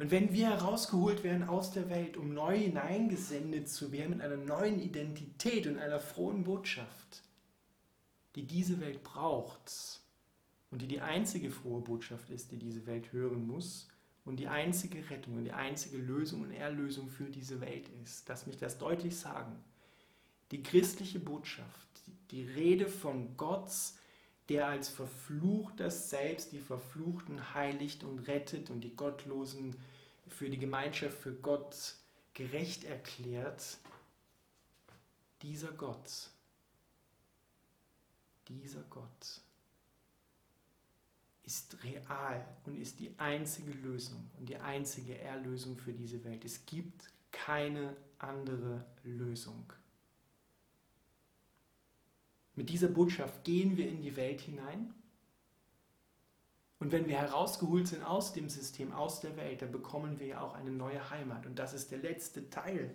Und 0.00 0.10
wenn 0.10 0.32
wir 0.32 0.48
herausgeholt 0.48 1.22
werden 1.22 1.46
aus 1.46 1.70
der 1.70 1.88
Welt, 1.90 2.16
um 2.16 2.32
neu 2.32 2.58
hineingesendet 2.58 3.68
zu 3.68 3.92
werden 3.92 4.16
mit 4.16 4.22
einer 4.22 4.38
neuen 4.38 4.80
Identität 4.80 5.66
und 5.66 5.78
einer 5.78 6.00
frohen 6.00 6.42
Botschaft, 6.42 7.22
die 8.34 8.46
diese 8.46 8.80
Welt 8.80 9.04
braucht, 9.04 10.00
und 10.70 10.82
die 10.82 10.88
die 10.88 11.00
einzige 11.00 11.50
frohe 11.50 11.80
Botschaft 11.80 12.30
ist, 12.30 12.52
die 12.52 12.58
diese 12.58 12.86
Welt 12.86 13.12
hören 13.12 13.46
muss 13.46 13.88
und 14.24 14.38
die 14.38 14.48
einzige 14.48 15.10
Rettung 15.10 15.36
und 15.36 15.44
die 15.44 15.52
einzige 15.52 15.98
Lösung 15.98 16.42
und 16.42 16.52
Erlösung 16.52 17.08
für 17.08 17.24
diese 17.24 17.60
Welt 17.60 17.88
ist. 18.02 18.28
Lass 18.28 18.46
mich 18.46 18.56
das 18.56 18.78
deutlich 18.78 19.16
sagen. 19.16 19.56
Die 20.50 20.62
christliche 20.62 21.18
Botschaft, 21.18 21.88
die 22.30 22.44
Rede 22.44 22.86
von 22.86 23.36
Gott, 23.36 23.70
der 24.48 24.68
als 24.68 24.88
verfluchter 24.88 25.90
selbst 25.90 26.52
die 26.52 26.58
Verfluchten 26.58 27.54
heiligt 27.54 28.02
und 28.02 28.20
rettet 28.20 28.70
und 28.70 28.80
die 28.80 28.96
Gottlosen 28.96 29.76
für 30.32 30.48
die 30.48 30.58
Gemeinschaft 30.58 31.16
für 31.16 31.34
Gott 31.34 31.94
gerecht 32.34 32.84
erklärt, 32.84 33.78
dieser 35.42 35.72
Gott, 35.72 36.30
dieser 38.48 38.82
Gott 38.82 39.40
ist 41.44 41.82
real 41.82 42.46
und 42.64 42.76
ist 42.76 43.00
die 43.00 43.12
einzige 43.18 43.72
Lösung 43.72 44.30
und 44.38 44.48
die 44.48 44.56
einzige 44.56 45.18
Erlösung 45.18 45.76
für 45.76 45.92
diese 45.92 46.22
Welt. 46.24 46.44
Es 46.44 46.64
gibt 46.64 47.10
keine 47.32 47.96
andere 48.18 48.86
Lösung. 49.02 49.72
Mit 52.54 52.68
dieser 52.68 52.88
Botschaft 52.88 53.42
gehen 53.44 53.76
wir 53.76 53.88
in 53.88 54.02
die 54.02 54.14
Welt 54.16 54.42
hinein. 54.42 54.94
Und 56.80 56.90
wenn 56.92 57.06
wir 57.06 57.18
herausgeholt 57.18 57.86
sind 57.86 58.02
aus 58.02 58.32
dem 58.32 58.48
System, 58.48 58.92
aus 58.92 59.20
der 59.20 59.36
Welt, 59.36 59.62
dann 59.62 59.70
bekommen 59.70 60.18
wir 60.18 60.26
ja 60.26 60.40
auch 60.40 60.54
eine 60.54 60.70
neue 60.70 61.10
Heimat. 61.10 61.46
Und 61.46 61.58
das 61.58 61.72
ist 61.74 61.92
der 61.92 61.98
letzte 61.98 62.50
Teil, 62.50 62.90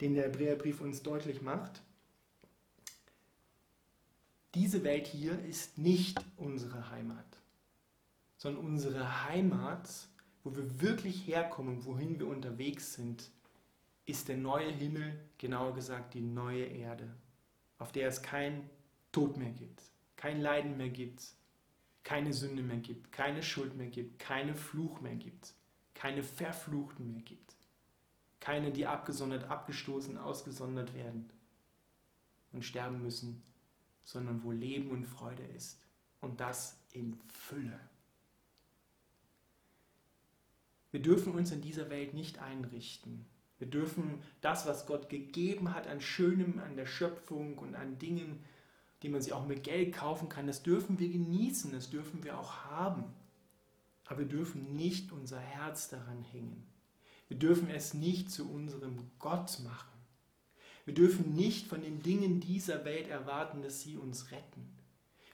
den 0.00 0.14
der 0.14 0.24
Hebräerbrief 0.24 0.80
uns 0.80 1.02
deutlich 1.02 1.42
macht. 1.42 1.82
diese 4.58 4.82
Welt 4.82 5.06
hier 5.06 5.38
ist 5.44 5.78
nicht 5.78 6.18
unsere 6.36 6.90
Heimat, 6.90 7.26
sondern 8.36 8.64
unsere 8.64 9.24
Heimat, 9.28 9.88
wo 10.42 10.56
wir 10.56 10.80
wirklich 10.80 11.26
herkommen, 11.28 11.84
wohin 11.84 12.18
wir 12.18 12.26
unterwegs 12.26 12.94
sind, 12.94 13.30
ist 14.06 14.28
der 14.28 14.36
neue 14.36 14.70
Himmel, 14.70 15.18
genauer 15.36 15.74
gesagt 15.74 16.14
die 16.14 16.22
neue 16.22 16.64
Erde, 16.64 17.08
auf 17.78 17.92
der 17.92 18.08
es 18.08 18.22
kein 18.22 18.68
Tod 19.12 19.36
mehr 19.36 19.50
gibt, 19.50 19.80
kein 20.16 20.40
Leiden 20.40 20.76
mehr 20.76 20.88
gibt, 20.88 21.22
keine 22.08 22.32
Sünde 22.32 22.62
mehr 22.62 22.78
gibt, 22.78 23.12
keine 23.12 23.42
Schuld 23.42 23.76
mehr 23.76 23.88
gibt, 23.88 24.18
keine 24.18 24.54
Fluch 24.54 25.02
mehr 25.02 25.16
gibt, 25.16 25.52
keine 25.92 26.22
Verfluchten 26.22 27.12
mehr 27.12 27.20
gibt, 27.20 27.54
keine, 28.40 28.72
die 28.72 28.86
abgesondert, 28.86 29.44
abgestoßen, 29.50 30.16
ausgesondert 30.16 30.94
werden 30.94 31.28
und 32.52 32.64
sterben 32.64 33.02
müssen, 33.02 33.42
sondern 34.04 34.42
wo 34.42 34.52
Leben 34.52 34.90
und 34.90 35.04
Freude 35.04 35.42
ist. 35.42 35.82
Und 36.22 36.40
das 36.40 36.80
in 36.92 37.20
Fülle. 37.30 37.78
Wir 40.90 41.02
dürfen 41.02 41.34
uns 41.34 41.52
in 41.52 41.60
dieser 41.60 41.90
Welt 41.90 42.14
nicht 42.14 42.38
einrichten. 42.38 43.26
Wir 43.58 43.68
dürfen 43.68 44.22
das, 44.40 44.64
was 44.64 44.86
Gott 44.86 45.10
gegeben 45.10 45.74
hat 45.74 45.86
an 45.86 46.00
Schönem, 46.00 46.58
an 46.58 46.74
der 46.74 46.86
Schöpfung 46.86 47.58
und 47.58 47.74
an 47.74 47.98
Dingen, 47.98 48.42
die 49.02 49.08
man 49.08 49.20
sich 49.22 49.32
auch 49.32 49.46
mit 49.46 49.62
Geld 49.62 49.94
kaufen 49.94 50.28
kann, 50.28 50.46
das 50.46 50.62
dürfen 50.62 50.98
wir 50.98 51.08
genießen, 51.08 51.72
das 51.72 51.90
dürfen 51.90 52.24
wir 52.24 52.38
auch 52.38 52.64
haben. 52.64 53.04
Aber 54.06 54.20
wir 54.20 54.26
dürfen 54.26 54.74
nicht 54.74 55.12
unser 55.12 55.38
Herz 55.38 55.88
daran 55.88 56.22
hängen. 56.22 56.66
Wir 57.28 57.38
dürfen 57.38 57.68
es 57.68 57.94
nicht 57.94 58.30
zu 58.30 58.50
unserem 58.50 59.10
Gott 59.18 59.60
machen. 59.60 59.98
Wir 60.86 60.94
dürfen 60.94 61.34
nicht 61.34 61.66
von 61.66 61.82
den 61.82 62.02
Dingen 62.02 62.40
dieser 62.40 62.86
Welt 62.86 63.08
erwarten, 63.08 63.60
dass 63.60 63.82
sie 63.82 63.98
uns 63.98 64.30
retten. 64.32 64.66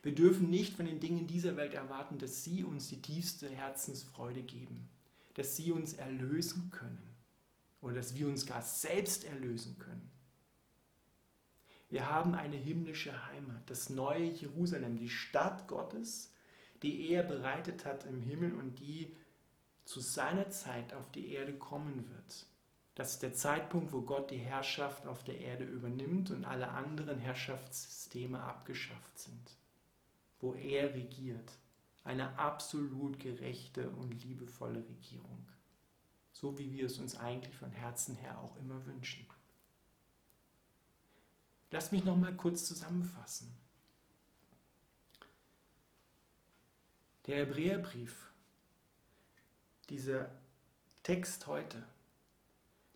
Wir 0.03 0.15
dürfen 0.15 0.51
nicht 0.51 0.75
von 0.75 0.85
den 0.85 1.01
Dingen 1.01 1.29
dieser 1.29 1.57
Welt 1.57 1.73
erwarten, 1.73 2.19
dass 2.19 2.43
sie 2.43 2.65
uns 2.65 2.89
die 2.89 3.01
tiefste 3.01 3.49
Herzensfreude 3.49 4.43
geben, 4.43 4.89
dass 5.35 5.57
sie 5.57 5.71
uns 5.71 5.95
erlösen 5.95 6.71
können 6.71 7.15
oder 7.81 7.95
dass 7.95 8.17
wir 8.17 8.27
uns 8.27 8.45
gar 8.45 8.63
selbst 8.63 9.25
erlösen 9.25 9.79
können. 9.79 10.11
Wir 11.95 12.11
haben 12.11 12.35
eine 12.35 12.57
himmlische 12.57 13.13
Heimat, 13.29 13.71
das 13.71 13.89
neue 13.89 14.25
Jerusalem, 14.25 14.99
die 14.99 15.09
Stadt 15.09 15.69
Gottes, 15.69 16.35
die 16.83 17.09
er 17.11 17.23
bereitet 17.23 17.85
hat 17.85 18.05
im 18.05 18.21
Himmel 18.21 18.53
und 18.53 18.81
die 18.81 19.15
zu 19.85 20.01
seiner 20.01 20.51
Zeit 20.51 20.93
auf 20.93 21.09
die 21.13 21.31
Erde 21.31 21.53
kommen 21.53 22.11
wird. 22.11 22.47
Das 22.97 23.13
ist 23.13 23.23
der 23.23 23.33
Zeitpunkt, 23.33 23.93
wo 23.93 24.01
Gott 24.01 24.33
die 24.33 24.39
Herrschaft 24.39 25.07
auf 25.07 25.23
der 25.23 25.39
Erde 25.39 25.63
übernimmt 25.63 26.33
und 26.33 26.45
alle 26.45 26.67
anderen 26.71 27.21
Herrschaftssysteme 27.21 28.43
abgeschafft 28.43 29.17
sind. 29.17 29.57
Wo 30.41 30.53
er 30.55 30.95
regiert. 30.95 31.53
Eine 32.03 32.37
absolut 32.41 33.21
gerechte 33.21 33.89
und 33.91 34.21
liebevolle 34.25 34.85
Regierung. 34.89 35.47
So 36.33 36.59
wie 36.59 36.73
wir 36.73 36.87
es 36.87 36.99
uns 36.99 37.17
eigentlich 37.17 37.55
von 37.55 37.71
Herzen 37.71 38.17
her 38.17 38.41
auch 38.41 38.57
immer 38.57 38.85
wünschen. 38.85 39.29
Lass 41.75 41.91
mich 41.91 42.05
noch 42.05 42.17
mal 42.17 42.33
kurz 42.33 42.67
zusammenfassen. 42.67 43.53
Der 47.27 47.39
Hebräerbrief, 47.39 48.31
dieser 49.91 50.31
Text 51.03 51.49
heute, 51.49 51.83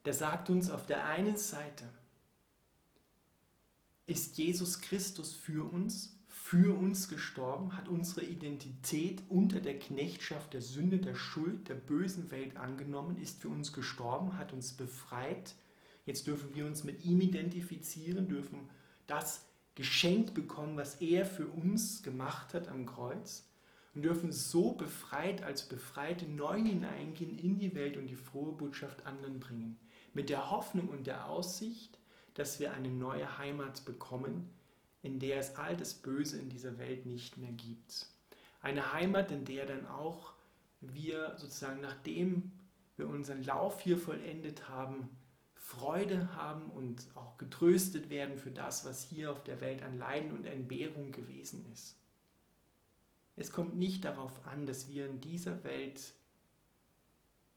der 0.05 0.15
sagt 0.15 0.49
uns 0.49 0.71
auf 0.71 0.87
der 0.87 1.07
einen 1.07 1.37
Seite, 1.37 1.89
ist 4.07 4.39
Jesus 4.39 4.81
Christus 4.81 5.35
für 5.35 5.69
uns, 5.69 6.17
für 6.29 6.79
uns 6.79 7.09
gestorben, 7.09 7.77
hat 7.77 7.89
unsere 7.89 8.25
Identität 8.25 9.25
unter 9.29 9.59
der 9.59 9.81
Knechtschaft 9.81 10.55
der 10.55 10.63
Sünde, 10.63 10.99
der 10.99 11.17
Schuld, 11.17 11.69
der 11.69 11.75
bösen 11.75 12.31
Welt 12.31 12.57
angenommen, 12.57 13.21
ist 13.21 13.43
für 13.43 13.49
uns 13.49 13.73
gestorben, 13.73 14.39
hat 14.39 14.53
uns 14.53 14.73
befreit. 14.73 15.57
Jetzt 16.09 16.27
dürfen 16.27 16.55
wir 16.55 16.65
uns 16.65 16.85
mit 16.85 17.05
ihm 17.05 17.21
identifizieren, 17.21 18.29
dürfen 18.29 18.71
das 19.07 19.45
geschenkt 19.75 20.33
bekommen, 20.33 20.79
was 20.79 21.03
er 21.03 21.27
für 21.27 21.47
uns 21.47 22.03
gemacht 22.03 22.55
hat 22.55 22.69
am 22.69 22.87
Kreuz 22.87 23.47
und 23.95 24.01
dürfen 24.01 24.33
so 24.33 24.73
befreit 24.73 25.43
als 25.43 25.69
Befreite 25.69 26.25
neu 26.25 26.63
hineingehen 26.63 27.39
in 27.39 27.59
die 27.59 27.75
Welt 27.75 27.99
und 27.99 28.07
die 28.07 28.17
frohe 28.17 28.53
Botschaft 28.53 29.05
anderen 29.05 29.39
bringen 29.39 29.79
mit 30.15 30.31
der 30.31 30.51
Hoffnung 30.51 30.89
und 30.89 31.07
der 31.07 31.29
Aussicht, 31.29 31.99
dass 32.33 32.59
wir 32.59 32.73
eine 32.73 32.89
neue 32.89 33.37
Heimat 33.37 33.85
bekommen, 33.85 34.49
in 35.03 35.19
der 35.19 35.39
es 35.39 35.57
all 35.57 35.77
das 35.77 35.93
Böse 35.93 36.39
in 36.39 36.49
dieser 36.49 36.79
Welt 36.79 37.05
nicht 37.05 37.37
mehr 37.37 37.53
gibt. 37.53 38.07
Eine 38.63 38.95
Heimat, 38.95 39.31
in 39.31 39.45
der 39.45 39.67
dann 39.67 39.87
auch 39.87 40.33
wir 40.81 41.35
sozusagen, 41.37 41.83
nachdem 41.83 42.51
wir 42.97 43.11
unseren 43.11 43.45
Lauf 43.45 43.83
hier 43.83 43.99
vollendet 43.99 44.71
haben, 44.71 45.11
Freude 45.69 46.35
haben 46.35 46.71
und 46.71 47.15
auch 47.15 47.37
getröstet 47.37 48.09
werden 48.09 48.39
für 48.39 48.51
das, 48.51 48.87
was 48.87 49.03
hier 49.03 49.31
auf 49.31 49.45
der 49.45 49.61
Welt 49.61 49.83
an 49.83 49.99
Leiden 49.99 50.33
und 50.33 50.47
Entbehrung 50.47 51.13
gewesen 51.13 51.71
ist. 51.71 51.95
Es 53.37 53.53
kommt 53.53 53.77
nicht 53.77 54.03
darauf 54.07 54.47
an, 54.47 54.65
dass 54.65 54.89
wir 54.89 55.07
in 55.07 55.21
dieser 55.21 55.63
Welt 55.65 56.15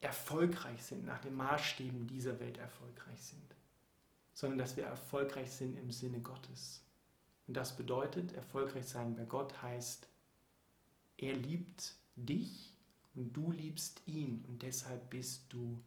erfolgreich 0.01 0.83
sind, 0.83 1.05
nach 1.05 1.19
den 1.19 1.35
Maßstäben 1.35 2.05
dieser 2.05 2.37
Welt 2.41 2.57
erfolgreich 2.57 3.21
sind, 3.21 3.55
sondern 4.33 4.59
dass 4.59 4.75
wir 4.75 4.83
erfolgreich 4.83 5.49
sind 5.49 5.77
im 5.77 5.89
Sinne 5.89 6.19
Gottes. 6.19 6.83
Und 7.47 7.55
das 7.55 7.77
bedeutet, 7.77 8.33
erfolgreich 8.33 8.89
sein 8.89 9.15
bei 9.15 9.23
Gott 9.23 9.61
heißt, 9.61 10.09
er 11.15 11.33
liebt 11.33 11.95
dich 12.17 12.73
und 13.15 13.31
du 13.31 13.51
liebst 13.51 14.01
ihn 14.05 14.43
und 14.49 14.63
deshalb 14.63 15.09
bist 15.09 15.53
du 15.53 15.81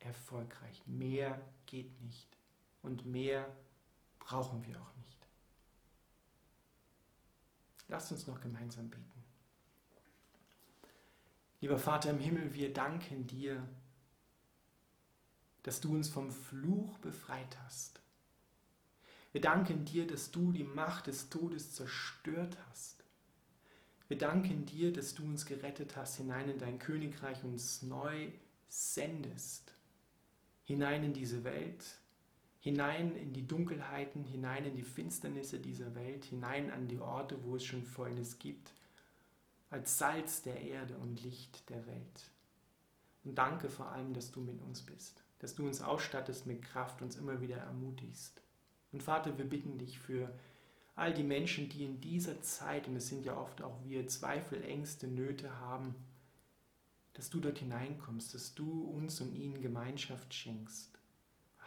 erfolgreich. 0.00 0.82
Mehr 0.86 1.40
geht 1.66 2.00
nicht 2.02 2.36
und 2.82 3.06
mehr 3.06 3.46
brauchen 4.18 4.64
wir 4.66 4.80
auch 4.80 4.96
nicht. 4.96 5.26
Lasst 7.88 8.12
uns 8.12 8.26
noch 8.26 8.40
gemeinsam 8.40 8.90
beten. 8.90 9.24
Lieber 11.60 11.78
Vater 11.78 12.10
im 12.10 12.18
Himmel, 12.18 12.54
wir 12.54 12.72
danken 12.72 13.26
dir, 13.26 13.66
dass 15.62 15.80
du 15.80 15.94
uns 15.94 16.08
vom 16.08 16.30
Fluch 16.30 16.98
befreit 16.98 17.58
hast. 17.64 18.00
Wir 19.32 19.40
danken 19.40 19.84
dir, 19.84 20.06
dass 20.06 20.30
du 20.30 20.52
die 20.52 20.64
Macht 20.64 21.08
des 21.08 21.28
Todes 21.28 21.74
zerstört 21.74 22.56
hast. 22.68 23.04
Wir 24.06 24.16
danken 24.16 24.64
dir, 24.64 24.92
dass 24.92 25.14
du 25.14 25.24
uns 25.24 25.44
gerettet 25.44 25.96
hast, 25.96 26.16
hinein 26.16 26.48
in 26.48 26.58
dein 26.58 26.78
Königreich, 26.78 27.44
uns 27.44 27.82
neu 27.82 28.30
sendest, 28.68 29.67
hinein 30.68 31.02
in 31.02 31.14
diese 31.14 31.44
Welt, 31.44 31.82
hinein 32.60 33.16
in 33.16 33.32
die 33.32 33.46
Dunkelheiten, 33.46 34.22
hinein 34.22 34.66
in 34.66 34.76
die 34.76 34.82
Finsternisse 34.82 35.58
dieser 35.60 35.94
Welt, 35.94 36.26
hinein 36.26 36.70
an 36.70 36.88
die 36.88 36.98
Orte, 36.98 37.42
wo 37.42 37.56
es 37.56 37.64
schon 37.64 37.82
Fäulnis 37.84 38.38
gibt 38.38 38.74
als 39.70 39.96
Salz 39.98 40.42
der 40.42 40.60
Erde 40.60 40.98
und 40.98 41.22
Licht 41.22 41.68
der 41.70 41.86
Welt. 41.86 42.30
Und 43.24 43.36
danke 43.36 43.70
vor 43.70 43.88
allem, 43.88 44.12
dass 44.12 44.30
du 44.30 44.40
mit 44.40 44.60
uns 44.60 44.82
bist, 44.82 45.24
dass 45.38 45.54
du 45.54 45.66
uns 45.66 45.80
ausstattest 45.80 46.46
mit 46.46 46.60
Kraft, 46.60 47.00
uns 47.00 47.16
immer 47.16 47.40
wieder 47.40 47.56
ermutigst. 47.56 48.42
Und 48.92 49.02
Vater, 49.02 49.38
wir 49.38 49.46
bitten 49.46 49.78
dich 49.78 49.98
für 49.98 50.30
all 50.96 51.14
die 51.14 51.22
Menschen, 51.22 51.70
die 51.70 51.84
in 51.84 52.00
dieser 52.02 52.42
Zeit, 52.42 52.88
und 52.88 52.96
es 52.96 53.08
sind 53.08 53.24
ja 53.24 53.38
oft 53.38 53.62
auch 53.62 53.82
wir, 53.84 54.06
Zweifel, 54.06 54.62
Ängste, 54.62 55.06
Nöte 55.06 55.60
haben, 55.60 55.94
dass 57.18 57.30
du 57.30 57.40
dort 57.40 57.58
hineinkommst, 57.58 58.32
dass 58.32 58.54
du 58.54 58.84
uns 58.84 59.20
und 59.20 59.34
ihnen 59.34 59.60
Gemeinschaft 59.60 60.32
schenkst, 60.32 60.96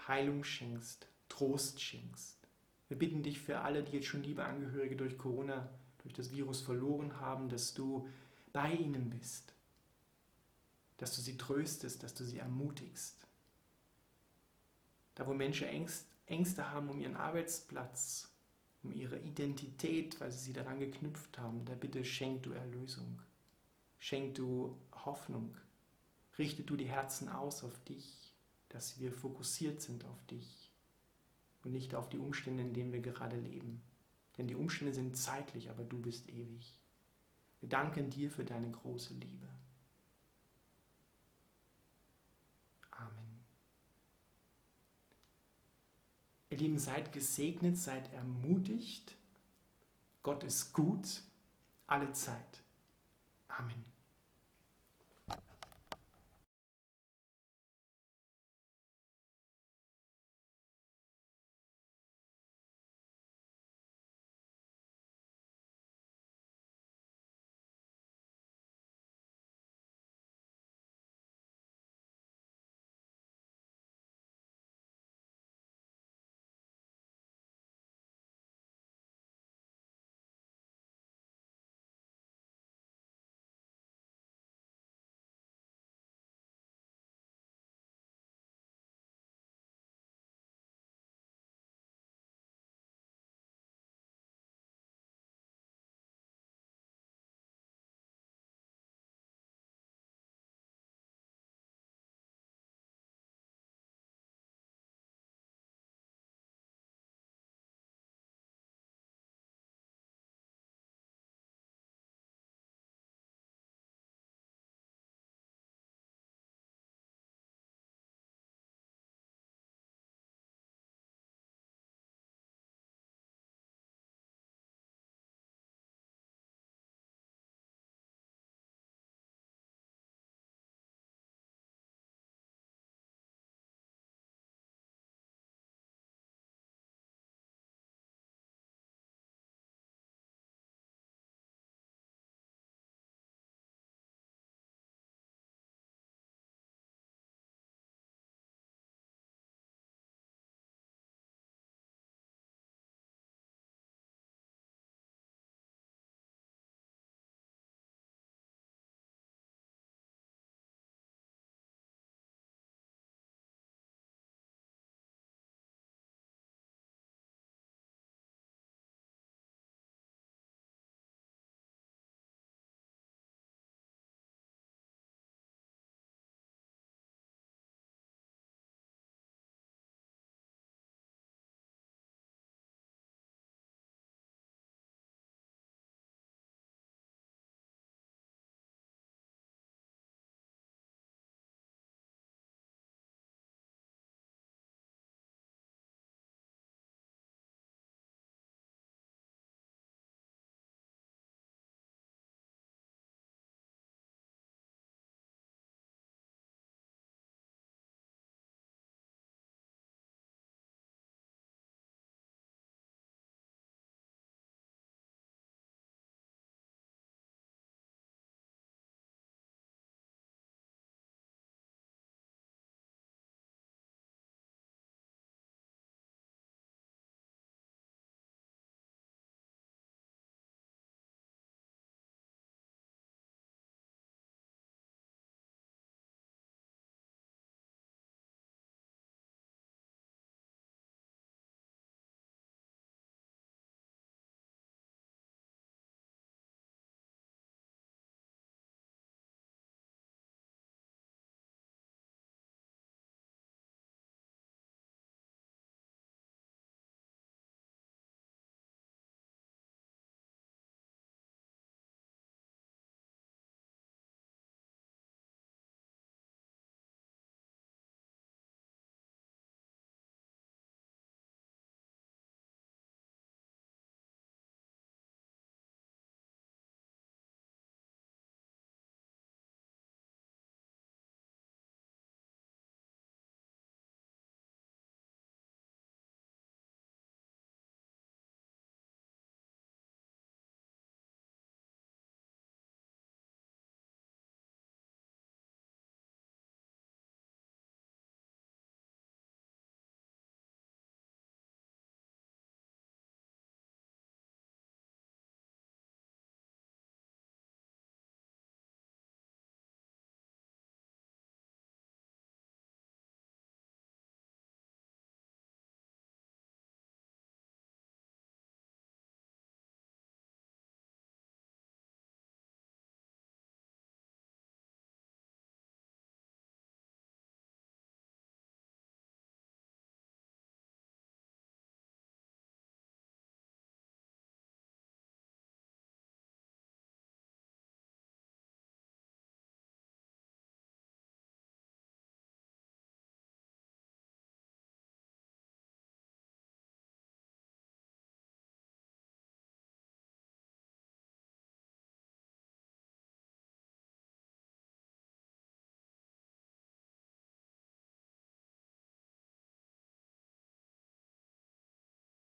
Heilung 0.08 0.46
schenkst, 0.46 1.10
Trost 1.28 1.82
schenkst. 1.82 2.38
Wir 2.88 2.98
bitten 2.98 3.22
dich 3.22 3.38
für 3.38 3.60
alle, 3.60 3.84
die 3.84 3.92
jetzt 3.92 4.08
schon 4.08 4.24
liebe 4.24 4.46
Angehörige 4.46 4.96
durch 4.96 5.18
Corona 5.18 5.70
durch 6.04 6.14
das 6.14 6.32
Virus 6.32 6.62
verloren 6.62 7.20
haben, 7.20 7.50
dass 7.50 7.74
du 7.74 8.08
bei 8.54 8.72
ihnen 8.72 9.10
bist, 9.10 9.54
dass 10.98 11.18
du 11.18 11.22
sie 11.22 11.36
tröstest, 11.36 12.02
dass 12.02 12.14
du 12.14 12.24
sie 12.24 12.38
ermutigst. 12.38 13.28
Da 15.16 15.28
wo 15.28 15.34
Menschen 15.34 15.68
Ängste 16.28 16.72
haben 16.72 16.90
um 16.90 16.98
ihren 16.98 17.18
Arbeitsplatz, 17.18 18.32
um 18.84 18.94
ihre 18.94 19.20
Identität, 19.20 20.18
weil 20.22 20.32
sie 20.32 20.40
sie 20.40 20.54
daran 20.54 20.80
geknüpft 20.80 21.38
haben, 21.38 21.66
da 21.66 21.76
bitte 21.76 22.06
schenk 22.06 22.44
du 22.44 22.54
Erlösung, 22.54 23.22
schenk 24.02 24.36
du 24.36 24.78
Hoffnung, 25.06 25.56
richte 26.38 26.64
du 26.64 26.76
die 26.76 26.90
Herzen 26.90 27.30
aus 27.30 27.64
auf 27.64 27.82
dich, 27.86 28.36
dass 28.68 29.00
wir 29.00 29.14
fokussiert 29.14 29.82
sind 29.82 30.04
auf 30.04 30.26
dich 30.26 30.70
und 31.64 31.72
nicht 31.72 31.96
auf 31.96 32.10
die 32.10 32.18
Umstände, 32.18 32.64
in 32.64 32.74
denen 32.74 32.92
wir 32.92 33.00
gerade 33.00 33.40
leben. 33.40 33.82
Denn 34.38 34.48
die 34.48 34.56
Umstände 34.56 34.94
sind 34.94 35.16
zeitlich, 35.16 35.70
aber 35.70 35.86
du 35.86 36.02
bist 36.02 36.28
ewig. 36.28 36.78
Wir 37.62 37.70
danken 37.70 38.10
dir 38.10 38.30
für 38.30 38.44
deine 38.44 38.72
große 38.72 39.14
Liebe. 39.14 39.48
Amen. 42.90 43.40
Ihr 46.50 46.58
Lieben, 46.58 46.80
seid 46.80 47.14
gesegnet, 47.14 47.78
seid 47.78 48.12
ermutigt 48.12 49.16
Gott 50.24 50.44
ist 50.44 50.74
gut, 50.74 51.24
alle 51.88 52.12
Zeit. 52.12 52.64
Amen. 53.48 53.91